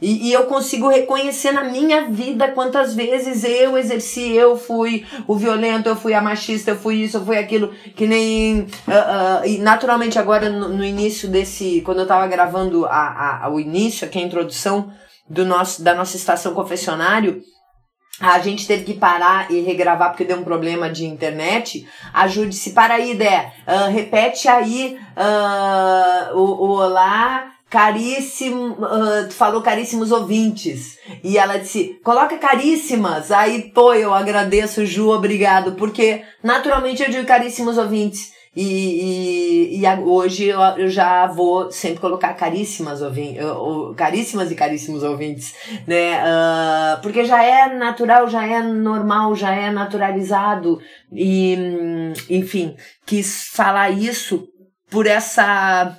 E, 0.00 0.28
e, 0.28 0.32
eu 0.32 0.46
consigo 0.46 0.88
reconhecer 0.88 1.52
na 1.52 1.62
minha 1.62 2.10
vida 2.10 2.48
quantas 2.48 2.92
vezes 2.92 3.44
eu 3.44 3.78
exerci, 3.78 4.32
eu 4.32 4.56
fui 4.56 5.06
o 5.28 5.36
violento, 5.36 5.88
eu 5.88 5.94
fui 5.94 6.12
a 6.12 6.20
machista, 6.20 6.72
eu 6.72 6.76
fui 6.76 6.96
isso, 6.96 7.18
eu 7.18 7.24
fui 7.24 7.38
aquilo, 7.38 7.72
que 7.94 8.04
nem. 8.04 8.62
Uh, 8.62 8.64
uh, 8.64 9.46
e 9.46 9.58
naturalmente 9.58 10.18
agora 10.18 10.50
no, 10.50 10.70
no, 10.70 10.84
início 10.84 11.28
desse. 11.28 11.82
Quando 11.82 12.00
eu 12.00 12.06
tava 12.06 12.26
gravando 12.26 12.84
a, 12.86 13.44
a, 13.44 13.48
o 13.48 13.60
início, 13.60 14.04
aqui 14.04 14.18
a 14.18 14.22
introdução 14.22 14.92
do 15.30 15.46
nosso, 15.46 15.84
da 15.84 15.94
nossa 15.94 16.16
estação 16.16 16.52
confessionário, 16.52 17.40
a 18.20 18.38
gente 18.38 18.66
teve 18.66 18.84
que 18.84 18.94
parar 18.94 19.50
e 19.50 19.60
regravar 19.60 20.10
porque 20.10 20.24
deu 20.24 20.38
um 20.38 20.44
problema 20.44 20.90
de 20.90 21.06
internet. 21.06 21.86
Ajude-se. 22.12 22.70
Para 22.70 22.94
aí, 22.94 23.14
Dé. 23.14 23.52
Uh, 23.66 23.90
repete 23.90 24.48
aí 24.48 24.98
uh, 25.16 26.36
o, 26.36 26.42
o 26.42 26.70
olá. 26.72 27.48
Caríssimo, 27.68 28.72
uh, 28.72 29.30
falou 29.30 29.62
caríssimos 29.62 30.12
ouvintes. 30.12 30.98
E 31.24 31.38
ela 31.38 31.56
disse, 31.56 31.98
coloca 32.04 32.36
caríssimas. 32.36 33.32
Aí, 33.32 33.70
pô, 33.70 33.94
eu 33.94 34.12
agradeço, 34.12 34.84
Ju, 34.84 35.08
obrigado. 35.08 35.72
Porque 35.72 36.22
naturalmente 36.42 37.02
eu 37.02 37.08
digo 37.08 37.26
caríssimos 37.26 37.78
ouvintes. 37.78 38.30
E, 38.54 39.78
e, 39.78 39.80
e 39.80 39.98
hoje 40.00 40.44
eu, 40.44 40.60
eu, 40.60 40.88
já 40.88 41.26
vou 41.26 41.70
sempre 41.72 42.00
colocar 42.00 42.34
caríssimas, 42.34 43.00
ouvintes, 43.00 43.42
caríssimas 43.96 44.50
e 44.50 44.54
caríssimos 44.54 45.02
ouvintes, 45.02 45.54
né? 45.86 46.22
Uh, 46.22 47.00
porque 47.00 47.24
já 47.24 47.42
é 47.42 47.74
natural, 47.74 48.28
já 48.28 48.46
é 48.46 48.62
normal, 48.62 49.34
já 49.34 49.54
é 49.54 49.70
naturalizado. 49.70 50.78
E, 51.10 51.56
enfim, 52.28 52.76
quis 53.06 53.48
falar 53.48 53.88
isso 53.88 54.46
por 54.90 55.06
essa. 55.06 55.98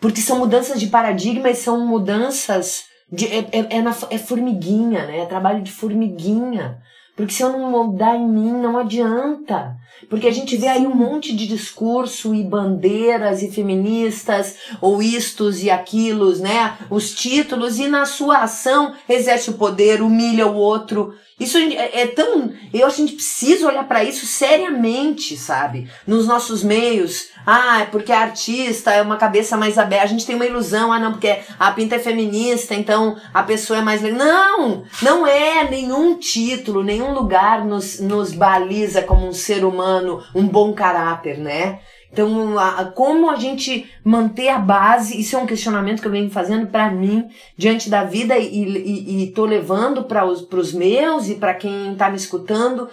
Porque 0.00 0.20
são 0.20 0.40
mudanças 0.40 0.80
de 0.80 0.88
paradigma 0.88 1.48
e 1.48 1.54
são 1.54 1.86
mudanças. 1.86 2.82
De, 3.10 3.26
é, 3.26 3.38
é, 3.52 3.76
é, 3.76 3.82
na, 3.82 3.94
é 4.10 4.18
formiguinha, 4.18 5.06
né? 5.06 5.20
É 5.20 5.26
trabalho 5.26 5.62
de 5.62 5.70
formiguinha. 5.70 6.78
Porque 7.16 7.32
se 7.32 7.42
eu 7.44 7.52
não 7.52 7.70
mudar 7.70 8.16
em 8.16 8.28
mim, 8.28 8.52
não 8.52 8.76
adianta. 8.76 9.76
Porque 10.08 10.26
a 10.26 10.32
gente 10.32 10.56
vê 10.56 10.68
aí 10.68 10.86
um 10.86 10.94
monte 10.94 11.34
de 11.34 11.46
discurso 11.46 12.34
e 12.34 12.42
bandeiras 12.42 13.42
e 13.42 13.50
feministas, 13.50 14.56
ou 14.80 15.02
istos 15.02 15.62
e 15.62 15.70
aquilos, 15.70 16.40
né? 16.40 16.76
Os 16.90 17.14
títulos, 17.14 17.78
e 17.78 17.88
na 17.88 18.04
sua 18.04 18.38
ação 18.38 18.94
exerce 19.08 19.50
o 19.50 19.54
poder, 19.54 20.02
humilha 20.02 20.46
o 20.46 20.54
outro. 20.54 21.14
Isso 21.38 21.58
é, 21.58 22.02
é 22.02 22.06
tão. 22.06 22.52
Eu 22.72 22.86
acho 22.86 22.96
que 22.96 23.02
a 23.02 23.06
gente 23.06 23.16
precisa 23.16 23.66
olhar 23.66 23.86
para 23.88 24.04
isso 24.04 24.24
seriamente, 24.24 25.36
sabe? 25.36 25.90
Nos 26.06 26.26
nossos 26.26 26.62
meios. 26.62 27.28
Ah, 27.44 27.80
é 27.80 27.84
porque 27.86 28.12
a 28.12 28.20
artista 28.20 28.92
é 28.92 29.02
uma 29.02 29.16
cabeça 29.16 29.56
mais 29.56 29.76
aberta. 29.76 30.04
A 30.04 30.08
gente 30.08 30.24
tem 30.24 30.36
uma 30.36 30.46
ilusão, 30.46 30.92
ah, 30.92 30.98
não, 30.98 31.12
porque 31.12 31.40
a 31.58 31.72
pinta 31.72 31.96
é 31.96 31.98
feminista, 31.98 32.74
então 32.74 33.16
a 33.32 33.42
pessoa 33.42 33.80
é 33.80 33.82
mais. 33.82 34.00
Não! 34.00 34.84
Não 35.02 35.26
é 35.26 35.68
nenhum 35.68 36.16
título, 36.18 36.84
nenhum 36.84 37.12
lugar 37.12 37.64
nos, 37.64 37.98
nos 37.98 38.32
baliza 38.32 39.02
como 39.02 39.26
um 39.26 39.32
ser 39.32 39.64
humano, 39.64 40.22
um 40.34 40.46
bom 40.46 40.72
caráter, 40.72 41.38
né? 41.38 41.80
Então, 42.14 42.56
a, 42.56 42.84
como 42.84 43.28
a 43.28 43.34
gente 43.34 43.90
manter 44.04 44.48
a 44.48 44.58
base, 44.60 45.20
isso 45.20 45.34
é 45.34 45.38
um 45.40 45.46
questionamento 45.46 46.00
que 46.00 46.06
eu 46.06 46.12
venho 46.12 46.30
fazendo 46.30 46.68
para 46.68 46.88
mim 46.88 47.28
diante 47.56 47.90
da 47.90 48.04
vida 48.04 48.38
e, 48.38 48.46
e, 48.46 49.24
e 49.24 49.32
tô 49.32 49.44
levando 49.44 50.04
para 50.04 50.24
os 50.24 50.72
meus 50.72 51.28
e 51.28 51.34
para 51.34 51.54
quem 51.54 51.92
está 51.92 52.08
me 52.08 52.16
escutando. 52.16 52.88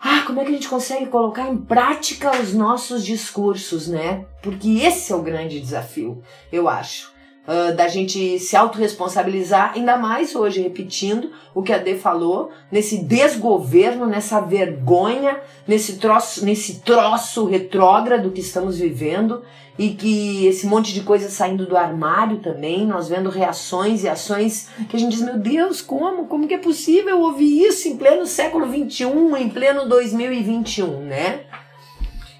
Ah, 0.00 0.22
como 0.26 0.40
é 0.40 0.44
que 0.44 0.48
a 0.48 0.54
gente 0.54 0.70
consegue 0.70 1.04
colocar 1.06 1.50
em 1.50 1.58
prática 1.58 2.30
os 2.40 2.54
nossos 2.54 3.04
discursos, 3.04 3.86
né? 3.86 4.24
Porque 4.42 4.80
esse 4.80 5.12
é 5.12 5.14
o 5.14 5.20
grande 5.20 5.60
desafio, 5.60 6.22
eu 6.50 6.66
acho 6.66 7.12
uh, 7.46 7.74
da 7.74 7.88
gente 7.88 8.38
se 8.38 8.56
autorresponsabilizar, 8.56 9.72
ainda 9.74 9.96
mais 9.96 10.34
hoje, 10.34 10.60
repetindo 10.60 11.30
o 11.54 11.62
que 11.62 11.72
a 11.72 11.78
Dê 11.78 11.96
falou, 11.96 12.50
nesse 12.70 12.98
desgoverno, 12.98 14.06
nessa 14.06 14.40
vergonha, 14.40 15.40
nesse 15.66 15.98
troço, 15.98 16.44
nesse 16.44 16.80
troço 16.80 17.44
retrógrado 17.46 18.30
que 18.30 18.40
estamos 18.40 18.78
vivendo 18.78 19.42
e 19.78 19.90
que 19.90 20.46
esse 20.46 20.66
monte 20.66 20.92
de 20.92 21.00
coisa 21.00 21.30
saindo 21.30 21.64
do 21.64 21.76
armário 21.76 22.38
também, 22.38 22.86
nós 22.86 23.08
vendo 23.08 23.30
reações 23.30 24.04
e 24.04 24.08
ações 24.08 24.68
que 24.88 24.94
a 24.94 24.98
gente 24.98 25.12
diz, 25.12 25.22
meu 25.22 25.38
Deus, 25.38 25.80
como? 25.80 26.26
Como 26.26 26.46
que 26.46 26.54
é 26.54 26.58
possível 26.58 27.20
ouvir 27.20 27.66
isso 27.66 27.88
em 27.88 27.96
pleno 27.96 28.26
século 28.26 28.66
XXI, 28.66 29.06
em 29.38 29.48
pleno 29.48 29.88
2021, 29.88 31.00
né? 31.00 31.40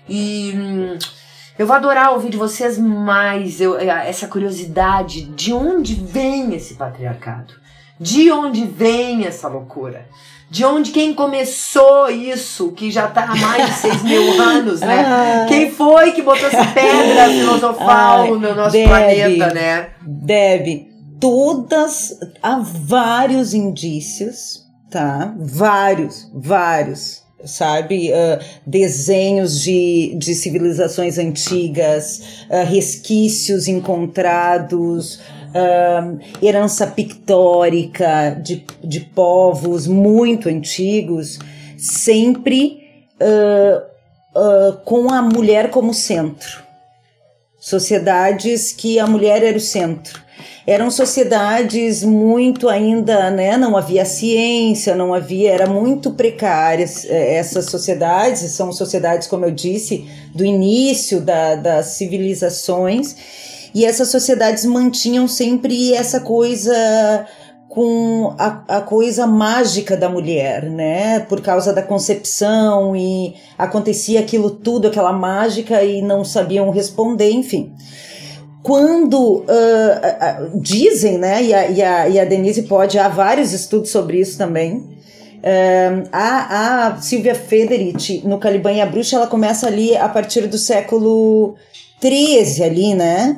E... 0.08 0.52
Eu 1.60 1.66
vou 1.66 1.76
adorar 1.76 2.14
ouvir 2.14 2.30
de 2.30 2.38
vocês 2.38 2.78
mais 2.78 3.60
eu, 3.60 3.78
eh, 3.78 4.08
essa 4.08 4.26
curiosidade 4.26 5.24
de 5.24 5.52
onde 5.52 5.94
vem 5.94 6.54
esse 6.54 6.72
patriarcado. 6.72 7.52
De 8.00 8.32
onde 8.32 8.64
vem 8.64 9.26
essa 9.26 9.46
loucura? 9.46 10.06
De 10.48 10.64
onde 10.64 10.90
quem 10.90 11.12
começou 11.12 12.08
isso, 12.08 12.72
que 12.72 12.90
já 12.90 13.08
está 13.08 13.24
há 13.24 13.36
mais 13.36 13.66
de 13.66 13.72
seis 13.74 14.02
mil 14.02 14.22
anos, 14.40 14.80
né? 14.80 15.04
Ah, 15.04 15.46
quem 15.50 15.70
foi 15.70 16.12
que 16.12 16.22
botou 16.22 16.48
essa 16.48 16.64
pedra 16.64 17.28
filosofal 17.28 18.22
ai, 18.22 18.30
no 18.30 18.54
nosso 18.54 18.82
planeta, 18.82 19.52
né? 19.52 19.90
Deb, 20.00 20.88
todas, 21.20 22.18
há 22.42 22.58
vários 22.58 23.52
indícios, 23.52 24.66
tá? 24.90 25.34
Vários, 25.38 26.26
vários 26.32 27.22
sabe? 27.44 28.10
Uh, 28.10 28.42
desenhos 28.66 29.60
de, 29.60 30.14
de 30.16 30.34
civilizações 30.34 31.18
antigas, 31.18 32.44
uh, 32.48 32.64
resquícios 32.66 33.68
encontrados, 33.68 35.16
uh, 35.16 36.18
herança 36.42 36.86
pictórica 36.86 38.38
de, 38.42 38.64
de 38.82 39.00
povos 39.00 39.86
muito 39.86 40.48
antigos, 40.48 41.38
sempre 41.76 42.78
com 44.86 45.12
a 45.12 45.20
mulher 45.20 45.68
como 45.68 45.92
centro. 45.92 46.62
Sociedades 47.58 48.72
que 48.72 48.98
a 48.98 49.06
mulher 49.06 49.42
era 49.42 49.58
o 49.58 49.60
centro 49.60 50.22
eram 50.70 50.88
sociedades 50.88 52.04
muito 52.04 52.68
ainda, 52.68 53.28
né, 53.28 53.56
não 53.56 53.76
havia 53.76 54.04
ciência, 54.04 54.94
não 54.94 55.12
havia, 55.12 55.50
era 55.50 55.66
muito 55.66 56.12
precárias 56.12 57.04
eh, 57.06 57.34
essas 57.34 57.64
sociedades, 57.64 58.52
são 58.52 58.72
sociedades, 58.72 59.26
como 59.26 59.44
eu 59.44 59.50
disse, 59.50 60.08
do 60.32 60.44
início 60.44 61.20
da, 61.20 61.56
das 61.56 61.86
civilizações, 61.86 63.16
e 63.74 63.84
essas 63.84 64.10
sociedades 64.10 64.64
mantinham 64.64 65.26
sempre 65.26 65.92
essa 65.92 66.20
coisa 66.20 67.26
com 67.68 68.32
a, 68.38 68.78
a 68.78 68.80
coisa 68.80 69.26
mágica 69.26 69.96
da 69.96 70.08
mulher, 70.08 70.70
né? 70.70 71.18
Por 71.20 71.40
causa 71.40 71.72
da 71.72 71.82
concepção 71.82 72.94
e 72.94 73.34
acontecia 73.58 74.20
aquilo 74.20 74.50
tudo, 74.50 74.86
aquela 74.86 75.12
mágica 75.12 75.82
e 75.82 76.00
não 76.00 76.24
sabiam 76.24 76.70
responder, 76.70 77.30
enfim 77.32 77.72
quando 78.62 79.38
uh, 79.38 79.44
uh, 79.44 80.60
dizem, 80.60 81.18
né, 81.18 81.42
e 81.42 81.54
a, 81.54 81.70
e, 81.70 81.82
a, 81.82 82.08
e 82.08 82.18
a 82.18 82.24
Denise 82.24 82.62
pode, 82.62 82.98
há 82.98 83.08
vários 83.08 83.52
estudos 83.52 83.90
sobre 83.90 84.20
isso 84.20 84.36
também. 84.36 84.76
Uh, 84.76 86.06
a, 86.12 86.88
a 86.88 87.00
Silvia 87.00 87.34
Federici, 87.34 88.22
no 88.26 88.38
Caliban 88.38 88.72
e 88.72 88.80
a 88.80 88.86
Bruxa, 88.86 89.16
ela 89.16 89.26
começa 89.26 89.66
ali 89.66 89.96
a 89.96 90.08
partir 90.08 90.46
do 90.46 90.58
século 90.58 91.54
13 92.00 92.62
ali, 92.62 92.94
né? 92.94 93.36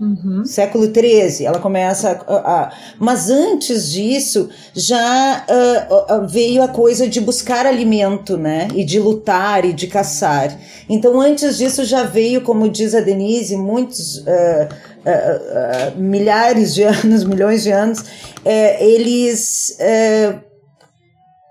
Uhum. 0.00 0.44
Século 0.44 0.86
XIII, 0.86 1.46
ela 1.46 1.58
começa 1.58 2.24
a, 2.26 2.34
a, 2.34 2.72
Mas 2.98 3.28
antes 3.30 3.90
disso, 3.90 4.48
já 4.74 5.44
uh, 5.48 6.14
uh, 6.14 6.28
veio 6.28 6.62
a 6.62 6.68
coisa 6.68 7.08
de 7.08 7.20
buscar 7.20 7.66
alimento, 7.66 8.36
né? 8.36 8.68
E 8.74 8.84
de 8.84 8.98
lutar 8.98 9.64
e 9.64 9.72
de 9.72 9.86
caçar. 9.86 10.56
Então, 10.88 11.20
antes 11.20 11.58
disso, 11.58 11.84
já 11.84 12.04
veio, 12.04 12.42
como 12.42 12.68
diz 12.68 12.94
a 12.94 13.00
Denise, 13.00 13.56
muitos. 13.56 14.18
Uh, 14.18 14.88
milhares 15.96 16.74
de 16.74 16.82
anos, 16.84 17.24
milhões 17.24 17.62
de 17.62 17.70
anos, 17.70 18.04
eh, 18.44 18.84
eles. 18.84 19.76
Eh, 19.78 20.34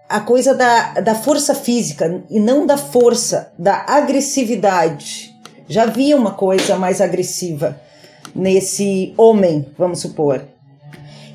a 0.10 0.22
coisa 0.22 0.54
da, 0.54 1.02
da 1.02 1.16
força 1.16 1.54
física 1.54 2.24
e 2.30 2.40
não 2.40 2.66
da 2.66 2.78
força, 2.78 3.52
da 3.60 3.84
agressividade. 3.88 5.36
Já 5.68 5.84
havia 5.84 6.16
uma 6.16 6.32
coisa 6.32 6.78
mais 6.78 7.02
agressiva 7.02 7.78
nesse 8.36 9.13
homem, 9.18 9.66
vamos 9.78 10.00
supor. 10.00 10.42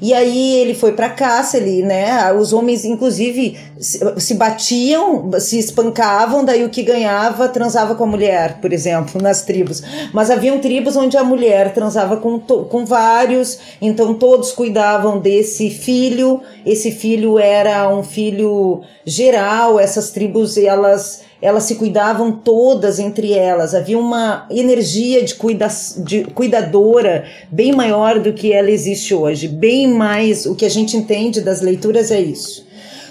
E 0.02 0.12
aí 0.12 0.56
ele 0.56 0.74
foi 0.74 0.94
para 0.94 1.08
caça, 1.08 1.58
ele, 1.58 1.80
né? 1.80 2.32
Os 2.32 2.52
homens, 2.52 2.84
inclusive, 2.84 3.56
se 3.78 4.34
batiam, 4.34 5.30
se 5.38 5.56
espancavam, 5.60 6.44
daí 6.44 6.64
o 6.64 6.70
que 6.70 6.82
ganhava 6.82 7.48
transava 7.48 7.94
com 7.94 8.02
a 8.02 8.06
mulher, 8.08 8.58
por 8.60 8.72
exemplo, 8.72 9.22
nas 9.22 9.42
tribos. 9.42 9.80
Mas 10.12 10.28
haviam 10.28 10.58
tribos 10.58 10.96
onde 10.96 11.16
a 11.16 11.22
mulher 11.22 11.72
transava 11.72 12.16
com, 12.16 12.40
com 12.40 12.84
vários, 12.84 13.60
então 13.80 14.12
todos 14.14 14.50
cuidavam 14.50 15.20
desse 15.20 15.70
filho. 15.70 16.40
Esse 16.66 16.90
filho 16.90 17.38
era 17.38 17.88
um 17.88 18.02
filho 18.02 18.80
geral, 19.06 19.78
essas 19.78 20.10
tribos, 20.10 20.58
elas 20.58 21.21
elas 21.42 21.64
se 21.64 21.74
cuidavam 21.74 22.30
todas 22.30 23.00
entre 23.00 23.32
elas, 23.32 23.74
havia 23.74 23.98
uma 23.98 24.46
energia 24.48 25.24
de, 25.24 25.34
cuida, 25.34 25.66
de 25.98 26.22
cuidadora 26.26 27.24
bem 27.50 27.72
maior 27.72 28.20
do 28.20 28.32
que 28.32 28.52
ela 28.52 28.70
existe 28.70 29.12
hoje, 29.12 29.48
bem 29.48 29.88
mais 29.88 30.46
o 30.46 30.54
que 30.54 30.64
a 30.64 30.70
gente 30.70 30.96
entende 30.96 31.40
das 31.40 31.60
leituras 31.60 32.12
é 32.12 32.20
isso. 32.20 32.64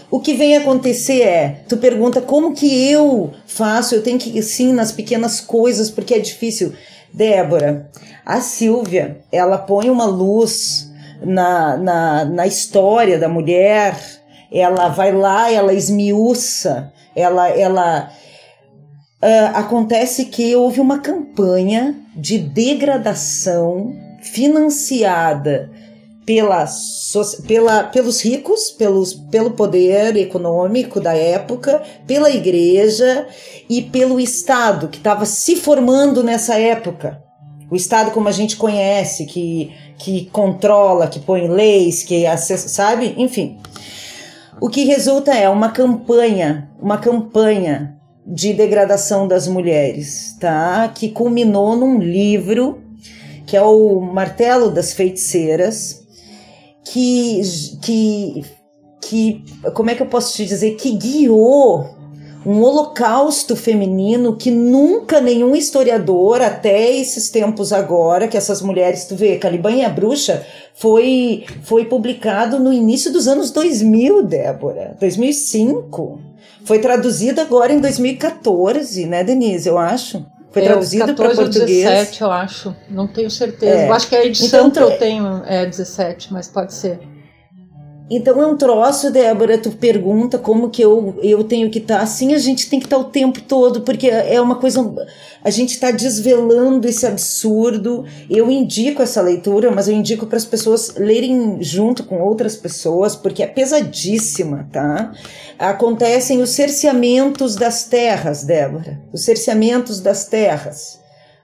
O 0.10 0.20
que 0.20 0.34
vem 0.34 0.56
acontecer 0.58 1.22
é, 1.22 1.63
tu 1.67 1.78
pergunta 1.78 2.22
como 2.22 2.54
que 2.54 2.89
eu 2.89 3.32
faço, 3.46 3.96
eu 3.96 4.02
tenho 4.02 4.17
que 4.17 4.41
sim 4.41 4.72
nas 4.72 4.91
pequenas 4.91 5.41
coisas 5.41 5.89
porque 5.91 6.13
é 6.13 6.20
difícil. 6.20 6.74
Débora, 7.13 7.89
a 8.26 8.39
Silvia, 8.39 9.20
ela 9.32 9.58
põe 9.58 9.89
uma 9.89 10.06
luz 10.06 10.89
na, 11.22 11.76
na, 11.78 12.26
na 12.26 12.48
história 12.48 13.20
da 13.20 13.28
mulher, 13.28 13.98
ela 14.52 14.88
vai 14.88 15.12
lá, 15.12 15.52
ela 15.52 15.74
esmiuça, 15.74 16.91
ela, 17.15 17.50
ela, 17.50 18.12
Uh, 19.23 19.53
acontece 19.53 20.25
que 20.25 20.55
houve 20.55 20.81
uma 20.81 20.97
campanha 20.97 21.95
de 22.15 22.39
degradação 22.39 23.95
financiada 24.19 25.69
pela, 26.25 26.65
pela, 27.47 27.84
pelos 27.84 28.19
ricos, 28.21 28.71
pelos, 28.71 29.13
pelo 29.13 29.51
poder 29.51 30.15
econômico 30.15 30.99
da 30.99 31.15
época, 31.15 31.84
pela 32.07 32.31
igreja 32.31 33.27
e 33.69 33.81
pelo 33.81 34.19
Estado, 34.19 34.88
que 34.88 34.97
estava 34.97 35.25
se 35.25 35.55
formando 35.55 36.23
nessa 36.23 36.57
época. 36.57 37.21
O 37.69 37.75
Estado, 37.75 38.12
como 38.12 38.27
a 38.27 38.31
gente 38.31 38.57
conhece, 38.57 39.25
que, 39.25 39.71
que 39.97 40.25
controla, 40.31 41.07
que 41.07 41.19
põe 41.19 41.47
leis, 41.47 42.03
que 42.03 42.25
acessa, 42.25 42.67
sabe? 42.67 43.13
Enfim. 43.17 43.60
O 44.60 44.67
que 44.67 44.84
resulta 44.84 45.34
é 45.34 45.47
uma 45.47 45.69
campanha, 45.69 46.69
uma 46.79 46.97
campanha 46.97 48.01
de 48.25 48.53
degradação 48.53 49.27
das 49.27 49.47
mulheres, 49.47 50.36
tá? 50.39 50.91
Que 50.93 51.10
culminou 51.10 51.75
num 51.75 51.99
livro 51.99 52.81
que 53.45 53.57
é 53.57 53.62
o 53.62 53.99
Martelo 53.99 54.71
das 54.71 54.93
Feiticeiras, 54.93 56.05
que 56.86 57.41
que 57.81 58.45
que 59.01 59.43
como 59.73 59.89
é 59.89 59.95
que 59.95 60.01
eu 60.01 60.07
posso 60.07 60.34
te 60.36 60.45
dizer 60.45 60.75
que 60.75 60.91
guiou 60.91 61.99
um 62.45 62.63
holocausto 62.63 63.55
feminino 63.55 64.36
que 64.36 64.49
nunca 64.49 65.21
nenhum 65.21 65.55
historiador 65.55 66.41
até 66.41 66.91
esses 66.91 67.29
tempos 67.29 67.71
agora 67.71 68.27
que 68.27 68.38
essas 68.38 68.62
mulheres 68.62 69.05
tu 69.05 69.15
vê 69.15 69.38
Caliban 69.38 69.73
e 69.73 69.86
a 69.86 69.89
bruxa 69.89 70.45
foi 70.73 71.45
foi 71.63 71.86
publicado 71.86 72.57
no 72.57 72.73
início 72.73 73.12
dos 73.12 73.27
anos 73.27 73.51
2000 73.51 74.23
Débora 74.23 74.95
2005 74.99 76.31
foi 76.65 76.80
traduzido 76.80 77.41
agora 77.41 77.74
em 77.74 77.80
2014, 77.80 79.06
né, 79.06 79.24
Denise? 79.24 79.67
Eu 79.67 79.78
acho. 79.78 80.26
Foi 80.52 80.62
é, 80.62 80.65
traduzido 80.65 81.13
para 81.15 81.34
português. 81.34 81.84
17, 81.84 82.21
eu 82.21 82.32
acho. 82.32 82.76
Não 82.89 83.08
tenho 83.08 83.32
certeza. 83.32 83.71
É. 83.71 83.88
Eu 83.88 83.93
acho 83.93 84.08
que 84.10 84.15
a 84.15 84.26
edição 84.26 84.67
então, 84.67 84.88
que 84.88 84.93
eu 84.93 85.00
tenho 85.00 85.43
é 85.45 85.65
17, 85.65 86.34
mas 86.34 86.47
pode 86.47 86.74
ser. 86.74 87.00
Então 88.13 88.41
é 88.41 88.45
um 88.45 88.58
troço, 88.58 89.10
Débora, 89.10 89.58
tu 89.58 89.71
pergunta 89.71 90.38
como 90.38 90.69
que 90.69 90.82
eu, 90.82 91.17
eu 91.24 91.45
tenho 91.45 91.71
que 91.71 91.80
estar. 91.80 92.00
Tá. 92.00 92.04
Assim 92.04 92.34
a 92.34 92.38
gente 92.38 92.69
tem 92.69 92.78
que 92.78 92.86
estar 92.86 92.97
tá 92.97 93.02
o 93.02 93.06
tempo 93.06 93.41
todo, 93.41 93.84
porque 93.84 94.10
é 94.10 94.41
uma 94.41 94.56
coisa. 94.56 94.82
A 95.41 95.50
gente 95.50 95.69
está 95.69 95.91
desvelando 95.91 96.86
esse 96.89 97.08
absurdo. 97.08 98.04
Eu 98.30 98.52
indico 98.52 99.02
essa 99.02 99.21
leitura, 99.21 99.71
mas 99.71 99.88
eu 99.88 99.93
indico 99.93 100.28
para 100.28 100.36
as 100.36 100.43
pessoas 100.43 100.95
lerem 100.97 101.63
junto 101.63 102.04
com 102.04 102.19
outras 102.21 102.58
pessoas, 102.58 103.15
porque 103.15 103.43
é 103.43 103.47
pesadíssima, 103.47 104.67
tá? 104.74 105.13
Acontecem 105.58 106.41
os 106.41 106.50
cerceamentos 106.50 107.56
das 107.56 107.86
terras, 107.86 108.43
Débora. 108.43 109.02
Os 109.13 109.24
cerceamentos 109.24 110.02
das 110.02 110.26
terras 110.26 111.01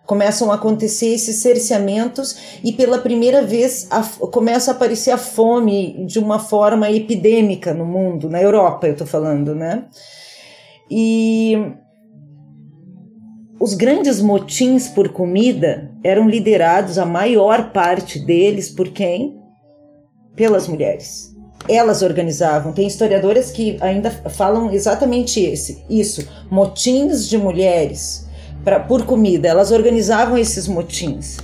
começam 0.08 0.52
a 0.52 0.56
acontecer 0.56 1.13
esses 1.13 1.36
cerceamentos 1.36 2.60
e 2.63 2.72
pela 2.72 2.98
primeira 2.98 3.43
vez 3.43 3.88
a, 3.91 4.02
começa 4.28 4.72
a 4.72 4.74
aparecer 4.74 5.12
a 5.12 5.17
fome 5.17 6.06
de 6.06 6.17
uma 6.17 6.39
forma 6.39 6.89
epidêmica 6.89 7.74
no 7.74 7.86
mundo, 7.86 8.30
na 8.30 8.41
Europa 8.41 8.88
eu 8.88 8.93
estou 8.93 9.06
falando, 9.06 9.54
né? 9.54 9.84
E 10.89 11.74
os 13.60 13.74
grandes 13.74 14.22
motins 14.22 14.88
por 14.88 15.10
comida 15.10 15.91
eram 16.02 16.30
liderados, 16.30 16.98
a 16.98 17.06
maior 17.06 17.72
parte 17.72 18.17
deles, 18.17 18.70
por 18.70 18.88
quem? 18.89 19.38
Pelas 20.38 20.70
mulheres. 20.70 21.36
Elas 21.67 22.02
organizavam. 22.02 22.72
Tem 22.72 22.88
historiadoras 22.88 23.52
que 23.52 23.78
ainda 23.82 24.10
falam 24.10 24.72
exatamente 24.72 25.41
esse, 25.41 25.84
isso, 25.89 26.26
motins 26.50 27.28
de 27.28 27.38
mulheres 27.38 28.26
pra, 28.67 28.82
por 28.82 29.06
comida. 29.06 29.47
Elas 29.47 29.71
organizavam 29.71 30.38
esses 30.38 30.67
motins. 30.67 31.38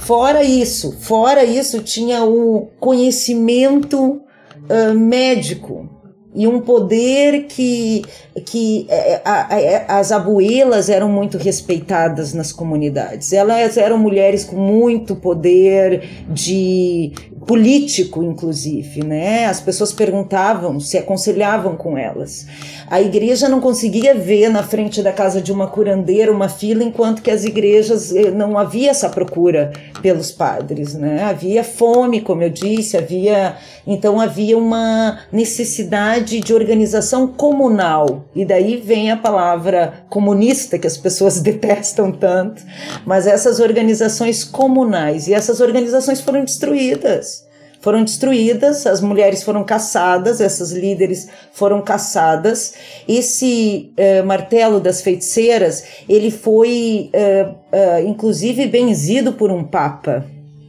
Fora 0.00 0.42
isso, 0.42 0.96
fora 0.98 1.44
isso, 1.44 1.84
tinha 1.84 2.24
o 2.24 2.68
conhecimento 2.80 4.20
uh, 4.68 4.98
médico 4.98 5.88
e 6.34 6.48
um 6.48 6.60
poder 6.60 7.44
que, 7.46 8.02
que 8.44 8.86
é, 8.88 9.20
é, 9.24 9.84
as 9.88 10.10
abuelas 10.10 10.88
eram 10.88 11.08
muito 11.08 11.38
respeitadas 11.38 12.34
nas 12.34 12.52
comunidades. 12.52 13.32
Elas 13.32 13.76
eram 13.76 13.96
mulheres 13.96 14.44
com 14.44 14.56
muito 14.56 15.14
poder 15.14 16.02
de 16.28 17.12
político, 17.46 18.22
inclusive, 18.22 19.02
né? 19.02 19.46
As 19.46 19.60
pessoas 19.60 19.92
perguntavam, 19.92 20.78
se 20.78 20.98
aconselhavam 20.98 21.76
com 21.76 21.96
elas. 21.96 22.46
A 22.90 23.02
igreja 23.02 23.50
não 23.50 23.60
conseguia 23.60 24.14
ver 24.14 24.48
na 24.48 24.62
frente 24.62 25.02
da 25.02 25.12
casa 25.12 25.42
de 25.42 25.52
uma 25.52 25.66
curandeira 25.66 26.32
uma 26.32 26.48
fila, 26.48 26.82
enquanto 26.82 27.20
que 27.20 27.30
as 27.30 27.44
igrejas 27.44 28.14
eh, 28.14 28.30
não 28.30 28.56
havia 28.56 28.90
essa 28.90 29.10
procura 29.10 29.72
pelos 30.00 30.32
padres, 30.32 30.94
né? 30.94 31.24
Havia 31.24 31.62
fome, 31.62 32.22
como 32.22 32.42
eu 32.42 32.48
disse, 32.48 32.96
havia 32.96 33.56
então 33.86 34.18
havia 34.18 34.56
uma 34.56 35.20
necessidade 35.30 36.40
de 36.40 36.54
organização 36.54 37.26
comunal. 37.26 38.24
E 38.34 38.44
daí 38.44 38.76
vem 38.76 39.10
a 39.10 39.16
palavra 39.16 40.04
comunista 40.08 40.78
que 40.78 40.86
as 40.86 40.96
pessoas 40.96 41.40
detestam 41.42 42.10
tanto, 42.10 42.62
mas 43.04 43.26
essas 43.26 43.60
organizações 43.60 44.44
comunais 44.44 45.28
e 45.28 45.34
essas 45.34 45.60
organizações 45.60 46.20
foram 46.20 46.42
destruídas 46.42 47.47
foram 47.80 48.04
destruídas, 48.04 48.86
as 48.86 49.00
mulheres 49.00 49.42
foram 49.42 49.62
caçadas, 49.64 50.40
essas 50.40 50.72
líderes 50.72 51.28
foram 51.52 51.80
caçadas. 51.80 52.74
Esse 53.06 53.92
uh, 53.96 54.26
martelo 54.26 54.80
das 54.80 55.00
feiticeiras, 55.00 55.84
ele 56.08 56.30
foi 56.30 57.10
uh, 57.14 57.50
uh, 57.50 58.08
inclusive 58.08 58.66
benzido 58.66 59.32
por 59.32 59.50
um 59.50 59.62
papa, 59.62 60.26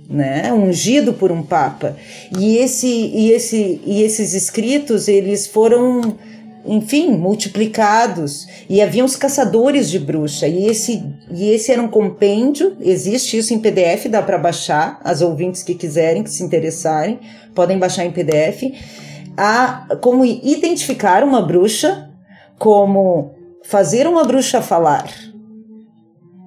né, 0.07 0.51
ungido 0.53 1.13
por 1.13 1.31
um 1.31 1.41
papa. 1.41 1.95
E 2.37 2.57
esse 2.57 2.87
e 2.87 3.31
esse 3.31 3.81
e 3.85 4.03
esses 4.03 4.33
escritos, 4.33 5.07
eles 5.07 5.47
foram 5.47 6.15
enfim, 6.69 7.17
multiplicados. 7.17 8.45
E 8.69 8.79
havia 8.79 9.03
os 9.03 9.15
caçadores 9.15 9.89
de 9.89 9.97
bruxa. 9.97 10.47
E 10.47 10.67
esse, 10.67 11.03
e 11.31 11.49
esse 11.49 11.71
era 11.71 11.81
um 11.81 11.87
compêndio, 11.87 12.77
existe 12.79 13.37
isso 13.37 13.53
em 13.53 13.59
PDF, 13.59 14.05
dá 14.07 14.21
para 14.21 14.37
baixar. 14.37 15.01
As 15.03 15.21
ouvintes 15.21 15.63
que 15.63 15.73
quiserem, 15.73 16.21
que 16.21 16.29
se 16.29 16.43
interessarem, 16.43 17.19
podem 17.55 17.79
baixar 17.79 18.05
em 18.05 18.11
PDF. 18.11 18.71
A, 19.35 19.97
como 19.99 20.23
identificar 20.23 21.23
uma 21.23 21.41
bruxa, 21.41 22.07
como 22.59 23.33
fazer 23.63 24.05
uma 24.05 24.23
bruxa 24.23 24.61
falar. 24.61 25.09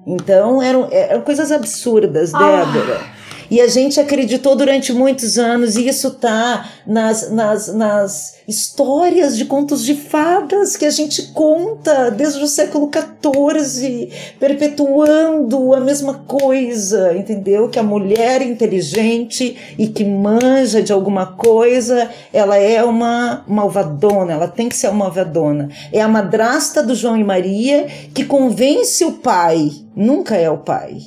Então 0.07 0.61
eram, 0.61 0.87
eram 0.89 1.21
coisas 1.21 1.51
absurdas, 1.51 2.33
ah. 2.33 2.63
Débora. 2.63 3.12
E 3.49 3.61
a 3.61 3.67
gente 3.67 3.99
acreditou 3.99 4.55
durante 4.55 4.93
muitos 4.93 5.37
anos, 5.37 5.75
e 5.75 5.87
isso 5.87 6.11
tá 6.11 6.69
nas, 6.85 7.31
nas, 7.31 7.73
nas 7.73 8.33
histórias 8.47 9.37
de 9.37 9.45
contos 9.45 9.83
de 9.83 9.95
fadas 9.95 10.75
que 10.75 10.85
a 10.85 10.89
gente 10.89 11.31
conta 11.33 12.09
desde 12.09 12.43
o 12.43 12.47
século 12.47 12.89
XIV, 12.91 14.09
perpetuando 14.39 15.73
a 15.73 15.79
mesma 15.79 16.15
coisa, 16.27 17.15
entendeu? 17.15 17.69
Que 17.69 17.79
a 17.79 17.83
mulher 17.83 18.41
inteligente 18.41 19.55
e 19.77 19.87
que 19.87 20.03
manja 20.03 20.81
de 20.81 20.91
alguma 20.91 21.25
coisa, 21.25 22.09
ela 22.31 22.57
é 22.57 22.83
uma 22.83 23.43
malvadona, 23.47 24.33
ela 24.33 24.47
tem 24.47 24.67
que 24.67 24.75
ser 24.75 24.87
uma 24.87 25.05
malvadona. 25.05 25.69
É 25.91 26.01
a 26.01 26.07
madrasta 26.07 26.83
do 26.83 26.95
João 26.95 27.17
e 27.17 27.23
Maria 27.23 27.87
que 28.13 28.25
convence 28.25 29.03
o 29.05 29.13
pai, 29.13 29.71
nunca 29.95 30.35
é 30.35 30.49
o 30.49 30.57
pai 30.57 30.97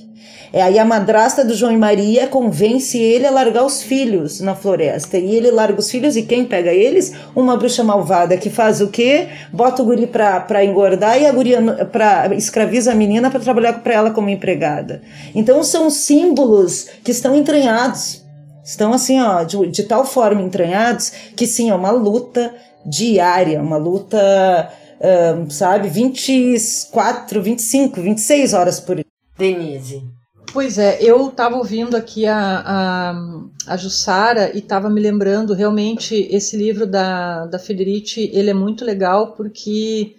é, 0.53 0.63
aí 0.63 0.79
a 0.79 0.85
madrasta 0.85 1.45
do 1.45 1.55
João 1.55 1.73
e 1.73 1.77
Maria 1.77 2.27
convence 2.29 2.99
ele 2.99 3.27
a 3.27 3.31
largar 3.31 3.65
os 3.65 3.83
filhos 3.83 4.41
na 4.41 4.55
floresta. 4.55 5.19
E 5.19 5.35
ele 5.35 5.51
larga 5.51 5.79
os 5.79 5.91
filhos 5.91 6.17
e 6.17 6.23
quem 6.23 6.45
pega 6.45 6.73
eles? 6.73 7.13
Uma 7.35 7.57
bruxa 7.57 7.83
malvada 7.83 8.37
que 8.37 8.49
faz 8.49 8.81
o 8.81 8.89
quê? 8.89 9.29
Bota 9.53 9.83
o 9.83 9.85
guri 9.85 10.07
pra, 10.07 10.65
engordar 10.65 11.21
e 11.21 11.27
a 11.27 11.33
guria 11.33 11.61
pra, 11.93 12.35
escraviza 12.35 12.93
a 12.93 12.95
menina 12.95 13.31
para 13.31 13.41
trabalhar 13.41 13.75
para 13.75 13.95
ela 13.95 14.11
como 14.11 14.31
empregada. 14.31 15.03
Então 15.35 15.63
são 15.63 15.91
símbolos 15.91 16.89
que 17.03 17.11
estão 17.11 17.35
entranhados. 17.35 18.25
Estão 18.65 18.93
assim, 18.93 19.21
ó, 19.21 19.43
de, 19.43 19.69
de 19.69 19.83
tal 19.85 20.05
forma 20.05 20.43
entranhados 20.43 21.13
que 21.37 21.47
sim, 21.47 21.71
é 21.71 21.75
uma 21.75 21.91
luta 21.91 22.53
diária, 22.85 23.61
uma 23.61 23.77
luta, 23.77 24.71
um, 25.01 25.51
sabe, 25.51 25.89
24, 25.89 27.43
25, 27.43 28.01
26 28.01 28.55
horas 28.55 28.81
por 28.81 28.97
dia. 28.97 29.05
Denise, 29.39 30.03
Pois 30.53 30.79
é, 30.79 30.99
eu 31.03 31.29
estava 31.29 31.57
ouvindo 31.57 31.97
aqui 31.97 32.25
a, 32.27 32.63
a, 32.65 33.15
a 33.67 33.77
Jussara 33.77 34.53
e 34.55 34.61
estava 34.61 34.89
me 34.89 35.01
lembrando 35.01 35.53
realmente 35.53 36.15
esse 36.31 36.57
livro 36.57 36.87
da, 36.87 37.45
da 37.45 37.59
Federici, 37.59 38.31
ele 38.33 38.49
é 38.49 38.55
muito 38.55 38.83
legal 38.83 39.35
porque 39.35 40.15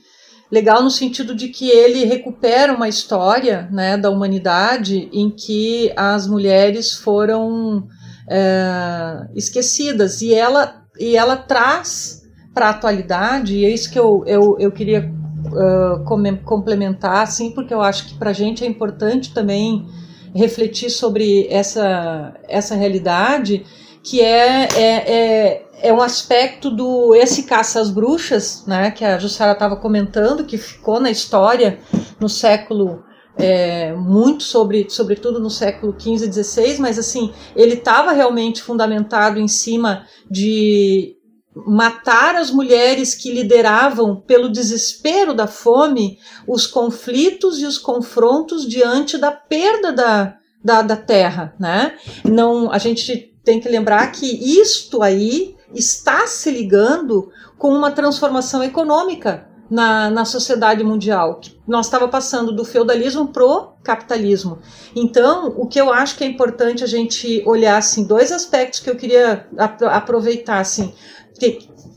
legal 0.52 0.84
no 0.84 0.92
sentido 0.92 1.34
de 1.34 1.48
que 1.48 1.70
ele 1.70 2.06
recupera 2.06 2.74
uma 2.74 2.88
história 2.88 3.68
né, 3.72 3.98
da 3.98 4.12
humanidade 4.12 5.10
em 5.12 5.32
que 5.32 5.92
as 5.96 6.28
mulheres 6.28 6.94
foram 6.94 7.88
é, 8.30 9.28
esquecidas 9.36 10.22
e 10.22 10.34
ela, 10.34 10.84
e 11.00 11.16
ela 11.16 11.36
traz 11.36 12.17
para 12.58 12.70
a 12.70 12.70
atualidade, 12.72 13.56
e 13.56 13.66
é 13.66 13.70
isso 13.70 13.92
que 13.92 14.00
eu, 14.00 14.24
eu, 14.26 14.58
eu 14.60 14.72
queria 14.72 15.14
uh, 15.46 16.04
complementar, 16.44 17.22
assim, 17.22 17.52
porque 17.52 17.72
eu 17.72 17.84
acho 17.84 18.08
que 18.08 18.16
para 18.16 18.32
a 18.32 18.34
gente 18.34 18.64
é 18.64 18.68
importante 18.68 19.32
também 19.32 19.86
refletir 20.34 20.90
sobre 20.90 21.46
essa, 21.52 22.34
essa 22.50 22.74
realidade, 22.74 23.64
que 24.04 24.22
é, 24.22 24.68
é, 24.74 24.82
é, 24.82 25.66
é 25.84 25.94
um 25.94 26.02
aspecto 26.02 26.72
do 26.72 27.14
esse 27.14 27.44
caça 27.44 27.80
às 27.80 27.92
bruxas, 27.92 28.66
né, 28.66 28.90
que 28.90 29.06
a 29.06 29.20
Jussara 29.20 29.52
estava 29.52 29.76
comentando, 29.76 30.44
que 30.44 30.58
ficou 30.58 31.00
na 31.00 31.12
história 31.12 31.78
no 32.20 32.28
século 32.28 33.04
é, 33.38 33.94
muito 33.94 34.42
sobre, 34.42 34.88
sobretudo 34.90 35.40
no 35.40 35.52
século 35.52 35.96
XV 35.96 36.26
e 36.26 36.44
XVI, 36.44 36.80
mas 36.80 36.98
assim, 36.98 37.32
ele 37.56 37.76
estava 37.76 38.14
realmente 38.14 38.64
fundamentado 38.64 39.40
em 39.40 39.48
cima 39.48 40.08
de 40.28 41.17
matar 41.66 42.36
as 42.36 42.52
mulheres 42.52 43.16
que 43.16 43.32
lideravam 43.32 44.16
pelo 44.16 44.52
desespero 44.52 45.34
da 45.34 45.48
fome 45.48 46.20
os 46.48 46.68
conflitos 46.68 47.60
e 47.60 47.66
os 47.66 47.78
confrontos 47.78 48.68
diante 48.68 49.18
da 49.18 49.32
perda 49.32 49.92
da, 49.92 50.38
da, 50.64 50.82
da 50.82 50.96
terra, 50.96 51.56
né? 51.60 51.98
Não, 52.24 52.72
a 52.72 52.78
gente 52.78 53.34
tem 53.44 53.60
que 53.60 53.70
lembrar 53.70 54.12
que 54.12 54.26
isto 54.62 55.02
aí 55.02 55.56
está 55.74 56.28
se 56.28 56.52
ligando 56.52 57.32
com 57.58 57.70
uma 57.70 57.92
transformação 57.92 58.64
econômica 58.64 59.48
na, 59.70 60.10
na 60.10 60.26
sociedade 60.26 60.84
mundial. 60.84 61.42
Nós 61.68 61.86
estava 61.86 62.08
passando 62.08 62.52
do 62.52 62.64
feudalismo 62.64 63.28
pro 63.28 63.74
capitalismo. 63.84 64.60
Então, 64.96 65.54
o 65.58 65.68
que 65.68 65.80
eu 65.80 65.92
acho 65.92 66.18
que 66.18 66.24
é 66.24 66.28
importante 66.28 66.84
a 66.84 66.88
gente 66.88 67.44
olhar 67.46 67.78
assim, 67.78 68.06
dois 68.06 68.32
aspectos 68.32 68.80
que 68.80 68.90
eu 68.90 68.96
queria 68.96 69.48
aproveitar 69.92 70.60
assim. 70.60 70.94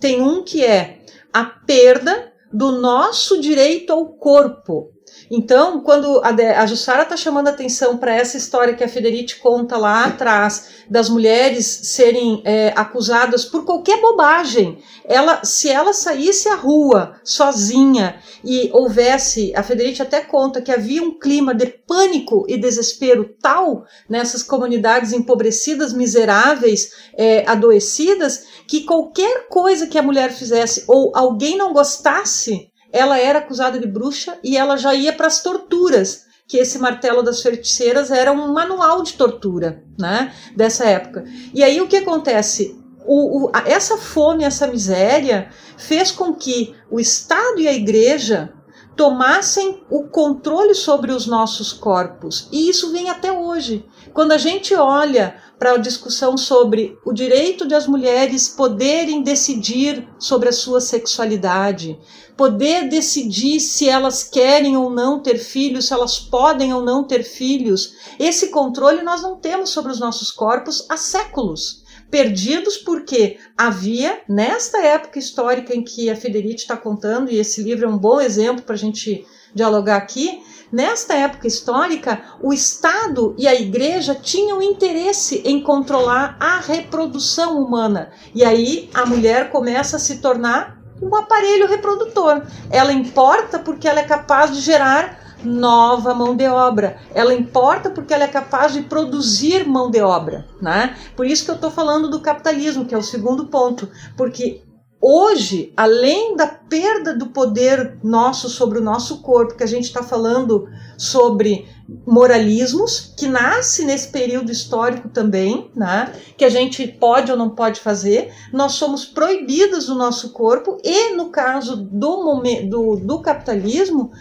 Tem 0.00 0.20
um 0.20 0.42
que 0.42 0.64
é 0.64 1.00
a 1.32 1.44
perda 1.44 2.32
do 2.52 2.72
nosso 2.72 3.40
direito 3.40 3.92
ao 3.92 4.06
corpo. 4.14 4.92
Então, 5.30 5.80
quando 5.80 6.20
a, 6.24 6.30
a 6.60 6.66
Jussara 6.66 7.04
está 7.04 7.16
chamando 7.16 7.46
atenção 7.46 7.96
para 7.96 8.12
essa 8.12 8.36
história 8.36 8.74
que 8.74 8.82
a 8.82 8.88
Federici 8.88 9.36
conta 9.36 9.76
lá 9.76 10.06
atrás, 10.06 10.80
das 10.90 11.08
mulheres 11.08 11.66
serem 11.66 12.42
é, 12.44 12.72
acusadas 12.74 13.44
por 13.44 13.64
qualquer 13.64 14.00
bobagem, 14.00 14.82
ela, 15.04 15.44
se 15.44 15.68
ela 15.68 15.92
saísse 15.92 16.48
à 16.48 16.56
rua 16.56 17.20
sozinha 17.22 18.20
e 18.44 18.70
houvesse, 18.72 19.52
a 19.54 19.62
Federici 19.62 20.02
até 20.02 20.20
conta 20.20 20.60
que 20.60 20.72
havia 20.72 21.00
um 21.00 21.16
clima 21.16 21.54
de 21.54 21.66
pânico 21.66 22.44
e 22.48 22.58
desespero 22.58 23.36
tal 23.40 23.84
nessas 24.08 24.42
comunidades 24.42 25.12
empobrecidas, 25.12 25.92
miseráveis, 25.92 26.90
é, 27.16 27.48
adoecidas, 27.48 28.46
que 28.66 28.82
qualquer 28.82 29.46
coisa 29.48 29.86
que 29.86 29.98
a 29.98 30.02
mulher 30.02 30.32
fizesse 30.32 30.82
ou 30.88 31.12
alguém 31.14 31.56
não 31.56 31.72
gostasse 31.72 32.69
ela 32.92 33.18
era 33.18 33.38
acusada 33.38 33.78
de 33.78 33.86
bruxa 33.86 34.38
e 34.42 34.56
ela 34.56 34.76
já 34.76 34.94
ia 34.94 35.12
para 35.12 35.26
as 35.26 35.42
torturas, 35.42 36.26
que 36.46 36.58
esse 36.58 36.78
martelo 36.78 37.22
das 37.22 37.42
feiticeiras 37.42 38.10
era 38.10 38.32
um 38.32 38.52
manual 38.52 39.02
de 39.02 39.12
tortura, 39.12 39.84
né, 39.98 40.32
dessa 40.56 40.84
época. 40.84 41.24
E 41.54 41.62
aí 41.62 41.80
o 41.80 41.88
que 41.88 41.98
acontece? 41.98 42.76
O, 43.06 43.46
o, 43.46 43.52
essa 43.64 43.96
fome, 43.96 44.44
essa 44.44 44.66
miséria 44.66 45.48
fez 45.76 46.10
com 46.10 46.34
que 46.34 46.74
o 46.90 47.00
Estado 47.00 47.60
e 47.60 47.68
a 47.68 47.72
Igreja 47.72 48.52
tomassem 48.96 49.82
o 49.88 50.08
controle 50.08 50.74
sobre 50.74 51.12
os 51.12 51.26
nossos 51.26 51.72
corpos. 51.72 52.48
E 52.52 52.68
isso 52.68 52.92
vem 52.92 53.08
até 53.08 53.32
hoje. 53.32 53.86
Quando 54.12 54.32
a 54.32 54.38
gente 54.38 54.74
olha 54.74 55.36
para 55.60 55.72
a 55.72 55.76
discussão 55.76 56.38
sobre 56.38 56.98
o 57.04 57.12
direito 57.12 57.68
de 57.68 57.74
as 57.74 57.86
mulheres 57.86 58.48
poderem 58.48 59.22
decidir 59.22 60.08
sobre 60.18 60.48
a 60.48 60.52
sua 60.52 60.80
sexualidade, 60.80 62.00
poder 62.34 62.88
decidir 62.88 63.60
se 63.60 63.86
elas 63.86 64.24
querem 64.24 64.74
ou 64.78 64.88
não 64.88 65.20
ter 65.20 65.36
filhos, 65.36 65.86
se 65.86 65.92
elas 65.92 66.18
podem 66.18 66.72
ou 66.72 66.82
não 66.82 67.04
ter 67.04 67.22
filhos. 67.22 67.92
Esse 68.18 68.48
controle 68.48 69.02
nós 69.02 69.20
não 69.20 69.36
temos 69.36 69.68
sobre 69.68 69.92
os 69.92 70.00
nossos 70.00 70.30
corpos 70.30 70.86
há 70.88 70.96
séculos. 70.96 71.84
perdidos 72.10 72.76
porque 72.78 73.38
havia, 73.56 74.20
nesta 74.28 74.78
época 74.78 75.18
histórica 75.18 75.76
em 75.76 75.84
que 75.84 76.10
a 76.10 76.16
Federici 76.16 76.62
está 76.62 76.76
contando, 76.76 77.30
e 77.30 77.38
esse 77.38 77.62
livro 77.62 77.84
é 77.84 77.88
um 77.88 77.98
bom 77.98 78.20
exemplo 78.20 78.64
para 78.64 78.74
a 78.74 78.78
gente 78.78 79.24
dialogar 79.54 79.96
aqui, 79.96 80.42
nesta 80.72 81.14
época 81.14 81.46
histórica, 81.46 82.20
o 82.40 82.52
Estado 82.52 83.34
e 83.38 83.46
a 83.46 83.54
Igreja 83.54 84.14
tinham 84.14 84.62
interesse 84.62 85.42
em 85.44 85.62
controlar 85.62 86.36
a 86.38 86.58
reprodução 86.58 87.58
humana. 87.62 88.10
E 88.34 88.44
aí 88.44 88.90
a 88.94 89.04
mulher 89.06 89.50
começa 89.50 89.96
a 89.96 90.00
se 90.00 90.18
tornar 90.18 90.78
um 91.02 91.14
aparelho 91.14 91.66
reprodutor. 91.66 92.42
Ela 92.70 92.92
importa 92.92 93.58
porque 93.58 93.88
ela 93.88 94.00
é 94.00 94.04
capaz 94.04 94.54
de 94.54 94.60
gerar 94.60 95.18
nova 95.42 96.14
mão 96.14 96.36
de 96.36 96.46
obra. 96.46 96.98
Ela 97.14 97.34
importa 97.34 97.90
porque 97.90 98.12
ela 98.12 98.24
é 98.24 98.28
capaz 98.28 98.72
de 98.72 98.82
produzir 98.82 99.66
mão 99.66 99.90
de 99.90 100.00
obra, 100.00 100.46
né? 100.60 100.96
Por 101.16 101.26
isso 101.26 101.44
que 101.44 101.50
eu 101.50 101.54
estou 101.54 101.70
falando 101.70 102.10
do 102.10 102.20
capitalismo, 102.20 102.84
que 102.84 102.94
é 102.94 102.98
o 102.98 103.02
segundo 103.02 103.46
ponto, 103.46 103.88
porque 104.16 104.62
hoje, 105.00 105.72
além 105.76 106.36
da 106.36 106.46
perda 106.46 107.14
do 107.14 107.28
poder 107.28 107.98
nosso 108.02 108.48
sobre 108.48 108.78
o 108.78 108.82
nosso 108.82 109.22
corpo, 109.22 109.56
que 109.56 109.64
a 109.64 109.66
gente 109.66 109.84
está 109.84 110.02
falando 110.02 110.68
sobre 110.98 111.66
moralismos, 112.06 113.12
que 113.16 113.26
nasce 113.26 113.84
nesse 113.84 114.08
período 114.08 114.52
histórico 114.52 115.08
também, 115.08 115.70
né? 115.74 116.12
que 116.36 116.44
a 116.44 116.48
gente 116.48 116.86
pode 116.86 117.32
ou 117.32 117.38
não 117.38 117.50
pode 117.50 117.80
fazer, 117.80 118.32
nós 118.52 118.72
somos 118.72 119.04
proibidos 119.04 119.86
do 119.86 119.94
nosso 119.94 120.30
corpo, 120.30 120.78
e 120.84 121.16
no 121.16 121.30
caso 121.30 121.76
do, 121.76 122.42
do, 122.68 122.96
do 122.96 123.20
capitalismo, 123.20 124.12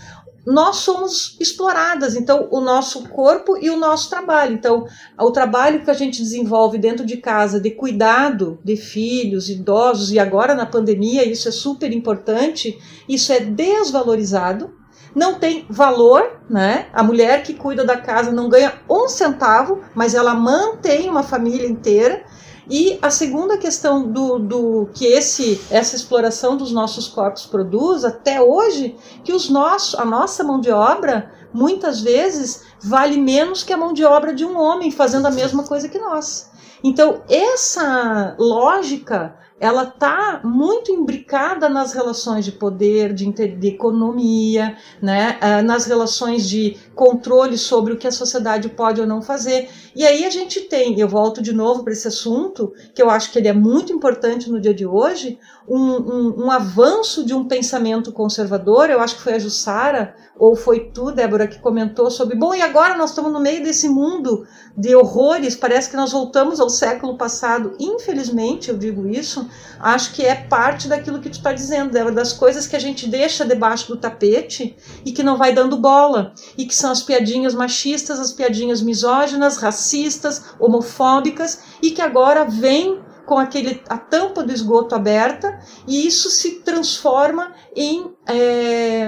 nós 0.46 0.78
somos 0.78 1.38
exploradas, 1.40 2.16
então 2.16 2.48
o 2.52 2.62
nosso 2.62 3.08
corpo 3.10 3.58
e 3.58 3.70
o 3.70 3.78
nosso 3.78 4.10
trabalho. 4.10 4.54
Então, 4.54 4.86
o 5.20 5.32
trabalho 5.32 5.84
que 5.84 5.92
a 5.92 5.94
gente 5.94 6.22
desenvolve 6.22 6.78
dentro 6.78 7.06
de 7.06 7.18
casa 7.18 7.60
de 7.60 7.72
cuidado 7.72 8.60
de 8.64 8.76
filhos, 8.76 9.50
idosos 9.50 10.12
e 10.12 10.20
agora 10.20 10.56
na 10.56 10.66
pandemia, 10.66 11.28
isso 11.28 11.48
é 11.48 11.52
super 11.52 11.94
importante, 11.94 12.80
isso 13.08 13.32
é 13.32 13.40
desvalorizado. 13.40 14.74
Não 15.16 15.40
tem 15.40 15.66
valor, 15.70 16.40
né? 16.50 16.88
A 16.94 17.02
mulher 17.02 17.42
que 17.42 17.54
cuida 17.54 17.84
da 17.84 17.98
casa 17.98 18.32
não 18.32 18.48
ganha 18.48 18.74
um 18.90 19.08
centavo, 19.08 19.82
mas 19.96 20.14
ela 20.14 20.34
mantém 20.36 21.10
uma 21.10 21.24
família 21.24 21.68
inteira. 21.68 22.24
E 22.70 23.00
a 23.02 23.10
segunda 23.10 23.58
questão 23.58 24.12
do, 24.12 24.38
do 24.38 24.90
que 24.94 25.06
esse 25.06 25.60
essa 25.72 25.96
exploração 25.96 26.56
dos 26.56 26.72
nossos 26.72 27.08
corpos 27.08 27.46
produz 27.46 28.06
até 28.06 28.40
hoje, 28.42 28.96
que 29.24 29.34
os 29.34 29.50
nossos, 29.50 30.00
a 30.00 30.06
nossa 30.06 30.44
mão 30.44 30.60
de 30.60 30.70
obra 30.70 31.32
muitas 31.52 32.02
vezes 32.02 32.64
vale 32.82 33.18
menos 33.18 33.64
que 33.64 33.74
a 33.74 33.78
mão 33.78 33.92
de 33.92 34.06
obra 34.06 34.34
de 34.34 34.46
um 34.46 34.58
homem 34.58 34.92
fazendo 34.92 35.26
a 35.26 35.32
mesma 35.32 35.64
coisa 35.64 35.90
que 35.90 35.98
nós. 35.98 36.50
Então, 36.84 37.22
essa 37.28 38.36
lógica 38.38 39.36
ela 39.60 39.84
está 39.84 40.40
muito 40.44 40.92
imbricada 40.92 41.68
nas 41.68 41.92
relações 41.92 42.46
de 42.46 42.52
poder, 42.52 43.14
de, 43.14 43.30
de 43.30 43.68
economia, 43.68 44.78
né, 45.02 45.38
uh, 45.42 45.64
nas 45.66 45.86
relações 45.86 46.48
de 46.48 46.78
controle 47.00 47.58
sobre 47.58 47.94
o 47.94 47.98
que 47.98 48.06
a 48.06 48.12
sociedade 48.12 48.68
pode 48.68 49.00
ou 49.00 49.08
não 49.08 49.22
fazer. 49.22 49.70
E 49.96 50.06
aí 50.06 50.26
a 50.26 50.30
gente 50.30 50.60
tem, 50.60 51.00
eu 51.00 51.08
volto 51.08 51.42
de 51.42 51.54
novo 51.54 51.82
para 51.82 51.94
esse 51.94 52.10
assunto, 52.10 52.74
que 52.94 53.02
eu 53.02 53.10
acho 53.10 53.32
que 53.32 53.40
ele 53.40 53.48
é 53.48 53.54
muito 53.54 53.94
importante 53.94 54.52
no 54.52 54.60
dia 54.60 54.74
de 54.74 54.86
hoje, 54.86 55.40
um, 55.66 55.78
um, 55.78 56.46
um 56.46 56.52
avanço 56.52 57.24
de 57.24 57.34
um 57.34 57.48
pensamento 57.48 58.12
conservador, 58.12 58.90
eu 58.90 59.00
acho 59.00 59.16
que 59.16 59.22
foi 59.22 59.36
a 59.36 59.40
Jussara, 59.40 60.14
ou 60.38 60.56
foi 60.56 60.92
tu, 60.94 61.12
Débora, 61.12 61.48
que 61.48 61.60
comentou 61.60 62.10
sobre, 62.10 62.36
bom, 62.36 62.54
e 62.54 62.62
agora 62.62 62.98
nós 62.98 63.12
estamos 63.12 63.32
no 63.32 63.40
meio 63.40 63.64
desse 63.64 63.88
mundo 63.88 64.46
de 64.76 64.96
horrores, 64.96 65.56
parece 65.56 65.90
que 65.90 65.98
nós 65.98 66.12
voltamos 66.12 66.60
ao 66.60 66.70
século 66.70 67.18
passado, 67.18 67.76
infelizmente, 67.80 68.70
eu 68.70 68.78
digo 68.78 69.08
isso, 69.08 69.48
acho 69.80 70.14
que 70.14 70.26
é 70.26 70.36
parte 70.36 70.88
daquilo 70.88 71.20
que 71.20 71.30
tu 71.30 71.38
está 71.38 71.54
dizendo, 71.54 71.92
Débora, 71.92 72.16
das 72.16 72.34
coisas 72.34 72.68
que 72.68 72.76
a 72.76 72.80
gente 72.80 73.08
deixa 73.08 73.46
debaixo 73.46 73.88
do 73.88 73.98
tapete 73.98 74.76
e 75.06 75.12
que 75.12 75.24
não 75.24 75.38
vai 75.38 75.54
dando 75.54 75.78
bola, 75.78 76.34
e 76.58 76.66
que 76.66 76.76
são 76.76 76.89
as 76.92 77.04
piadinhas 77.04 77.54
machistas, 77.54 78.20
as 78.20 78.32
piadinhas 78.32 78.82
misóginas, 78.82 79.58
racistas, 79.58 80.54
homofóbicas, 80.60 81.62
e 81.82 81.92
que 81.92 82.02
agora 82.02 82.46
vem 82.46 83.02
com 83.26 83.38
aquele, 83.38 83.82
a 83.88 83.98
tampa 83.98 84.44
do 84.44 84.52
esgoto 84.52 84.96
aberta 84.96 85.60
e 85.88 86.08
isso 86.08 86.32
se 86.32 86.62
transforma 86.62 87.54
em 87.76 88.12
é, 88.28 89.08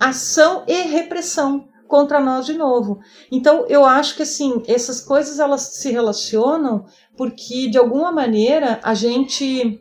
ação 0.00 0.64
e 0.66 0.82
repressão 0.82 1.68
contra 1.86 2.18
nós 2.18 2.46
de 2.46 2.54
novo. 2.54 2.98
Então 3.30 3.64
eu 3.68 3.84
acho 3.84 4.16
que 4.16 4.22
assim 4.22 4.60
essas 4.66 5.00
coisas 5.00 5.38
elas 5.38 5.60
se 5.74 5.92
relacionam 5.92 6.84
porque 7.16 7.68
de 7.68 7.78
alguma 7.78 8.10
maneira 8.10 8.80
a 8.82 8.92
gente 8.92 9.80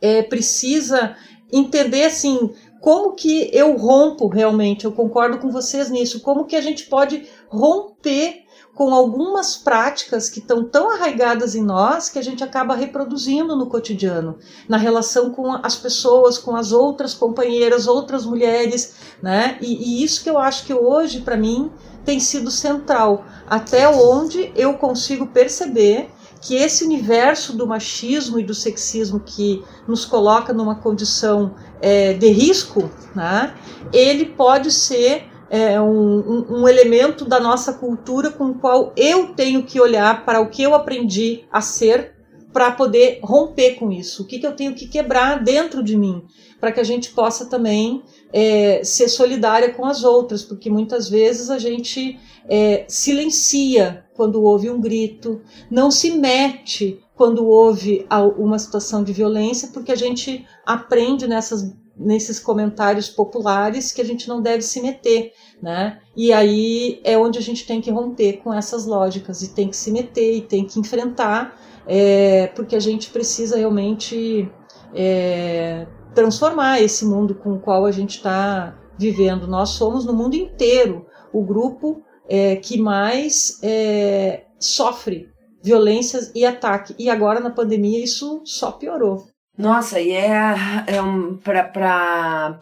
é, 0.00 0.24
precisa 0.24 1.14
entender 1.52 2.06
assim 2.06 2.52
como 2.86 3.14
que 3.14 3.50
eu 3.52 3.76
rompo 3.76 4.28
realmente. 4.28 4.84
Eu 4.84 4.92
concordo 4.92 5.38
com 5.38 5.50
vocês 5.50 5.90
nisso. 5.90 6.20
Como 6.20 6.44
que 6.44 6.54
a 6.54 6.60
gente 6.60 6.86
pode 6.86 7.28
romper 7.48 8.44
com 8.76 8.94
algumas 8.94 9.56
práticas 9.56 10.30
que 10.30 10.38
estão 10.38 10.62
tão 10.62 10.92
arraigadas 10.92 11.56
em 11.56 11.64
nós 11.64 12.08
que 12.08 12.16
a 12.16 12.22
gente 12.22 12.44
acaba 12.44 12.76
reproduzindo 12.76 13.56
no 13.56 13.66
cotidiano, 13.66 14.38
na 14.68 14.76
relação 14.76 15.30
com 15.30 15.50
as 15.64 15.74
pessoas, 15.74 16.38
com 16.38 16.54
as 16.54 16.70
outras 16.70 17.12
companheiras, 17.12 17.88
outras 17.88 18.24
mulheres, 18.24 18.94
né? 19.20 19.58
E, 19.60 19.72
e 19.98 20.04
isso 20.04 20.22
que 20.22 20.30
eu 20.30 20.38
acho 20.38 20.64
que 20.64 20.72
hoje, 20.72 21.22
para 21.22 21.36
mim, 21.36 21.72
tem 22.04 22.20
sido 22.20 22.52
central, 22.52 23.24
até 23.50 23.88
onde 23.88 24.52
eu 24.54 24.74
consigo 24.74 25.26
perceber 25.26 26.08
que 26.46 26.54
esse 26.54 26.84
universo 26.84 27.56
do 27.56 27.66
machismo 27.66 28.38
e 28.38 28.44
do 28.44 28.54
sexismo 28.54 29.18
que 29.18 29.64
nos 29.88 30.04
coloca 30.04 30.52
numa 30.52 30.76
condição 30.76 31.56
é, 31.80 32.12
de 32.12 32.28
risco, 32.28 32.88
né, 33.14 33.52
ele 33.92 34.26
pode 34.26 34.70
ser 34.70 35.24
é, 35.50 35.80
um, 35.80 36.60
um, 36.60 36.68
elemento 36.68 37.24
da 37.24 37.40
nossa 37.40 37.72
cultura 37.72 38.30
com 38.30 38.50
o 38.50 38.54
qual 38.54 38.92
eu 38.96 39.34
tenho 39.34 39.64
que 39.64 39.80
olhar 39.80 40.24
para 40.24 40.40
o 40.40 40.48
que 40.48 40.62
eu 40.62 40.72
aprendi 40.72 41.44
a 41.50 41.60
ser 41.60 42.14
para 42.52 42.70
poder 42.70 43.18
romper 43.22 43.74
com 43.74 43.90
isso. 43.90 44.22
O 44.22 44.26
que, 44.26 44.38
que 44.38 44.46
eu 44.46 44.54
tenho 44.54 44.74
que 44.74 44.86
quebrar 44.86 45.42
dentro 45.42 45.82
de 45.82 45.96
mim 45.96 46.24
para 46.60 46.72
que 46.72 46.80
a 46.80 46.84
gente 46.84 47.10
possa 47.10 47.46
também 47.46 48.02
é, 48.32 48.82
ser 48.84 49.08
solidária 49.08 49.72
com 49.72 49.84
as 49.84 50.04
outras, 50.04 50.42
porque 50.42 50.70
muitas 50.70 51.08
vezes 51.08 51.50
a 51.50 51.58
gente 51.58 52.18
é, 52.48 52.84
silencia 52.88 54.04
quando 54.14 54.42
houve 54.42 54.70
um 54.70 54.80
grito, 54.80 55.40
não 55.70 55.90
se 55.90 56.10
mete 56.12 57.02
quando 57.14 57.46
houve 57.46 58.06
uma 58.38 58.58
situação 58.58 59.02
de 59.02 59.12
violência, 59.12 59.68
porque 59.72 59.92
a 59.92 59.96
gente 59.96 60.46
aprende 60.64 61.26
nessas 61.26 61.74
nesses 61.98 62.38
comentários 62.38 63.08
populares 63.08 63.90
que 63.90 64.02
a 64.02 64.04
gente 64.04 64.28
não 64.28 64.42
deve 64.42 64.62
se 64.62 64.82
meter, 64.82 65.32
né? 65.62 65.98
E 66.14 66.30
aí 66.32 67.00
é 67.02 67.16
onde 67.16 67.38
a 67.38 67.42
gente 67.42 67.66
tem 67.66 67.80
que 67.80 67.90
romper 67.90 68.34
com 68.44 68.52
essas 68.52 68.84
lógicas 68.84 69.40
e 69.42 69.54
tem 69.54 69.68
que 69.68 69.76
se 69.76 69.90
meter 69.90 70.36
e 70.36 70.40
tem 70.42 70.66
que 70.66 70.78
enfrentar, 70.78 71.58
é, 71.86 72.48
porque 72.48 72.76
a 72.76 72.80
gente 72.80 73.08
precisa 73.08 73.56
realmente 73.56 74.46
é, 74.94 75.86
transformar 76.16 76.80
esse 76.80 77.04
mundo 77.04 77.34
com 77.34 77.52
o 77.52 77.60
qual 77.60 77.84
a 77.84 77.92
gente 77.92 78.16
está 78.16 78.74
vivendo. 78.98 79.46
Nós 79.46 79.70
somos 79.70 80.06
no 80.06 80.14
mundo 80.14 80.34
inteiro 80.34 81.06
o 81.32 81.44
grupo 81.44 82.02
é, 82.28 82.56
que 82.56 82.80
mais 82.80 83.60
é, 83.62 84.46
sofre 84.58 85.28
violências 85.62 86.32
e 86.34 86.44
ataque. 86.44 86.94
E 86.98 87.10
agora 87.10 87.38
na 87.38 87.50
pandemia 87.50 88.02
isso 88.02 88.40
só 88.44 88.72
piorou. 88.72 89.26
Nossa, 89.58 90.00
e 90.00 90.12
é, 90.12 90.54
é 90.86 91.02
um, 91.02 91.36
para 91.36 92.58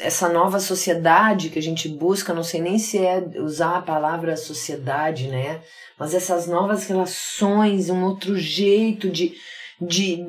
essa 0.00 0.28
nova 0.28 0.58
sociedade 0.58 1.48
que 1.48 1.58
a 1.58 1.62
gente 1.62 1.88
busca, 1.88 2.34
não 2.34 2.42
sei 2.42 2.60
nem 2.60 2.78
se 2.78 2.98
é 2.98 3.24
usar 3.38 3.76
a 3.76 3.82
palavra 3.82 4.36
sociedade, 4.36 5.28
né? 5.28 5.60
Mas 5.98 6.12
essas 6.12 6.48
novas 6.48 6.86
relações, 6.86 7.88
um 7.88 8.02
outro 8.04 8.36
jeito 8.36 9.08
de, 9.08 9.34
de, 9.80 10.26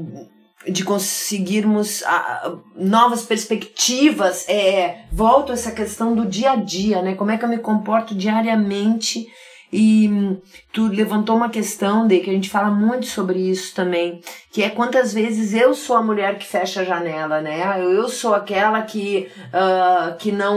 de 0.68 0.84
conseguirmos 0.84 2.04
a, 2.04 2.54
novas 2.76 3.24
perspectivas. 3.24 4.48
É, 4.48 5.06
volto 5.12 5.52
essa 5.52 5.72
questão 5.72 6.16
do 6.16 6.26
dia 6.26 6.52
a 6.52 6.56
dia, 6.56 7.02
né? 7.02 7.16
Como 7.16 7.32
é 7.32 7.38
que 7.38 7.46
eu 7.46 7.50
me 7.50 7.58
comporto 7.58 8.16
diariamente 8.16 9.28
e 9.72 10.08
hum, 10.08 10.38
tu 10.72 10.88
levantou 10.88 11.36
uma 11.36 11.50
questão 11.50 12.08
de 12.08 12.20
que 12.20 12.30
a 12.30 12.34
gente 12.34 12.50
fala 12.50 12.70
muito 12.70 13.08
sobre 13.08 13.40
isso 13.40 13.76
também, 13.76 14.22
que 14.52 14.64
é 14.64 14.70
quantas 14.70 15.14
vezes 15.14 15.54
eu 15.54 15.74
sou 15.74 15.98
a 15.98 16.02
mulher 16.02 16.38
que 16.38 16.46
fecha 16.46 16.82
a 16.82 16.86
janela, 16.86 17.42
né? 17.42 17.62
Eu 17.84 18.08
sou 18.08 18.34
aquela 18.34 18.82
que 18.84 19.30
uh, 19.50 20.16
que 20.18 20.32
não 20.32 20.56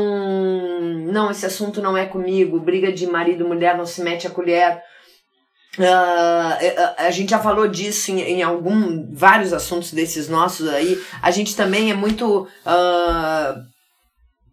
não 1.10 1.30
esse 1.30 1.46
assunto 1.46 1.82
não 1.82 1.96
é 1.96 2.06
comigo, 2.06 2.60
briga 2.60 2.92
de 2.92 3.06
marido 3.06 3.48
mulher 3.48 3.76
não 3.76 3.86
se 3.86 4.02
mete 4.02 4.26
a 4.26 4.30
colher. 4.30 4.82
Uh, 5.78 6.94
a 6.96 7.10
gente 7.10 7.30
já 7.30 7.38
falou 7.38 7.68
disso 7.68 8.10
em, 8.10 8.20
em 8.20 8.42
algum 8.42 9.08
vários 9.12 9.52
assuntos 9.52 9.92
desses 9.92 10.28
nossos 10.28 10.68
aí. 10.68 11.00
A 11.22 11.30
gente 11.30 11.54
também 11.54 11.90
é 11.90 11.94
muito 11.94 12.42
uh, 12.42 13.62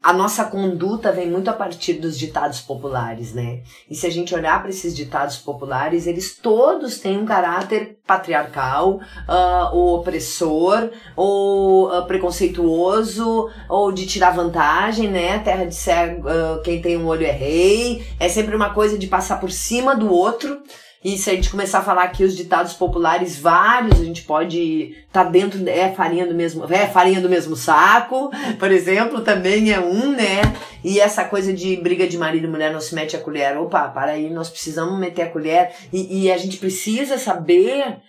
a 0.06 0.14
nossa 0.14 0.46
conduta 0.46 1.12
vem 1.12 1.28
muito 1.32 1.50
a 1.50 1.54
partir 1.54 1.94
dos 1.94 2.16
ditados 2.16 2.62
populares, 2.62 3.34
né? 3.34 3.64
E 3.90 3.96
se 3.96 4.06
a 4.06 4.10
gente 4.12 4.36
olhar 4.36 4.62
para 4.62 4.70
esses 4.70 4.96
ditados 4.96 5.38
populares, 5.38 6.06
eles 6.06 6.38
todos 6.38 7.00
têm 7.00 7.18
um 7.18 7.26
caráter 7.26 7.98
patriarcal, 8.06 8.98
uh, 8.98 9.74
ou 9.76 9.96
opressor, 9.96 10.92
ou 11.16 11.90
uh, 11.90 12.06
preconceituoso, 12.06 13.50
ou 13.68 13.92
de 13.92 14.06
tirar 14.06 14.30
vantagem, 14.30 15.10
né? 15.10 15.40
Terra 15.40 15.66
de 15.66 15.74
cego, 15.74 16.30
uh, 16.30 16.62
quem 16.62 16.80
tem 16.80 16.98
um 16.98 17.08
olho 17.08 17.26
é 17.26 17.32
rei. 17.32 18.06
É 18.20 18.30
sempre 18.30 18.56
uma 18.56 18.76
coisa 18.76 19.00
de 19.00 19.08
passar 19.08 19.40
por 19.40 19.50
cima 19.50 19.96
do 19.96 20.14
outro. 20.14 20.62
E 21.06 21.20
se 21.20 21.30
a 21.30 21.36
gente 21.36 21.52
começar 21.52 21.78
a 21.78 21.84
falar 21.84 22.06
aqui 22.06 22.24
os 22.24 22.36
ditados 22.36 22.74
populares, 22.74 23.38
vários, 23.38 24.02
a 24.02 24.04
gente 24.04 24.24
pode 24.24 24.96
estar 25.06 25.24
tá 25.26 25.30
dentro, 25.30 25.64
é 25.70 25.94
farinha 25.94 26.26
do 26.26 26.34
mesmo, 26.34 26.66
é 26.74 26.88
farinha 26.88 27.22
do 27.22 27.30
mesmo 27.30 27.56
saco, 27.56 28.32
por 28.58 28.72
exemplo, 28.72 29.22
também 29.22 29.72
é 29.72 29.80
um, 29.80 30.14
né? 30.14 30.42
E 30.84 31.00
essa 31.00 31.24
coisa 31.24 31.54
de 31.54 31.76
briga 31.76 32.08
de 32.08 32.18
marido 32.18 32.48
e 32.48 32.50
mulher 32.50 32.74
não 32.74 32.82
se 32.82 32.96
mete 32.96 33.16
a 33.16 33.22
colher. 33.22 33.56
Opa, 33.56 33.88
para 33.90 34.14
aí, 34.14 34.32
nós 34.32 34.50
precisamos 34.50 35.00
meter 35.00 35.22
a 35.22 35.30
colher. 35.30 35.76
E, 35.94 36.24
e 36.24 36.32
a 36.32 36.38
gente 36.40 36.58
precisa 36.58 37.20
saber 37.20 38.00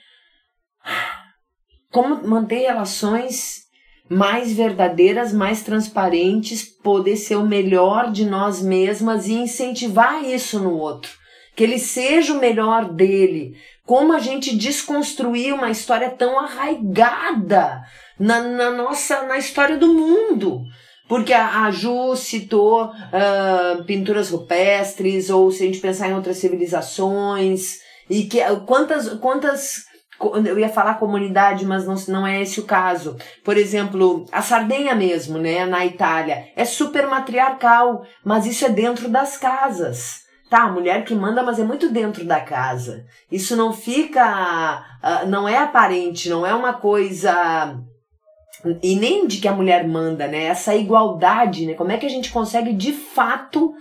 como 1.92 2.26
manter 2.26 2.60
relações 2.60 3.66
mais 4.08 4.54
verdadeiras, 4.54 5.34
mais 5.34 5.62
transparentes, 5.62 6.64
poder 6.64 7.16
ser 7.16 7.36
o 7.36 7.46
melhor 7.46 8.10
de 8.10 8.24
nós 8.24 8.62
mesmas 8.62 9.28
e 9.28 9.34
incentivar 9.34 10.24
isso 10.24 10.58
no 10.58 10.72
outro 10.72 11.10
que 11.56 11.64
ele 11.64 11.78
seja 11.78 12.34
o 12.34 12.38
melhor 12.38 12.92
dele. 12.92 13.56
Como 13.84 14.12
a 14.12 14.18
gente 14.18 14.54
desconstruir 14.54 15.54
uma 15.54 15.70
história 15.70 16.10
tão 16.10 16.38
arraigada 16.38 17.82
na, 18.20 18.40
na 18.42 18.70
nossa 18.70 19.22
na 19.22 19.38
história 19.38 19.78
do 19.78 19.88
mundo. 19.88 20.60
Porque 21.08 21.32
a, 21.32 21.62
a 21.62 21.70
Ju 21.70 22.14
citou 22.16 22.84
uh, 22.86 23.84
pinturas 23.84 24.30
rupestres, 24.30 25.30
ou 25.30 25.50
se 25.50 25.62
a 25.62 25.66
gente 25.66 25.78
pensar 25.78 26.08
em 26.08 26.14
outras 26.14 26.36
civilizações, 26.36 27.78
e 28.10 28.24
que 28.24 28.40
quantas, 28.66 29.08
quantas 29.20 29.84
eu 30.44 30.58
ia 30.58 30.68
falar 30.68 30.94
comunidade, 30.94 31.64
mas 31.64 31.86
não, 31.86 31.94
não 32.08 32.26
é 32.26 32.42
esse 32.42 32.58
o 32.58 32.64
caso. 32.64 33.16
Por 33.44 33.56
exemplo, 33.56 34.26
a 34.32 34.42
Sardenha 34.42 34.94
mesmo, 34.94 35.38
né, 35.38 35.64
na 35.64 35.86
Itália, 35.86 36.48
é 36.56 36.64
super 36.64 37.06
matriarcal, 37.06 38.04
mas 38.24 38.44
isso 38.44 38.64
é 38.64 38.68
dentro 38.68 39.08
das 39.08 39.36
casas. 39.36 40.25
Tá, 40.48 40.62
a 40.62 40.70
mulher 40.70 41.04
que 41.04 41.14
manda, 41.14 41.42
mas 41.42 41.58
é 41.58 41.64
muito 41.64 41.88
dentro 41.88 42.24
da 42.24 42.40
casa. 42.40 43.04
Isso 43.30 43.56
não 43.56 43.72
fica. 43.72 44.84
Uh, 45.02 45.26
não 45.28 45.48
é 45.48 45.58
aparente, 45.58 46.28
não 46.28 46.46
é 46.46 46.54
uma 46.54 46.74
coisa. 46.74 47.76
E 48.82 48.94
nem 48.94 49.26
de 49.26 49.38
que 49.38 49.48
a 49.48 49.52
mulher 49.52 49.86
manda, 49.86 50.28
né? 50.28 50.44
Essa 50.44 50.74
igualdade, 50.74 51.66
né? 51.66 51.74
Como 51.74 51.90
é 51.90 51.96
que 51.98 52.06
a 52.06 52.10
gente 52.10 52.30
consegue 52.30 52.72
de 52.72 52.92
fato 52.92 53.74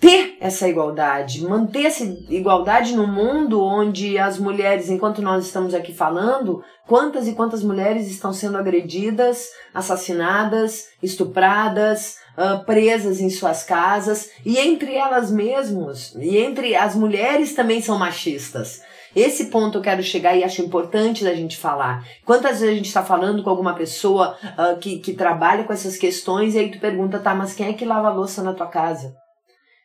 ter 0.00 0.36
essa 0.40 0.68
igualdade, 0.68 1.42
manter 1.42 1.86
essa 1.86 2.04
igualdade 2.28 2.94
no 2.94 3.06
mundo 3.06 3.60
onde 3.62 4.16
as 4.16 4.38
mulheres, 4.38 4.88
enquanto 4.88 5.20
nós 5.20 5.44
estamos 5.44 5.74
aqui 5.74 5.92
falando, 5.92 6.62
quantas 6.86 7.26
e 7.26 7.34
quantas 7.34 7.64
mulheres 7.64 8.08
estão 8.08 8.32
sendo 8.32 8.56
agredidas, 8.56 9.48
assassinadas, 9.74 10.86
estupradas, 11.02 12.17
uh, 12.38 12.64
presas 12.64 13.20
em 13.20 13.28
suas 13.28 13.64
casas 13.64 14.30
e 14.46 14.56
entre 14.56 14.94
elas 14.94 15.30
mesmas 15.30 16.14
e 16.14 16.38
entre 16.38 16.76
as 16.76 16.94
mulheres 16.94 17.54
também 17.54 17.82
são 17.82 17.98
machistas. 17.98 18.80
Esse 19.16 19.46
ponto 19.46 19.78
eu 19.78 19.82
quero 19.82 20.02
chegar 20.02 20.36
e 20.36 20.44
acho 20.44 20.62
importante 20.62 21.24
da 21.24 21.34
gente 21.34 21.56
falar. 21.56 22.06
Quantas 22.24 22.60
vezes 22.60 22.68
a 22.72 22.76
gente 22.76 22.86
está 22.86 23.02
falando 23.02 23.42
com 23.42 23.50
alguma 23.50 23.74
pessoa 23.74 24.36
uh, 24.44 24.78
que, 24.78 25.00
que 25.00 25.14
trabalha 25.14 25.64
com 25.64 25.72
essas 25.72 25.96
questões 25.96 26.54
e 26.54 26.58
aí 26.58 26.70
tu 26.70 26.78
pergunta, 26.78 27.18
tá, 27.18 27.34
mas 27.34 27.54
quem 27.54 27.68
é 27.68 27.72
que 27.72 27.84
lava 27.84 28.08
a 28.08 28.12
louça 28.12 28.42
na 28.42 28.54
tua 28.54 28.68
casa? 28.68 29.14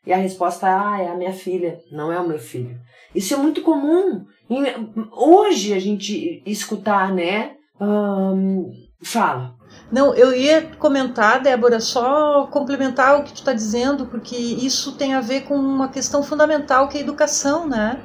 E 0.06 0.12
a 0.12 0.18
resposta 0.18 0.68
é, 0.68 0.72
ah, 0.72 1.01
é 1.01 1.08
a 1.08 1.16
minha 1.16 1.32
filha, 1.32 1.80
não 1.89 2.12
é 2.12 2.20
o 2.20 2.28
meu 2.28 2.38
filho. 2.38 2.78
Isso 3.16 3.34
é 3.34 3.38
muito 3.38 3.62
comum. 3.62 4.26
Hoje 5.12 5.74
a 5.74 5.80
gente 5.80 6.43
escutar, 6.45 7.14
né? 7.14 7.56
Um, 7.80 8.70
fala. 9.01 9.56
Não, 9.92 10.14
eu 10.16 10.34
ia 10.34 10.72
comentar, 10.80 11.42
Débora, 11.42 11.80
só 11.80 12.48
complementar 12.48 13.20
o 13.20 13.24
que 13.24 13.32
tu 13.32 13.38
está 13.38 13.54
dizendo, 13.54 14.08
porque 14.08 14.36
isso 14.36 14.94
tem 14.94 15.14
a 15.14 15.22
ver 15.22 15.42
com 15.42 15.56
uma 15.56 15.88
questão 15.88 16.24
fundamental 16.24 16.88
que 16.88 16.98
é 16.98 17.02
a 17.02 17.04
educação, 17.04 17.68
né? 17.68 18.02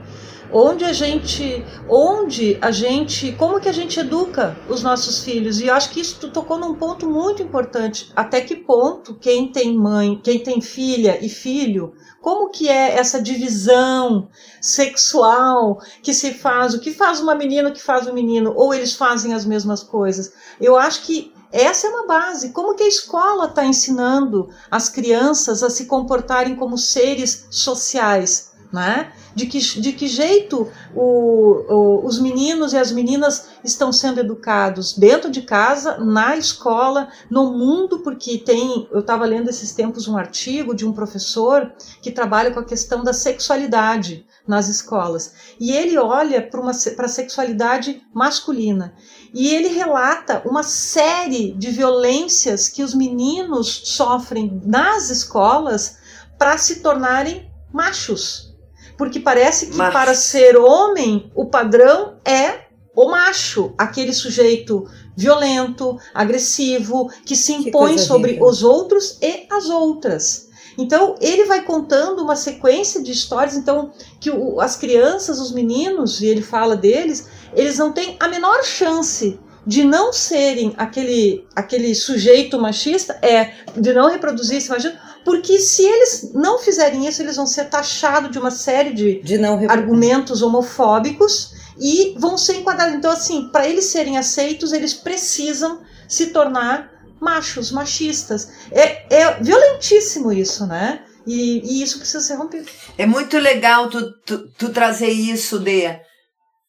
Onde 0.51 0.83
a 0.85 0.95
gente, 0.95 1.62
onde 1.89 2.57
a 2.62 2.70
gente, 2.70 3.33
como 3.33 3.61
que 3.61 3.68
a 3.68 3.72
gente 3.72 4.01
educa 4.01 4.57
os 4.66 4.83
nossos 4.83 5.22
filhos? 5.22 5.61
E 5.61 5.66
eu 5.66 5.74
acho 5.74 5.91
que 5.91 6.01
isso 6.01 6.16
tu 6.20 6.31
tocou 6.31 6.59
num 6.59 6.74
ponto 6.74 7.07
muito 7.07 7.43
importante. 7.43 8.11
Até 8.16 8.41
que 8.41 8.57
ponto 8.57 9.14
quem 9.14 9.53
tem 9.53 9.76
mãe, 9.76 10.18
quem 10.22 10.43
tem 10.43 10.62
filha 10.62 11.18
e 11.22 11.29
filho, 11.29 11.93
como 12.22 12.49
que 12.51 12.66
é 12.66 12.99
essa 12.99 13.20
divisão 13.20 14.29
sexual 14.61 15.79
que 16.03 16.14
se 16.14 16.33
faz? 16.33 16.72
O 16.72 16.81
que 16.81 16.93
faz 16.93 17.20
uma 17.20 17.35
menina, 17.35 17.68
o 17.68 17.72
que 17.72 17.83
faz 17.83 18.07
um 18.07 18.14
menino? 18.14 18.55
Ou 18.57 18.72
eles 18.72 18.95
fazem 18.95 19.35
as 19.35 19.45
mesmas 19.45 19.83
coisas? 19.83 20.33
Eu 20.59 20.79
acho 20.79 21.03
que 21.03 21.31
essa 21.53 21.86
é 21.86 21.90
uma 21.90 22.07
base. 22.07 22.51
Como 22.51 22.74
que 22.74 22.82
a 22.82 22.88
escola 22.88 23.46
está 23.46 23.64
ensinando 23.64 24.49
as 24.70 24.88
crianças 24.88 25.62
a 25.62 25.70
se 25.70 25.86
comportarem 25.86 26.57
como 26.57 26.76
seres 26.76 27.46
sociais? 27.51 28.49
Né? 28.70 29.11
De, 29.34 29.46
que, 29.46 29.59
de 29.80 29.94
que 29.94 30.07
jeito 30.07 30.70
o, 30.94 31.03
o, 31.03 32.07
os 32.07 32.20
meninos 32.20 32.74
e 32.74 32.76
as 32.76 32.92
meninas 32.92 33.49
estão 33.64 33.90
sendo 33.90 34.20
educados 34.20 34.92
dentro 34.92 35.30
de 35.30 35.40
casa, 35.40 35.96
na 35.96 36.36
escola, 36.36 37.09
no 37.30 37.51
mundo, 37.51 38.01
porque 38.01 38.36
tem. 38.36 38.86
Eu 38.92 39.01
estava 39.01 39.24
lendo 39.24 39.49
esses 39.49 39.72
tempos 39.72 40.07
um 40.07 40.18
artigo 40.18 40.74
de 40.74 40.86
um 40.86 40.92
professor 40.92 41.72
que 42.03 42.11
trabalha 42.11 42.51
com 42.51 42.61
a 42.61 42.64
questão 42.64 43.03
da 43.03 43.14
sexualidade 43.14 44.26
nas 44.46 44.68
escolas. 44.68 45.32
E 45.59 45.72
ele 45.72 45.96
olha 45.96 46.42
para 46.42 47.07
a 47.07 47.09
sexualidade 47.09 48.03
masculina. 48.12 48.94
E 49.33 49.55
ele 49.55 49.68
relata 49.68 50.43
uma 50.45 50.62
série 50.62 51.53
de 51.53 51.70
violências 51.70 52.68
que 52.68 52.83
os 52.83 52.95
meninos 52.95 53.83
sofrem 53.85 54.61
nas 54.64 55.11
escolas 55.11 55.99
para 56.39 56.57
se 56.57 56.76
tornarem 56.76 57.51
machos. 57.72 58.55
Porque 58.97 59.20
parece 59.20 59.66
que 59.66 59.76
macho. 59.76 59.93
para 59.93 60.14
ser 60.14 60.57
homem, 60.57 61.31
o 61.35 61.47
padrão 61.47 62.16
é 62.24 62.68
o 62.95 63.09
macho, 63.11 63.72
aquele 63.79 64.12
sujeito 64.12 64.89
violento, 65.16 65.99
agressivo, 66.12 67.09
que 67.24 67.37
se 67.37 67.53
impõe 67.53 67.95
que 67.95 68.01
sobre 68.01 68.33
rica. 68.33 68.45
os 68.45 68.62
outros 68.62 69.18
e 69.22 69.47
as 69.51 69.68
outras. 69.68 70.49
Então 70.76 71.16
ele 71.20 71.45
vai 71.45 71.62
contando 71.64 72.22
uma 72.22 72.37
sequência 72.37 73.03
de 73.03 73.11
histórias, 73.11 73.57
então 73.57 73.93
que 74.20 74.31
o, 74.31 74.61
as 74.61 74.76
crianças, 74.76 75.41
os 75.41 75.51
meninos, 75.53 76.20
e 76.20 76.26
ele 76.26 76.43
fala 76.43 76.76
deles, 76.76 77.29
eles 77.55 77.78
não 77.78 77.92
têm 77.92 78.16
a 78.20 78.28
menor 78.28 78.64
chance 78.64 79.38
de 79.66 79.84
não 79.84 80.12
serem 80.12 80.72
aquele, 80.78 81.46
aquele 81.55 81.94
sujeito 81.94 82.59
machista, 82.59 83.18
é 83.20 83.53
de 83.76 83.92
não 83.92 84.09
reproduzir 84.09 84.57
esse 84.57 84.70
machismo, 84.70 84.99
porque 85.24 85.59
se 85.59 85.82
eles 85.82 86.32
não 86.32 86.59
fizerem 86.59 87.07
isso, 87.07 87.20
eles 87.20 87.36
vão 87.36 87.46
ser 87.46 87.66
taxados 87.66 88.30
de 88.30 88.38
uma 88.38 88.51
série 88.51 88.94
de, 88.94 89.20
de 89.20 89.44
argumentos 89.68 90.40
homofóbicos 90.40 91.53
e 91.78 92.14
vão 92.18 92.38
ser 92.38 92.57
enquadrados. 92.57 92.94
Então, 92.94 93.11
assim, 93.11 93.51
para 93.53 93.68
eles 93.68 93.84
serem 93.84 94.16
aceitos, 94.16 94.72
eles 94.72 94.94
precisam 94.94 95.82
se 96.09 96.28
tornar 96.28 96.90
machos, 97.20 97.70
machistas. 97.70 98.51
É, 98.72 99.14
é 99.14 99.40
violentíssimo 99.42 100.32
isso, 100.32 100.66
né? 100.66 101.03
E, 101.26 101.61
e, 101.62 101.82
isso 101.82 101.99
precisa 101.99 102.20
ser 102.22 102.36
rompido. 102.36 102.66
É 102.96 103.05
muito 103.05 103.38
legal 103.38 103.90
tu, 103.90 104.12
tu, 104.24 104.49
tu 104.57 104.70
trazer 104.70 105.11
isso, 105.11 105.59
Dea. 105.59 106.01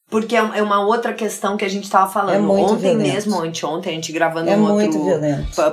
Porque 0.10 0.36
é, 0.36 0.40
é 0.40 0.64
uma 0.64 0.86
outra 0.86 1.14
questão 1.14 1.56
que 1.56 1.64
a 1.64 1.70
gente 1.70 1.84
estava 1.84 2.12
falando. 2.12 2.36
É 2.36 2.62
Ontem 2.62 2.92
violento. 2.92 3.14
mesmo, 3.14 3.42
anteontem, 3.42 3.92
a 3.92 3.96
gente 3.96 4.12
gravando 4.12 4.50
é 4.50 4.58
um 4.58 4.72
outro 4.72 5.00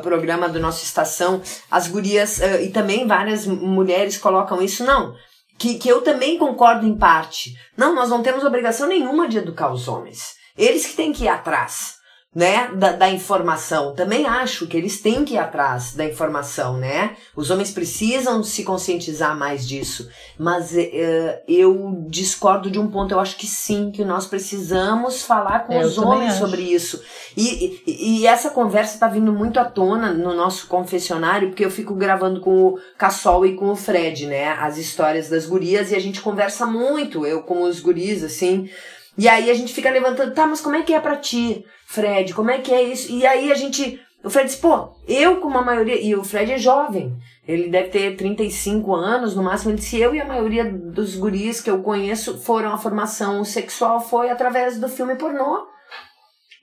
programa 0.03 0.49
do 0.49 0.61
nosso 0.61 0.84
Estação, 0.84 1.41
as 1.70 1.89
gurias 1.89 2.39
uh, 2.39 2.61
e 2.62 2.68
também 2.68 3.07
várias 3.07 3.47
mulheres 3.47 4.18
colocam 4.18 4.61
isso. 4.61 4.84
Não, 4.84 5.14
que, 5.59 5.74
que 5.74 5.89
eu 5.89 6.03
também 6.03 6.39
concordo 6.39 6.87
em 6.87 6.97
parte. 6.97 7.55
Não, 7.76 7.95
nós 7.95 8.11
não 8.11 8.22
temos 8.22 8.45
obrigação 8.45 8.87
nenhuma 8.87 9.26
de 9.26 9.39
educar 9.39 9.72
os 9.72 9.89
homens. 9.89 10.34
Eles 10.57 10.87
que 10.87 10.97
têm 10.97 11.12
que 11.12 11.24
ir 11.24 11.28
atrás 11.28 11.95
né, 12.37 12.70
da, 12.74 12.93
da, 12.93 13.09
informação. 13.09 13.95
Também 13.95 14.26
acho 14.26 14.66
que 14.66 14.76
eles 14.76 15.01
têm 15.01 15.24
que 15.24 15.32
ir 15.32 15.39
atrás 15.39 15.95
da 15.95 16.05
informação, 16.05 16.76
né? 16.76 17.16
Os 17.34 17.51
homens 17.51 17.70
precisam 17.70 18.45
se 18.45 18.62
conscientizar 18.62 19.34
mais 19.34 19.66
disso. 19.66 20.11
Mas 20.39 20.70
uh, 20.72 21.41
eu 21.49 22.05
discordo 22.11 22.70
de 22.70 22.78
um 22.78 22.89
ponto. 22.89 23.12
Eu 23.12 23.20
acho 23.20 23.39
que 23.39 23.47
sim, 23.47 23.91
que 23.91 24.05
nós 24.05 24.26
precisamos 24.26 25.22
falar 25.22 25.61
com 25.61 25.72
eu 25.72 25.87
os 25.87 25.97
homens 25.97 26.32
acho. 26.32 26.41
sobre 26.41 26.61
isso. 26.61 27.03
E, 27.34 27.80
e, 27.87 28.20
e 28.20 28.26
essa 28.26 28.51
conversa 28.51 28.93
está 28.93 29.09
vindo 29.09 29.32
muito 29.32 29.59
à 29.59 29.64
tona 29.64 30.12
no 30.12 30.34
nosso 30.34 30.66
confessionário, 30.66 31.49
porque 31.49 31.64
eu 31.64 31.70
fico 31.70 31.95
gravando 31.95 32.43
com 32.43 32.66
o 32.66 32.78
Cassol 32.99 33.47
e 33.47 33.57
com 33.57 33.70
o 33.70 33.76
Fred, 33.76 34.26
né? 34.26 34.49
As 34.61 34.76
histórias 34.76 35.30
das 35.30 35.47
gurias, 35.47 35.91
e 35.91 35.97
a 35.97 36.01
gente 36.01 36.20
conversa 36.20 36.66
muito, 36.66 37.24
eu 37.24 37.45
com 37.45 37.62
os 37.62 37.80
guris, 37.80 38.22
assim. 38.22 38.68
E 39.16 39.26
aí 39.26 39.51
a 39.51 39.55
gente 39.55 39.72
fica 39.72 39.91
levantando, 39.91 40.34
tá, 40.34 40.47
mas 40.47 40.61
como 40.61 40.76
é 40.76 40.82
que 40.82 40.93
é 40.93 41.01
pra 41.01 41.16
ti? 41.16 41.64
Fred, 41.87 42.34
como 42.34 42.51
é 42.51 42.59
que 42.59 42.74
é 42.74 42.82
isso? 42.82 43.11
E 43.12 43.26
aí 43.26 43.51
a 43.51 43.55
gente 43.55 44.01
O 44.24 44.30
Fred 44.30 44.49
disse, 44.49 44.61
pô, 44.61 44.91
eu 45.07 45.41
com 45.41 45.47
uma 45.47 45.62
maioria. 45.62 46.01
E 46.01 46.14
o 46.16 46.24
Fred 46.24 46.53
é 46.53 46.59
jovem. 46.59 47.16
Ele 47.47 47.68
deve 47.68 47.91
ter 47.91 48.16
35 48.16 48.93
anos, 48.95 49.37
no 49.37 49.43
máximo. 49.43 49.70
Ele 49.70 49.78
disse, 49.78 50.01
eu 50.01 50.14
e 50.14 50.20
a 50.20 50.24
maioria 50.24 50.64
dos 50.64 51.14
guris 51.14 51.61
que 51.61 51.70
eu 51.70 51.80
conheço 51.82 52.39
foram 52.39 52.72
a 52.72 52.78
formação 52.78 53.45
sexual 53.45 54.01
foi 54.01 54.30
através 54.30 54.80
do 54.80 54.89
filme 54.89 55.14
pornô. 55.14 55.64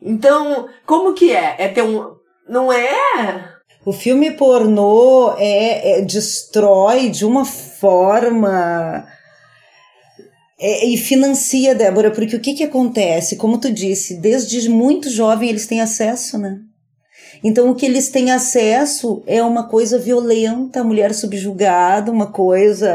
Então, 0.01 0.67
como 0.85 1.13
que 1.13 1.31
é? 1.31 1.55
É 1.57 1.69
ter 1.69 1.83
um. 1.83 2.15
Não 2.49 2.71
é? 2.71 3.53
O 3.85 3.93
filme 3.93 4.31
pornô 4.31 5.33
é, 5.37 5.99
é 5.99 6.01
destrói 6.01 7.09
de 7.09 7.25
uma 7.25 7.45
forma 7.45 9.07
é, 10.59 10.85
e 10.87 10.97
financia, 10.97 11.73
Débora, 11.73 12.11
porque 12.11 12.35
o 12.35 12.39
que, 12.39 12.53
que 12.53 12.63
acontece? 12.63 13.35
Como 13.35 13.57
tu 13.57 13.71
disse, 13.71 14.15
desde 14.15 14.69
muito 14.69 15.09
jovem 15.09 15.49
eles 15.49 15.67
têm 15.67 15.81
acesso, 15.81 16.37
né? 16.37 16.59
Então, 17.43 17.69
o 17.69 17.75
que 17.75 17.85
eles 17.85 18.09
têm 18.09 18.31
acesso 18.31 19.21
é 19.27 19.43
uma 19.43 19.67
coisa 19.67 19.99
violenta, 19.99 20.83
mulher 20.83 21.13
subjugada, 21.13 22.09
uma 22.09 22.27
coisa, 22.31 22.89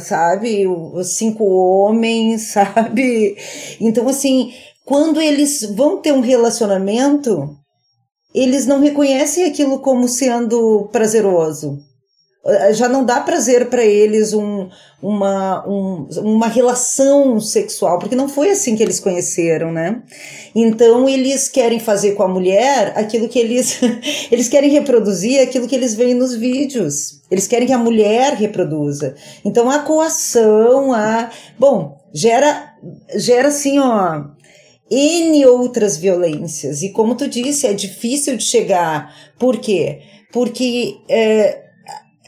sabe? 0.00 0.64
Cinco 1.04 1.44
homens, 1.44 2.52
sabe? 2.52 3.36
Então, 3.78 4.08
assim, 4.08 4.54
quando 4.84 5.20
eles 5.20 5.62
vão 5.74 6.00
ter 6.00 6.12
um 6.12 6.20
relacionamento, 6.20 7.54
eles 8.34 8.66
não 8.66 8.80
reconhecem 8.80 9.44
aquilo 9.44 9.80
como 9.80 10.08
sendo 10.08 10.88
prazeroso. 10.90 11.78
Eh, 12.44 12.74
já 12.74 12.88
não 12.88 13.04
dá 13.04 13.20
prazer 13.20 13.70
para 13.70 13.84
eles 13.84 14.32
um, 14.32 14.68
uma, 15.00 15.64
um, 15.68 16.08
uma 16.18 16.48
relação 16.48 17.38
sexual, 17.38 18.00
porque 18.00 18.16
não 18.16 18.28
foi 18.28 18.50
assim 18.50 18.74
que 18.74 18.82
eles 18.82 18.98
conheceram, 18.98 19.70
né? 19.70 20.02
Então 20.54 21.08
eles 21.08 21.48
querem 21.48 21.78
fazer 21.78 22.12
com 22.12 22.24
a 22.24 22.28
mulher 22.28 22.94
aquilo 22.96 23.28
que 23.28 23.38
eles 23.38 23.78
eles 24.30 24.48
querem 24.48 24.70
reproduzir 24.70 25.40
aquilo 25.40 25.68
que 25.68 25.74
eles 25.74 25.94
veem 25.94 26.14
nos 26.14 26.34
vídeos. 26.34 27.22
Eles 27.30 27.46
querem 27.46 27.66
que 27.66 27.72
a 27.72 27.78
mulher 27.78 28.34
reproduza. 28.34 29.14
Então 29.44 29.70
a 29.70 29.78
coação, 29.80 30.92
a 30.92 31.30
bom, 31.58 31.96
gera 32.12 32.72
gera 33.16 33.48
assim, 33.48 33.78
ó, 33.78 34.24
N 34.90 35.46
outras 35.46 35.96
violências. 35.96 36.82
E 36.82 36.90
como 36.90 37.14
tu 37.14 37.28
disse, 37.28 37.68
é 37.68 37.72
difícil 37.72 38.36
de 38.36 38.42
chegar. 38.42 39.14
Por 39.38 39.58
quê? 39.58 40.00
Porque 40.32 40.96
é, 41.08 41.61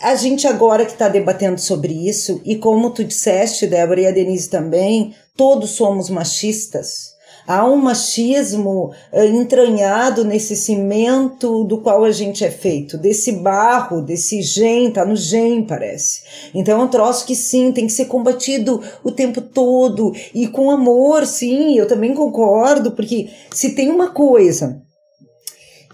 a 0.01 0.17
gente 0.17 0.47
agora 0.47 0.85
que 0.85 0.93
está 0.93 1.09
debatendo 1.09 1.61
sobre 1.61 2.09
isso, 2.09 2.41
e 2.45 2.57
como 2.57 2.91
tu 2.91 3.05
disseste, 3.05 3.67
Débora, 3.67 4.01
e 4.01 4.07
a 4.07 4.11
Denise 4.11 4.49
também, 4.49 5.15
todos 5.37 5.71
somos 5.71 6.11
machistas. 6.11 7.15
Há 7.47 7.63
um 7.67 7.77
machismo 7.77 8.91
uh, 9.13 9.23
entranhado 9.23 10.25
nesse 10.25 10.57
cimento 10.57 11.65
do 11.65 11.79
qual 11.79 12.03
a 12.03 12.11
gente 12.11 12.43
é 12.43 12.51
feito, 12.51 12.97
desse 12.97 13.33
barro, 13.33 14.01
desse 14.01 14.41
gen, 14.41 14.91
tá 14.91 15.05
no 15.05 15.15
gen, 15.15 15.63
parece. 15.63 16.23
Então 16.55 16.81
é 16.81 16.85
um 16.85 16.89
troço 16.89 17.27
que 17.27 17.37
sim, 17.37 17.71
tem 17.71 17.87
que 17.87 17.93
ser 17.93 18.07
combatido 18.07 18.81
o 19.03 19.13
tempo 19.13 19.43
todo 19.43 20.13
e 20.35 20.49
com 20.49 20.71
amor, 20.71 21.27
sim, 21.27 21.79
eu 21.79 21.87
também 21.87 22.15
concordo, 22.15 22.93
porque 22.93 23.29
se 23.53 23.75
tem 23.75 23.91
uma 23.91 24.11
coisa 24.11 24.81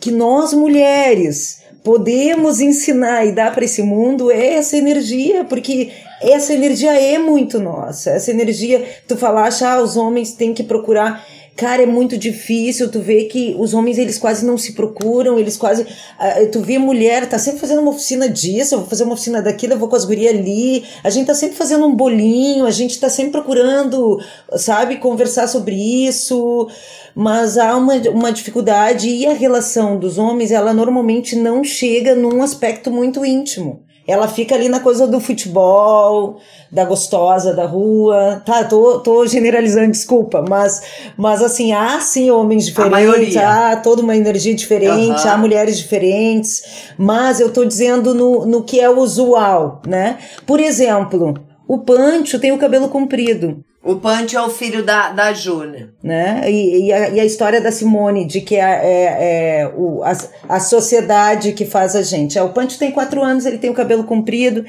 que 0.01 0.13
nós 0.13 0.55
mulheres 0.55 1.61
podemos 1.83 2.61
ensinar 2.61 3.27
e 3.27 3.33
dar 3.33 3.55
para 3.55 3.65
esse 3.65 3.83
mundo 3.83 4.31
é 4.31 4.55
essa 4.55 4.77
energia, 4.77 5.45
porque 5.45 5.91
essa 6.21 6.53
energia 6.53 6.93
é 6.93 7.19
muito 7.19 7.59
nossa. 7.59 8.11
Essa 8.11 8.31
energia, 8.31 8.85
tu 9.09 9.17
falaste, 9.17 9.65
ah, 9.65 9.81
os 9.81 9.97
homens 9.97 10.33
têm 10.33 10.53
que 10.53 10.63
procurar 10.63 11.25
Cara, 11.61 11.83
é 11.83 11.87
muito 11.87 12.17
difícil. 12.17 12.91
Tu 12.91 13.01
vê 13.01 13.25
que 13.25 13.55
os 13.59 13.75
homens 13.75 13.99
eles 13.99 14.17
quase 14.17 14.47
não 14.47 14.57
se 14.57 14.73
procuram, 14.73 15.39
eles 15.39 15.59
quase. 15.59 15.83
Uh, 15.83 16.51
tu 16.51 16.61
vê 16.61 16.79
mulher, 16.79 17.29
tá 17.29 17.39
sempre 17.39 17.61
fazendo 17.61 17.83
uma 17.83 17.91
oficina 17.91 18.27
disso, 18.31 18.75
eu 18.75 18.79
vou 18.79 18.89
fazer 18.89 19.05
uma 19.05 19.13
oficina 19.13 19.43
daquilo, 19.43 19.75
eu 19.75 19.79
vou 19.79 19.87
com 19.87 19.95
as 19.95 20.07
gurias 20.07 20.35
ali. 20.35 20.85
A 21.05 21.11
gente 21.11 21.27
tá 21.27 21.35
sempre 21.35 21.57
fazendo 21.57 21.85
um 21.85 21.95
bolinho, 21.95 22.65
a 22.65 22.71
gente 22.71 22.99
tá 22.99 23.11
sempre 23.11 23.33
procurando, 23.33 24.19
sabe, 24.57 24.97
conversar 24.97 25.49
sobre 25.49 25.77
isso. 25.77 26.67
Mas 27.15 27.59
há 27.59 27.77
uma, 27.77 27.95
uma 28.11 28.33
dificuldade 28.33 29.09
e 29.09 29.27
a 29.27 29.33
relação 29.33 29.99
dos 29.99 30.19
homens, 30.19 30.51
ela 30.51 30.73
normalmente 30.73 31.37
não 31.37 31.65
chega 31.65 32.15
num 32.15 32.43
aspecto 32.43 32.91
muito 32.91 33.25
íntimo. 33.25 33.83
Ela 34.07 34.27
fica 34.27 34.57
ali 34.57 34.69
na 34.69 34.81
coisa 34.81 35.07
do 35.07 35.21
futebol, 35.21 36.39
da 36.73 36.85
gostosa 36.85 37.55
da 37.55 37.65
rua. 37.65 38.43
Tá, 38.45 38.65
tô, 38.65 38.99
tô 39.01 39.25
generalizando, 39.27 39.93
desculpa, 39.93 40.45
mas, 40.49 40.83
mas 41.17 41.43
assim, 41.43 41.73
há 41.73 42.01
sim 42.01 42.31
homens 42.31 42.67
diferentes, 42.67 43.37
há 43.37 43.77
toda 43.77 44.03
uma 44.03 44.17
energia 44.17 44.55
diferente, 44.55 45.23
uhum. 45.23 45.31
há 45.31 45.37
mulheres 45.37 45.79
diferentes, 45.79 46.93
mas 46.99 47.39
eu 47.39 47.53
tô 47.53 47.65
dizendo 47.65 48.13
no, 48.13 48.45
no 48.47 48.65
que 48.65 48.81
é 48.81 48.91
usual, 48.91 49.81
né? 49.87 50.19
Por 50.45 50.59
exemplo, 50.59 51.35
o 51.69 51.79
Pancho 51.79 52.41
tem 52.41 52.51
o 52.51 52.59
cabelo 52.59 52.89
comprido. 52.89 53.65
O 53.83 53.97
Punch 53.97 54.37
é 54.37 54.43
o 54.43 54.51
filho 54.51 54.85
da, 54.85 55.11
da 55.11 55.33
Júlia. 55.33 55.89
Né? 56.03 56.43
E, 56.51 56.87
e, 56.87 56.93
a, 56.93 57.09
e 57.09 57.21
a 57.21 57.25
história 57.25 57.61
da 57.63 57.73
Simone, 57.73 58.27
de 58.27 58.43
que 58.43 58.57
é, 58.57 58.61
é, 58.61 59.61
é 59.63 59.73
o, 59.75 60.03
a, 60.03 60.13
a 60.49 60.61
sociedade 60.61 61.53
que 61.53 61.65
faz 61.65 61.97
a 61.97 62.03
gente. 62.03 62.39
É, 62.39 62.43
o 62.43 62.51
Punch 62.51 62.79
tem 62.79 62.93
quatro 62.93 63.23
anos, 63.23 63.47
ele 63.47 63.57
tem 63.57 63.71
o 63.71 63.75
cabelo 63.75 64.05
comprido, 64.05 64.67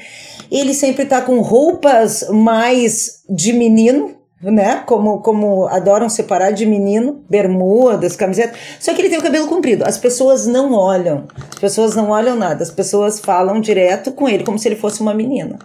ele 0.50 0.72
sempre 0.72 1.04
tá 1.04 1.20
com 1.20 1.40
roupas 1.40 2.26
mais 2.30 3.22
de 3.28 3.52
menino, 3.52 4.16
né? 4.42 4.82
Como, 4.86 5.20
como 5.20 5.66
adoram 5.66 6.08
separar 6.08 6.50
de 6.50 6.64
menino, 6.64 7.22
bermudas, 7.28 8.16
camisetas. 8.16 8.58
Só 8.80 8.94
que 8.94 9.02
ele 9.02 9.10
tem 9.10 9.18
o 9.18 9.22
cabelo 9.22 9.46
comprido. 9.46 9.84
As 9.86 9.98
pessoas 9.98 10.46
não 10.46 10.72
olham. 10.72 11.28
As 11.50 11.58
pessoas 11.58 11.94
não 11.94 12.08
olham 12.08 12.34
nada. 12.34 12.62
As 12.62 12.70
pessoas 12.70 13.20
falam 13.20 13.60
direto 13.60 14.10
com 14.10 14.26
ele, 14.26 14.42
como 14.42 14.58
se 14.58 14.66
ele 14.66 14.76
fosse 14.76 15.02
uma 15.02 15.12
menina. 15.12 15.58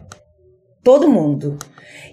Todo 0.83 1.09
mundo. 1.09 1.57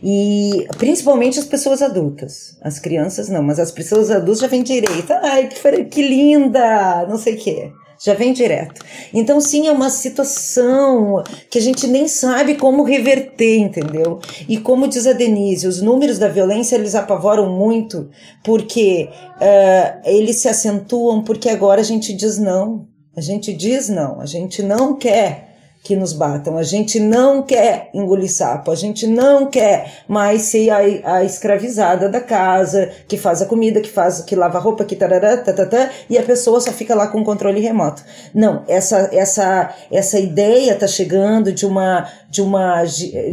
E 0.07 0.67
principalmente 0.77 1.39
as 1.39 1.47
pessoas 1.47 1.81
adultas. 1.81 2.59
As 2.61 2.79
crianças 2.79 3.31
não, 3.31 3.43
mas 3.43 3.59
as 3.59 3.71
pessoas 3.71 4.11
adultas 4.11 4.41
já 4.41 4.47
vêm 4.47 4.63
direito. 4.63 5.11
Ai, 5.23 5.49
que, 5.49 5.85
que 5.87 6.03
linda! 6.03 7.07
Não 7.09 7.17
sei 7.17 7.35
o 7.35 7.39
quê. 7.39 7.73
Já 7.99 8.13
vem 8.13 8.35
direto. 8.35 8.85
Então, 9.15 9.41
sim, 9.41 9.67
é 9.67 9.73
uma 9.73 9.89
situação 9.89 11.25
que 11.49 11.57
a 11.57 11.61
gente 11.61 11.87
nem 11.87 12.07
sabe 12.07 12.57
como 12.57 12.83
reverter, 12.83 13.57
entendeu? 13.57 14.21
E 14.47 14.59
como 14.59 14.87
diz 14.87 15.07
a 15.07 15.15
Denise, 15.15 15.67
os 15.67 15.81
números 15.81 16.19
da 16.19 16.29
violência 16.29 16.77
eles 16.77 16.95
apavoram 16.95 17.51
muito 17.51 18.11
porque 18.45 19.09
uh, 19.37 20.01
eles 20.05 20.37
se 20.37 20.49
acentuam 20.49 21.23
porque 21.23 21.49
agora 21.49 21.81
a 21.81 21.85
gente 21.85 22.13
diz 22.13 22.37
não. 22.37 22.87
A 23.17 23.23
gente 23.23 23.55
diz 23.55 23.89
não, 23.89 24.21
a 24.21 24.27
gente 24.27 24.63
não 24.63 24.97
quer 24.97 25.54
que 25.85 25.95
nos 25.95 26.14
batam. 26.14 26.57
A 26.57 26.62
gente 26.62 26.99
não 26.99 27.43
quer 27.43 27.91
engolir 27.93 28.32
sapo, 28.32 28.70
a 28.70 28.74
gente 28.74 29.07
não 29.07 29.47
quer 29.47 30.03
mais 30.09 30.43
ser 30.43 30.70
a, 30.70 30.78
a 31.16 31.24
escravizada 31.24 32.09
da 32.09 32.22
casa, 32.22 32.91
que 33.07 33.18
faz 33.18 33.43
a 33.43 33.47
comida, 33.47 33.82
que 33.82 33.91
faz, 33.91 34.22
que 34.22 34.35
lava 34.35 34.57
a 34.57 34.61
roupa, 34.61 34.87
que 34.87 34.97
tarará, 34.97 35.37
tatatá, 35.37 35.91
e 36.09 36.16
a 36.16 36.22
pessoa 36.22 36.59
só 36.59 36.72
fica 36.72 36.95
lá 36.95 37.09
com 37.09 37.20
o 37.20 37.24
controle 37.24 37.61
remoto. 37.61 38.03
Não, 38.35 38.64
essa 38.66 39.11
essa 39.12 39.74
essa 39.93 40.18
ideia 40.18 40.74
tá 40.74 40.87
chegando 40.87 41.53
de 41.53 41.66
uma 41.66 42.09
de 42.35 42.43
uma 42.43 42.82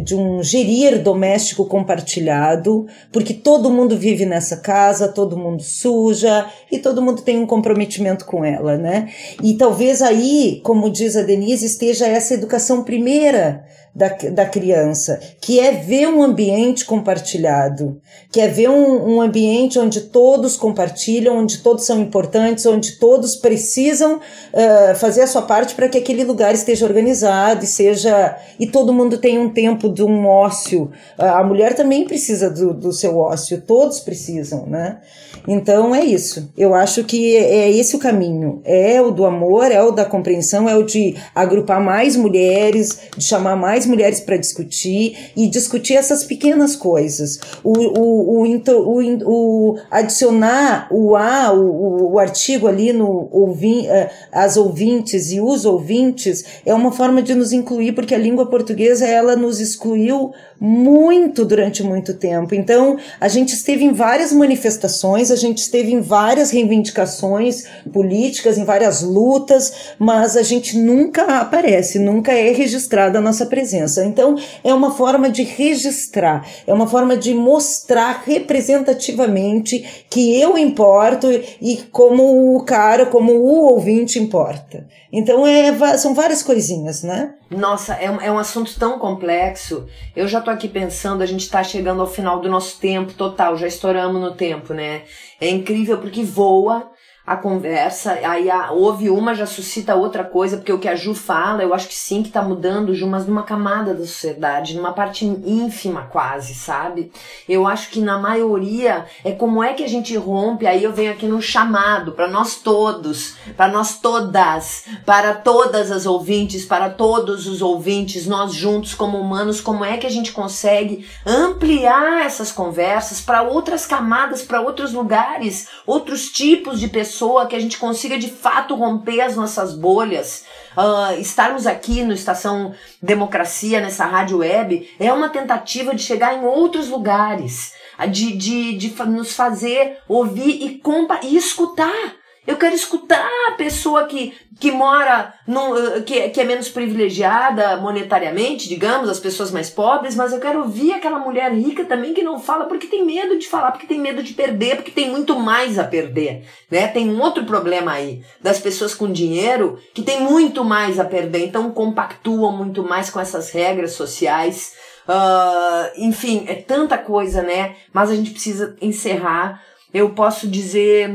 de 0.03 0.13
um 0.13 0.43
gerir 0.43 1.01
doméstico 1.01 1.65
compartilhado, 1.65 2.85
porque 3.11 3.33
todo 3.33 3.71
mundo 3.71 3.97
vive 3.97 4.27
nessa 4.27 4.57
casa, 4.57 5.07
todo 5.07 5.35
mundo 5.35 5.63
suja 5.63 6.45
e 6.71 6.77
todo 6.77 7.01
mundo 7.01 7.23
tem 7.23 7.39
um 7.39 7.47
comprometimento 7.47 8.25
com 8.25 8.45
ela, 8.45 8.77
né? 8.77 9.09
E 9.41 9.55
talvez 9.55 10.03
aí, 10.03 10.61
como 10.63 10.87
diz 10.87 11.17
a 11.17 11.23
Denise, 11.23 11.65
esteja 11.65 12.05
essa 12.05 12.35
educação 12.35 12.83
primeira 12.83 13.65
da, 13.93 14.07
da 14.07 14.45
criança, 14.45 15.19
que 15.41 15.59
é 15.59 15.71
ver 15.71 16.07
um 16.07 16.23
ambiente 16.23 16.85
compartilhado, 16.85 17.99
que 18.31 18.39
é 18.39 18.47
ver 18.47 18.69
um, 18.69 19.15
um 19.15 19.21
ambiente 19.21 19.77
onde 19.77 20.01
todos 20.01 20.55
compartilham, 20.55 21.37
onde 21.37 21.57
todos 21.57 21.85
são 21.85 21.99
importantes, 21.99 22.65
onde 22.65 22.93
todos 22.93 23.35
precisam 23.35 24.15
uh, 24.15 24.95
fazer 24.95 25.23
a 25.23 25.27
sua 25.27 25.41
parte 25.41 25.75
para 25.75 25.89
que 25.89 25.97
aquele 25.97 26.23
lugar 26.23 26.53
esteja 26.53 26.85
organizado 26.85 27.65
e 27.65 27.67
seja. 27.67 28.37
e 28.57 28.65
todo 28.65 28.93
mundo 28.93 29.17
tenha 29.17 29.41
um 29.41 29.49
tempo 29.49 29.89
de 29.89 30.03
um 30.03 30.25
ócio. 30.25 30.89
Uh, 31.19 31.25
a 31.25 31.43
mulher 31.43 31.75
também 31.75 32.05
precisa 32.05 32.49
do, 32.49 32.73
do 32.73 32.93
seu 32.93 33.17
ócio, 33.17 33.61
todos 33.61 33.99
precisam, 33.99 34.65
né? 34.65 34.99
Então 35.47 35.93
é 35.93 36.03
isso. 36.03 36.51
Eu 36.57 36.73
acho 36.73 37.03
que 37.03 37.35
é 37.35 37.69
esse 37.71 37.95
o 37.95 37.99
caminho. 37.99 38.61
É 38.63 39.01
o 39.01 39.11
do 39.11 39.25
amor, 39.25 39.71
é 39.71 39.81
o 39.81 39.91
da 39.91 40.05
compreensão, 40.05 40.69
é 40.69 40.75
o 40.75 40.83
de 40.83 41.15
agrupar 41.33 41.81
mais 41.81 42.15
mulheres, 42.15 42.99
de 43.17 43.23
chamar 43.23 43.55
mais 43.55 43.80
mais 43.81 43.85
mulheres 43.85 44.19
para 44.19 44.37
discutir 44.37 45.31
e 45.35 45.47
discutir 45.47 45.95
essas 45.95 46.23
pequenas 46.23 46.75
coisas. 46.75 47.39
O, 47.63 47.71
o, 47.71 48.43
o, 48.43 48.61
o, 48.69 49.71
o 49.71 49.79
adicionar 49.89 50.87
o 50.91 51.15
A, 51.15 51.51
o, 51.53 52.13
o 52.13 52.19
artigo 52.19 52.67
ali 52.67 52.93
no 52.93 53.27
ouvi, 53.31 53.87
eh, 53.87 54.09
as 54.31 54.57
ouvintes 54.57 55.31
e 55.31 55.41
os 55.41 55.65
ouvintes 55.65 56.43
é 56.65 56.73
uma 56.73 56.91
forma 56.91 57.21
de 57.21 57.33
nos 57.33 57.51
incluir, 57.51 57.93
porque 57.93 58.13
a 58.13 58.17
língua 58.17 58.45
portuguesa 58.45 59.07
ela 59.07 59.35
nos 59.35 59.59
excluiu 59.59 60.31
muito 60.59 61.43
durante 61.43 61.81
muito 61.81 62.13
tempo. 62.13 62.53
Então, 62.53 62.97
a 63.19 63.27
gente 63.27 63.53
esteve 63.53 63.83
em 63.83 63.93
várias 63.93 64.31
manifestações, 64.31 65.31
a 65.31 65.35
gente 65.35 65.57
esteve 65.57 65.91
em 65.91 66.01
várias 66.01 66.51
reivindicações 66.51 67.63
políticas, 67.91 68.59
em 68.59 68.63
várias 68.63 69.01
lutas, 69.01 69.73
mas 69.97 70.37
a 70.37 70.43
gente 70.43 70.77
nunca 70.77 71.39
aparece, 71.39 71.97
nunca 71.97 72.31
é 72.31 72.51
registrada 72.51 73.17
a 73.17 73.21
nossa 73.21 73.47
presença. 73.47 73.70
Então, 74.05 74.35
é 74.63 74.73
uma 74.73 74.91
forma 74.91 75.29
de 75.29 75.43
registrar, 75.43 76.45
é 76.65 76.73
uma 76.73 76.87
forma 76.87 77.15
de 77.15 77.33
mostrar 77.33 78.23
representativamente 78.25 80.05
que 80.09 80.39
eu 80.39 80.57
importo 80.57 81.27
e 81.61 81.77
como 81.91 82.55
o 82.55 82.63
cara, 82.63 83.05
como 83.05 83.33
o 83.33 83.73
ouvinte 83.73 84.19
importa. 84.19 84.87
Então, 85.11 85.45
é, 85.45 85.97
são 85.97 86.13
várias 86.13 86.41
coisinhas, 86.41 87.03
né? 87.03 87.33
Nossa, 87.49 87.95
é 87.95 88.09
um, 88.09 88.21
é 88.21 88.31
um 88.31 88.39
assunto 88.39 88.73
tão 88.79 88.97
complexo. 88.97 89.85
Eu 90.15 90.27
já 90.27 90.39
tô 90.39 90.49
aqui 90.49 90.69
pensando, 90.69 91.21
a 91.21 91.25
gente 91.25 91.49
tá 91.49 91.63
chegando 91.63 92.01
ao 92.01 92.07
final 92.07 92.39
do 92.39 92.49
nosso 92.49 92.79
tempo 92.79 93.13
total, 93.13 93.57
já 93.57 93.67
estouramos 93.67 94.21
no 94.21 94.33
tempo, 94.35 94.73
né? 94.73 95.01
É 95.39 95.49
incrível 95.49 95.97
porque 95.97 96.23
voa 96.23 96.89
a 97.25 97.35
conversa, 97.35 98.13
aí 98.23 98.49
a, 98.49 98.71
houve 98.71 99.09
uma, 99.09 99.35
já 99.35 99.45
suscita 99.45 99.93
outra 99.93 100.23
coisa, 100.23 100.57
porque 100.57 100.73
o 100.73 100.79
que 100.79 100.87
a 100.87 100.95
Ju 100.95 101.13
fala, 101.13 101.61
eu 101.61 101.71
acho 101.71 101.87
que 101.87 101.93
sim, 101.93 102.23
que 102.23 102.31
tá 102.31 102.41
mudando, 102.41 102.95
Ju, 102.95 103.05
mas 103.05 103.27
numa 103.27 103.43
camada 103.43 103.93
da 103.93 103.99
sociedade, 103.99 104.75
numa 104.75 104.91
parte 104.91 105.23
ínfima 105.23 106.07
quase, 106.11 106.55
sabe? 106.55 107.11
Eu 107.47 107.67
acho 107.67 107.91
que 107.91 108.01
na 108.01 108.17
maioria 108.17 109.05
é 109.23 109.31
como 109.31 109.63
é 109.63 109.73
que 109.73 109.83
a 109.83 109.87
gente 109.87 110.17
rompe, 110.17 110.65
aí 110.65 110.83
eu 110.83 110.93
venho 110.93 111.11
aqui 111.11 111.27
no 111.27 111.39
chamado, 111.41 112.13
para 112.13 112.27
nós 112.27 112.55
todos, 112.55 113.35
para 113.55 113.71
nós 113.71 113.99
todas, 113.99 114.85
para 115.05 115.35
todas 115.35 115.91
as 115.91 116.07
ouvintes, 116.07 116.65
para 116.65 116.89
todos 116.89 117.45
os 117.45 117.61
ouvintes, 117.61 118.25
nós 118.25 118.51
juntos 118.51 118.95
como 118.95 119.19
humanos, 119.19 119.61
como 119.61 119.85
é 119.85 119.95
que 119.97 120.07
a 120.07 120.11
gente 120.11 120.31
consegue 120.31 121.07
ampliar 121.23 122.25
essas 122.25 122.51
conversas 122.51 123.21
para 123.21 123.43
outras 123.43 123.85
camadas, 123.85 124.41
para 124.41 124.59
outros 124.59 124.91
lugares, 124.91 125.67
outros 125.85 126.31
tipos 126.31 126.79
de 126.79 126.87
pessoas 126.87 127.10
pessoa, 127.11 127.45
que 127.45 127.55
a 127.55 127.59
gente 127.59 127.77
consiga 127.77 128.17
de 128.17 128.29
fato 128.29 128.73
romper 128.73 129.19
as 129.19 129.35
nossas 129.35 129.73
bolhas. 129.73 130.45
Uh, 130.77 131.19
estarmos 131.19 131.67
aqui 131.67 132.03
no 132.03 132.13
Estação 132.13 132.73
Democracia, 133.01 133.81
nessa 133.81 134.05
rádio 134.05 134.37
web, 134.37 134.89
é 134.97 135.11
uma 135.11 135.27
tentativa 135.27 135.93
de 135.93 136.01
chegar 136.01 136.33
em 136.33 136.45
outros 136.45 136.87
lugares, 136.87 137.73
de, 138.09 138.35
de, 138.37 138.77
de 138.77 139.03
nos 139.03 139.35
fazer 139.35 139.97
ouvir 140.07 140.63
e, 140.63 140.77
compa 140.79 141.19
e 141.21 141.35
escutar. 141.35 142.20
Eu 142.45 142.57
quero 142.57 142.73
escutar 142.73 143.29
a 143.49 143.51
pessoa 143.51 144.05
que, 144.05 144.33
que 144.59 144.71
mora, 144.71 145.31
num, 145.47 145.77
eh, 145.77 146.01
que, 146.01 146.29
que 146.29 146.41
é 146.41 146.43
menos 146.43 146.69
privilegiada 146.69 147.77
monetariamente, 147.77 148.67
digamos, 148.67 149.09
as 149.09 149.19
pessoas 149.19 149.51
mais 149.51 149.69
pobres, 149.69 150.15
mas 150.15 150.33
eu 150.33 150.39
quero 150.39 150.61
ouvir 150.61 150.91
aquela 150.93 151.19
mulher 151.19 151.53
rica 151.53 151.85
também 151.85 152.15
que 152.15 152.23
não 152.23 152.39
fala 152.39 152.65
porque 152.65 152.87
tem 152.87 153.05
medo 153.05 153.37
de 153.37 153.47
falar, 153.47 153.71
porque 153.71 153.85
tem 153.85 153.99
medo 153.99 154.23
de 154.23 154.33
perder, 154.33 154.77
porque 154.77 154.89
tem 154.89 155.11
muito 155.11 155.39
mais 155.39 155.77
a 155.77 155.83
perder. 155.83 156.43
Né? 156.69 156.87
Tem 156.87 157.07
um 157.07 157.21
outro 157.21 157.45
problema 157.45 157.91
aí 157.91 158.23
das 158.41 158.59
pessoas 158.59 158.95
com 158.95 159.11
dinheiro 159.11 159.77
que 159.93 160.01
tem 160.01 160.21
muito 160.21 160.63
mais 160.63 160.99
a 160.99 161.05
perder, 161.05 161.45
então 161.45 161.69
compactuam 161.69 162.57
muito 162.57 162.83
mais 162.83 163.11
com 163.11 163.19
essas 163.19 163.51
regras 163.51 163.91
sociais. 163.91 164.73
Uh, 165.07 166.01
enfim, 166.03 166.45
é 166.47 166.55
tanta 166.55 166.97
coisa, 166.97 167.43
né? 167.43 167.75
Mas 167.93 168.09
a 168.09 168.15
gente 168.15 168.31
precisa 168.31 168.75
encerrar. 168.81 169.61
Eu 169.93 170.11
posso 170.11 170.47
dizer 170.47 171.09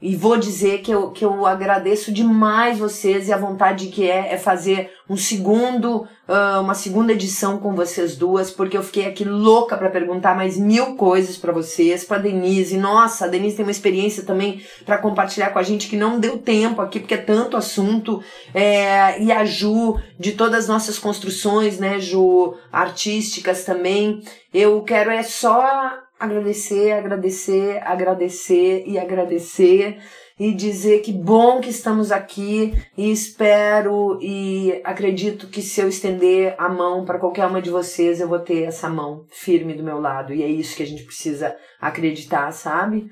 e 0.00 0.14
vou 0.14 0.36
dizer 0.36 0.80
que 0.82 0.92
eu, 0.92 1.10
que 1.10 1.24
eu 1.24 1.44
agradeço 1.44 2.12
demais 2.12 2.78
vocês 2.78 3.26
e 3.26 3.32
a 3.32 3.36
vontade 3.36 3.88
que 3.88 4.08
é 4.08 4.32
é 4.32 4.38
fazer 4.38 4.92
um 5.10 5.16
segundo, 5.16 6.06
uh, 6.28 6.60
uma 6.60 6.74
segunda 6.74 7.12
edição 7.12 7.58
com 7.58 7.74
vocês 7.74 8.14
duas, 8.14 8.48
porque 8.48 8.76
eu 8.76 8.82
fiquei 8.82 9.06
aqui 9.06 9.24
louca 9.24 9.76
para 9.76 9.90
perguntar 9.90 10.36
mais 10.36 10.56
mil 10.56 10.94
coisas 10.94 11.36
para 11.36 11.52
vocês, 11.52 12.04
para 12.04 12.18
Denise. 12.18 12.76
Nossa, 12.76 13.24
a 13.24 13.28
Denise 13.28 13.56
tem 13.56 13.64
uma 13.64 13.72
experiência 13.72 14.22
também 14.22 14.62
para 14.86 14.98
compartilhar 14.98 15.50
com 15.50 15.58
a 15.58 15.62
gente 15.64 15.88
que 15.88 15.96
não 15.96 16.20
deu 16.20 16.38
tempo 16.38 16.80
aqui, 16.80 17.00
porque 17.00 17.14
é 17.14 17.18
tanto 17.18 17.56
assunto. 17.56 18.22
É, 18.54 19.20
e 19.20 19.32
a 19.32 19.44
Ju, 19.44 19.98
de 20.18 20.32
todas 20.32 20.64
as 20.64 20.68
nossas 20.68 20.98
construções, 20.98 21.78
né, 21.78 21.98
Ju, 21.98 22.54
artísticas 22.70 23.64
também. 23.64 24.22
Eu 24.52 24.80
quero 24.82 25.10
é 25.10 25.22
só 25.22 26.06
agradecer, 26.18 26.92
agradecer, 26.92 27.78
agradecer 27.82 28.84
e 28.86 28.98
agradecer 28.98 29.98
e 30.38 30.52
dizer 30.54 31.00
que 31.00 31.12
bom 31.12 31.60
que 31.60 31.70
estamos 31.70 32.12
aqui 32.12 32.72
e 32.96 33.10
espero 33.10 34.18
e 34.22 34.80
acredito 34.84 35.48
que 35.48 35.60
se 35.60 35.80
eu 35.80 35.88
estender 35.88 36.54
a 36.58 36.68
mão 36.68 37.04
para 37.04 37.18
qualquer 37.18 37.46
uma 37.46 37.60
de 37.60 37.70
vocês, 37.70 38.20
eu 38.20 38.28
vou 38.28 38.38
ter 38.38 38.62
essa 38.62 38.88
mão 38.88 39.24
firme 39.30 39.74
do 39.74 39.82
meu 39.82 40.00
lado 40.00 40.32
e 40.32 40.42
é 40.42 40.46
isso 40.46 40.76
que 40.76 40.82
a 40.82 40.86
gente 40.86 41.02
precisa 41.02 41.56
acreditar, 41.80 42.52
sabe? 42.52 43.10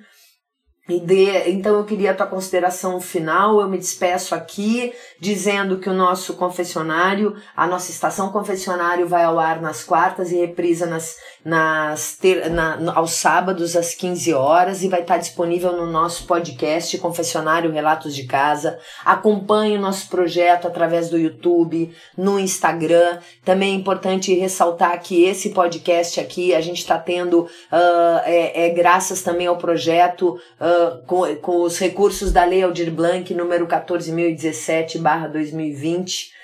Então 0.88 1.78
eu 1.78 1.84
queria 1.84 2.12
a 2.12 2.14
tua 2.14 2.26
consideração 2.26 3.00
final. 3.00 3.60
Eu 3.60 3.68
me 3.68 3.76
despeço 3.76 4.36
aqui 4.36 4.92
dizendo 5.18 5.78
que 5.78 5.90
o 5.90 5.94
nosso 5.94 6.34
confessionário, 6.34 7.34
a 7.56 7.66
nossa 7.66 7.90
estação 7.90 8.30
confessionário 8.30 9.08
vai 9.08 9.24
ao 9.24 9.38
ar 9.38 9.60
nas 9.60 9.82
quartas 9.82 10.30
e 10.30 10.36
reprisa 10.36 10.86
nas, 10.86 11.16
nas 11.44 12.16
ter, 12.16 12.48
na, 12.50 12.92
aos 12.94 13.12
sábados 13.12 13.74
às 13.74 13.94
15 13.94 14.32
horas 14.34 14.84
e 14.84 14.88
vai 14.88 15.00
estar 15.00 15.18
disponível 15.18 15.72
no 15.72 15.86
nosso 15.86 16.24
podcast 16.24 16.96
Confessionário 16.98 17.72
Relatos 17.72 18.14
de 18.14 18.24
Casa. 18.24 18.78
Acompanhe 19.04 19.76
o 19.76 19.80
nosso 19.80 20.08
projeto 20.08 20.68
através 20.68 21.10
do 21.10 21.18
YouTube, 21.18 21.92
no 22.16 22.38
Instagram. 22.38 23.18
Também 23.44 23.72
é 23.72 23.76
importante 23.76 24.32
ressaltar 24.34 25.00
que 25.02 25.24
esse 25.24 25.50
podcast 25.50 26.20
aqui 26.20 26.54
a 26.54 26.60
gente 26.60 26.78
está 26.78 26.96
tendo 26.96 27.40
uh, 27.40 28.20
é, 28.24 28.66
é, 28.66 28.70
graças 28.70 29.22
também 29.22 29.48
ao 29.48 29.56
projeto. 29.56 30.38
Uh, 30.60 30.75
com, 31.06 31.34
com 31.36 31.62
os 31.62 31.78
recursos 31.78 32.32
da 32.32 32.44
Lei 32.44 32.62
Aldir 32.62 32.90
Blanc, 32.90 33.32
número 33.34 33.66
14.017-2020. 33.66 36.34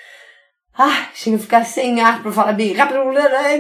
Ah, 0.77 1.09
chega 1.15 1.37
a 1.37 1.41
ficar 1.41 1.65
sem 1.67 2.01
ar 2.01 2.23
para 2.23 2.33
falar 2.33 2.55
bem 2.55 2.73
rápido 2.73 3.01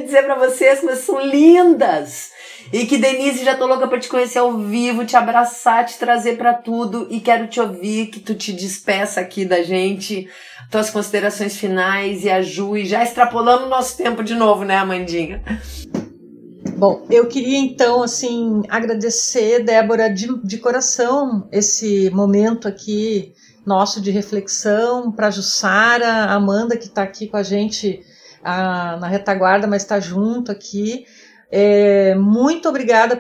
dizer 0.05 0.23
para 0.23 0.35
vocês 0.35 0.81
que 0.81 0.97
são 0.97 1.21
lindas. 1.21 2.33
E 2.73 2.87
que 2.87 2.97
Denise, 2.97 3.45
já 3.45 3.55
tô 3.55 3.67
louca 3.67 3.87
pra 3.87 3.99
te 3.99 4.09
conhecer 4.09 4.39
ao 4.39 4.57
vivo, 4.57 5.05
te 5.05 5.15
abraçar, 5.15 5.85
te 5.85 5.99
trazer 5.99 6.39
para 6.39 6.55
tudo. 6.55 7.07
E 7.11 7.21
quero 7.21 7.49
te 7.49 7.61
ouvir, 7.61 8.07
que 8.07 8.19
tu 8.19 8.35
te 8.35 8.53
despeça 8.53 9.21
aqui 9.21 9.45
da 9.45 9.63
gente, 9.63 10.27
tuas 10.71 10.89
considerações 10.89 11.57
finais 11.57 12.25
e 12.25 12.31
a 12.31 12.41
Ju. 12.41 12.79
E 12.79 12.87
já 12.87 13.03
extrapolamos 13.03 13.69
nosso 13.69 13.97
tempo 13.97 14.23
de 14.23 14.35
novo, 14.35 14.65
né, 14.65 14.77
Amandinha? 14.77 15.43
Bom, 16.83 17.07
eu 17.09 17.29
queria 17.29 17.59
então 17.59 18.03
assim 18.03 18.65
agradecer, 18.69 19.63
Débora, 19.63 20.13
de, 20.13 20.37
de 20.43 20.59
coração 20.59 21.47
esse 21.53 22.11
momento 22.11 22.67
aqui 22.67 23.35
nosso 23.65 24.01
de 24.01 24.11
reflexão 24.11 25.13
para 25.13 25.31
Jussara, 25.31 26.25
Amanda 26.25 26.77
que 26.77 26.87
está 26.87 27.05
aqui 27.05 27.29
com 27.29 27.37
a 27.37 27.43
gente 27.45 28.05
a, 28.43 28.97
na 28.97 29.07
retaguarda, 29.07 29.69
mas 29.69 29.83
está 29.83 30.01
junto 30.01 30.51
aqui. 30.51 31.07
É, 31.53 32.17
muito 32.17 32.69
obrigada 32.69 33.17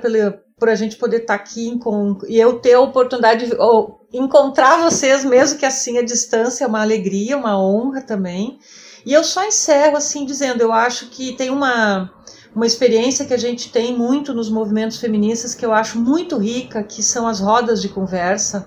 por 0.58 0.68
a 0.68 0.74
gente 0.74 0.96
poder 0.96 1.18
estar 1.18 1.38
tá 1.38 1.44
aqui 1.44 1.78
e 2.26 2.40
eu 2.40 2.58
ter 2.58 2.72
a 2.72 2.80
oportunidade 2.80 3.46
de 3.46 3.54
ou, 3.54 4.08
encontrar 4.12 4.82
vocês, 4.82 5.24
mesmo 5.24 5.60
que 5.60 5.64
assim 5.64 5.98
a 5.98 6.02
distância, 6.02 6.64
é 6.64 6.66
uma 6.66 6.82
alegria, 6.82 7.36
uma 7.36 7.56
honra 7.56 8.02
também. 8.02 8.58
E 9.06 9.12
eu 9.12 9.22
só 9.22 9.44
encerro 9.44 9.96
assim 9.96 10.26
dizendo, 10.26 10.62
eu 10.62 10.72
acho 10.72 11.10
que 11.10 11.36
tem 11.36 11.48
uma 11.48 12.10
uma 12.54 12.66
experiência 12.66 13.24
que 13.24 13.32
a 13.34 13.38
gente 13.38 13.70
tem 13.70 13.96
muito 13.96 14.34
nos 14.34 14.50
movimentos 14.50 14.98
feministas 14.98 15.54
que 15.54 15.64
eu 15.64 15.72
acho 15.72 15.98
muito 15.98 16.36
rica, 16.36 16.82
que 16.82 17.02
são 17.02 17.26
as 17.26 17.40
rodas 17.40 17.80
de 17.80 17.88
conversa, 17.88 18.66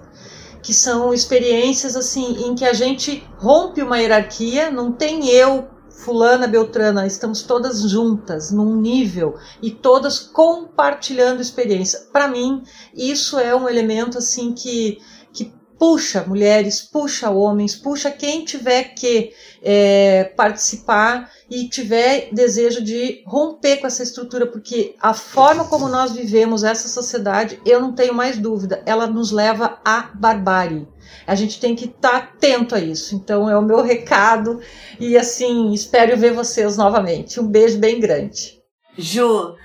que 0.62 0.74
são 0.74 1.14
experiências 1.14 1.96
assim 1.96 2.48
em 2.48 2.56
que 2.56 2.66
a 2.66 2.74
gente 2.74 3.24
rompe 3.38 3.84
uma 3.84 4.00
hierarquia, 4.00 4.72
não 4.72 4.92
tem 4.92 5.30
eu 5.30 5.68
fulana 5.90 6.48
beltrana, 6.48 7.06
estamos 7.06 7.44
todas 7.44 7.82
juntas 7.90 8.52
num 8.52 8.76
nível 8.76 9.36
e 9.62 9.72
todas 9.72 10.20
compartilhando 10.20 11.42
experiência. 11.42 12.00
Para 12.12 12.28
mim, 12.28 12.64
isso 12.94 13.40
é 13.40 13.56
um 13.56 13.70
elemento 13.70 14.18
assim 14.18 14.54
que 14.54 15.00
que 15.32 15.54
puxa 15.78 16.24
mulheres, 16.24 16.82
puxa 16.82 17.30
homens, 17.30 17.76
puxa 17.76 18.10
quem 18.10 18.46
tiver 18.46 18.96
que 18.96 19.32
é, 19.62 20.26
participar 20.36 21.30
e 21.50 21.70
tiver 21.70 22.30
desejo 22.32 22.84
de 22.84 23.24
romper 23.26 23.78
com 23.78 23.88
essa 23.88 24.04
estrutura, 24.04 24.48
porque 24.48 24.96
a 25.00 25.14
forma 25.14 25.66
como 25.66 25.88
nós 25.88 26.12
vivemos 26.12 26.64
essa 26.64 26.88
sociedade, 26.88 27.60
eu 27.66 27.80
não 27.80 27.94
tenho 27.94 28.14
mais 28.14 28.38
dúvida, 28.38 28.82
ela 28.86 29.08
nos 29.08 29.32
leva 29.32 29.80
à 29.86 30.10
barbárie. 30.14 30.88
A 31.28 31.36
gente 31.36 31.60
tem 31.60 31.76
que 31.76 31.86
estar 31.86 32.10
tá 32.10 32.18
atento 32.18 32.76
a 32.76 32.80
isso. 32.80 33.16
Então 33.16 33.50
é 33.50 33.58
o 33.58 33.62
meu 33.62 33.82
recado 33.82 34.60
e 35.00 35.18
assim, 35.18 35.72
espero 35.74 36.18
ver 36.18 36.34
vocês 36.34 36.78
novamente. 36.78 37.40
Um 37.40 37.48
beijo 37.48 37.78
bem 37.78 38.00
grande. 38.00 38.60
Ju, 38.98 39.56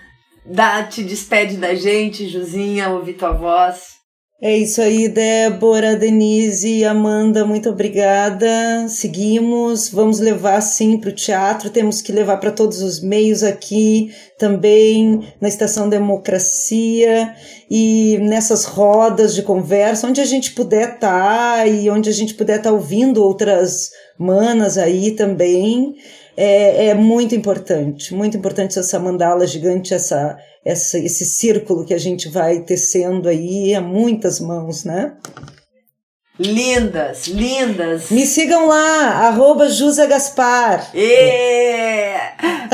dá, 0.45 0.83
te 0.85 1.03
despede 1.03 1.57
da 1.57 1.75
gente, 1.75 2.29
Juzinha, 2.29 2.91
ouvir 2.91 3.15
tua 3.15 3.33
voz. 3.33 4.00
É 4.43 4.57
isso 4.57 4.81
aí, 4.81 5.07
Débora, 5.07 5.95
Denise, 5.95 6.83
Amanda, 6.83 7.45
muito 7.45 7.69
obrigada. 7.69 8.89
Seguimos, 8.89 9.91
vamos 9.91 10.19
levar 10.19 10.63
sim 10.63 10.97
para 10.97 11.11
o 11.11 11.15
teatro, 11.15 11.69
temos 11.69 12.01
que 12.01 12.11
levar 12.11 12.39
para 12.39 12.51
todos 12.51 12.81
os 12.81 13.03
meios 13.03 13.43
aqui, 13.43 14.15
também 14.39 15.31
na 15.39 15.47
Estação 15.47 15.91
Democracia 15.91 17.35
e 17.71 18.17
nessas 18.23 18.65
rodas 18.65 19.35
de 19.35 19.43
conversa, 19.43 20.07
onde 20.07 20.23
a 20.23 20.25
gente 20.25 20.53
puder 20.53 20.95
estar 20.95 21.59
tá, 21.59 21.67
e 21.67 21.91
onde 21.91 22.09
a 22.09 22.15
gente 22.15 22.33
puder 22.33 22.57
estar 22.57 22.71
tá 22.71 22.75
ouvindo 22.75 23.23
outras 23.23 23.91
manas 24.19 24.79
aí 24.79 25.11
também. 25.11 25.97
É, 26.43 26.87
é 26.87 26.95
muito 26.95 27.35
importante, 27.35 28.15
muito 28.15 28.37
importante 28.37 28.79
essa 28.79 28.99
mandala 28.99 29.47
gigante, 29.47 29.93
essa 29.93 30.39
essa, 30.65 30.99
esse 30.99 31.25
círculo 31.25 31.85
que 31.85 31.95
a 31.95 31.99
gente 31.99 32.29
vai 32.29 32.61
tecendo 32.61 33.29
aí 33.29 33.75
a 33.75 33.81
muitas 33.81 34.41
mãos, 34.41 34.85
né? 34.85 35.17
Lindas, 36.39 37.27
lindas. 37.27 38.11
Me 38.11 38.25
sigam 38.25 38.67
lá, 38.67 39.27
arroba 39.27 39.69
Jusa 39.69 40.07
Gaspar. 40.07 40.91
E... 40.95 42.15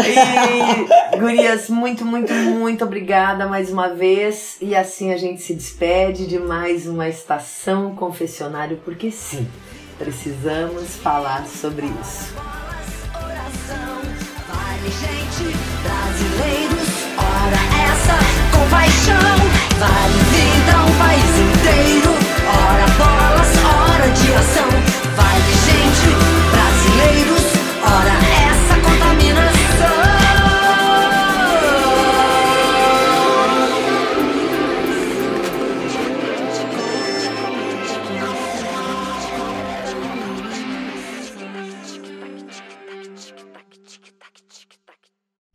e... 0.05 1.19
Gurias, 1.19 1.69
muito, 1.69 2.05
muito, 2.05 2.33
muito 2.33 2.85
obrigada 2.85 3.49
mais 3.49 3.73
uma 3.73 3.89
vez. 3.89 4.57
E 4.61 4.73
assim 4.77 5.13
a 5.13 5.17
gente 5.17 5.43
se 5.43 5.53
despede 5.53 6.29
de 6.29 6.39
mais 6.39 6.87
uma 6.87 7.09
estação 7.09 7.97
confessionário, 7.97 8.81
porque 8.85 9.11
sim, 9.11 9.49
precisamos 9.99 10.95
falar 10.95 11.45
sobre 11.49 11.87
isso. 11.87 12.33
Gente, 14.87 15.57
brasileiros 15.83 16.87
essa 17.91 18.17
compaixão 18.53 19.37
vale 19.81 20.19
vida 20.31 20.75
um 20.79 20.95
país 20.97 21.33
inteiro. 21.41 22.15
Ora 22.47 22.87
bolas, 22.97 23.51
hora 23.65 24.09
de 24.13 24.33
ação. 24.33 24.71
Vale 25.17 25.53
gente, 25.67 26.09
brasileiros, 26.53 27.46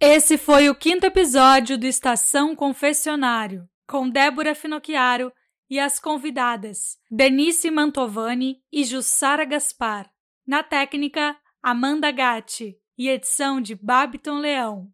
Esse 0.03 0.35
foi 0.35 0.67
o 0.67 0.73
quinto 0.73 1.05
episódio 1.05 1.77
do 1.77 1.85
Estação 1.85 2.55
Confessionário, 2.55 3.69
com 3.87 4.09
Débora 4.09 4.55
Finocchiaro 4.55 5.31
e 5.69 5.79
as 5.79 5.99
convidadas 5.99 6.97
Denise 7.07 7.69
Mantovani 7.69 8.63
e 8.71 8.83
Jussara 8.83 9.45
Gaspar. 9.45 10.09
Na 10.43 10.63
técnica, 10.63 11.37
Amanda 11.61 12.09
Gatti 12.09 12.79
e 12.97 13.09
edição 13.09 13.61
de 13.61 13.75
Babiton 13.75 14.39
Leão. 14.39 14.91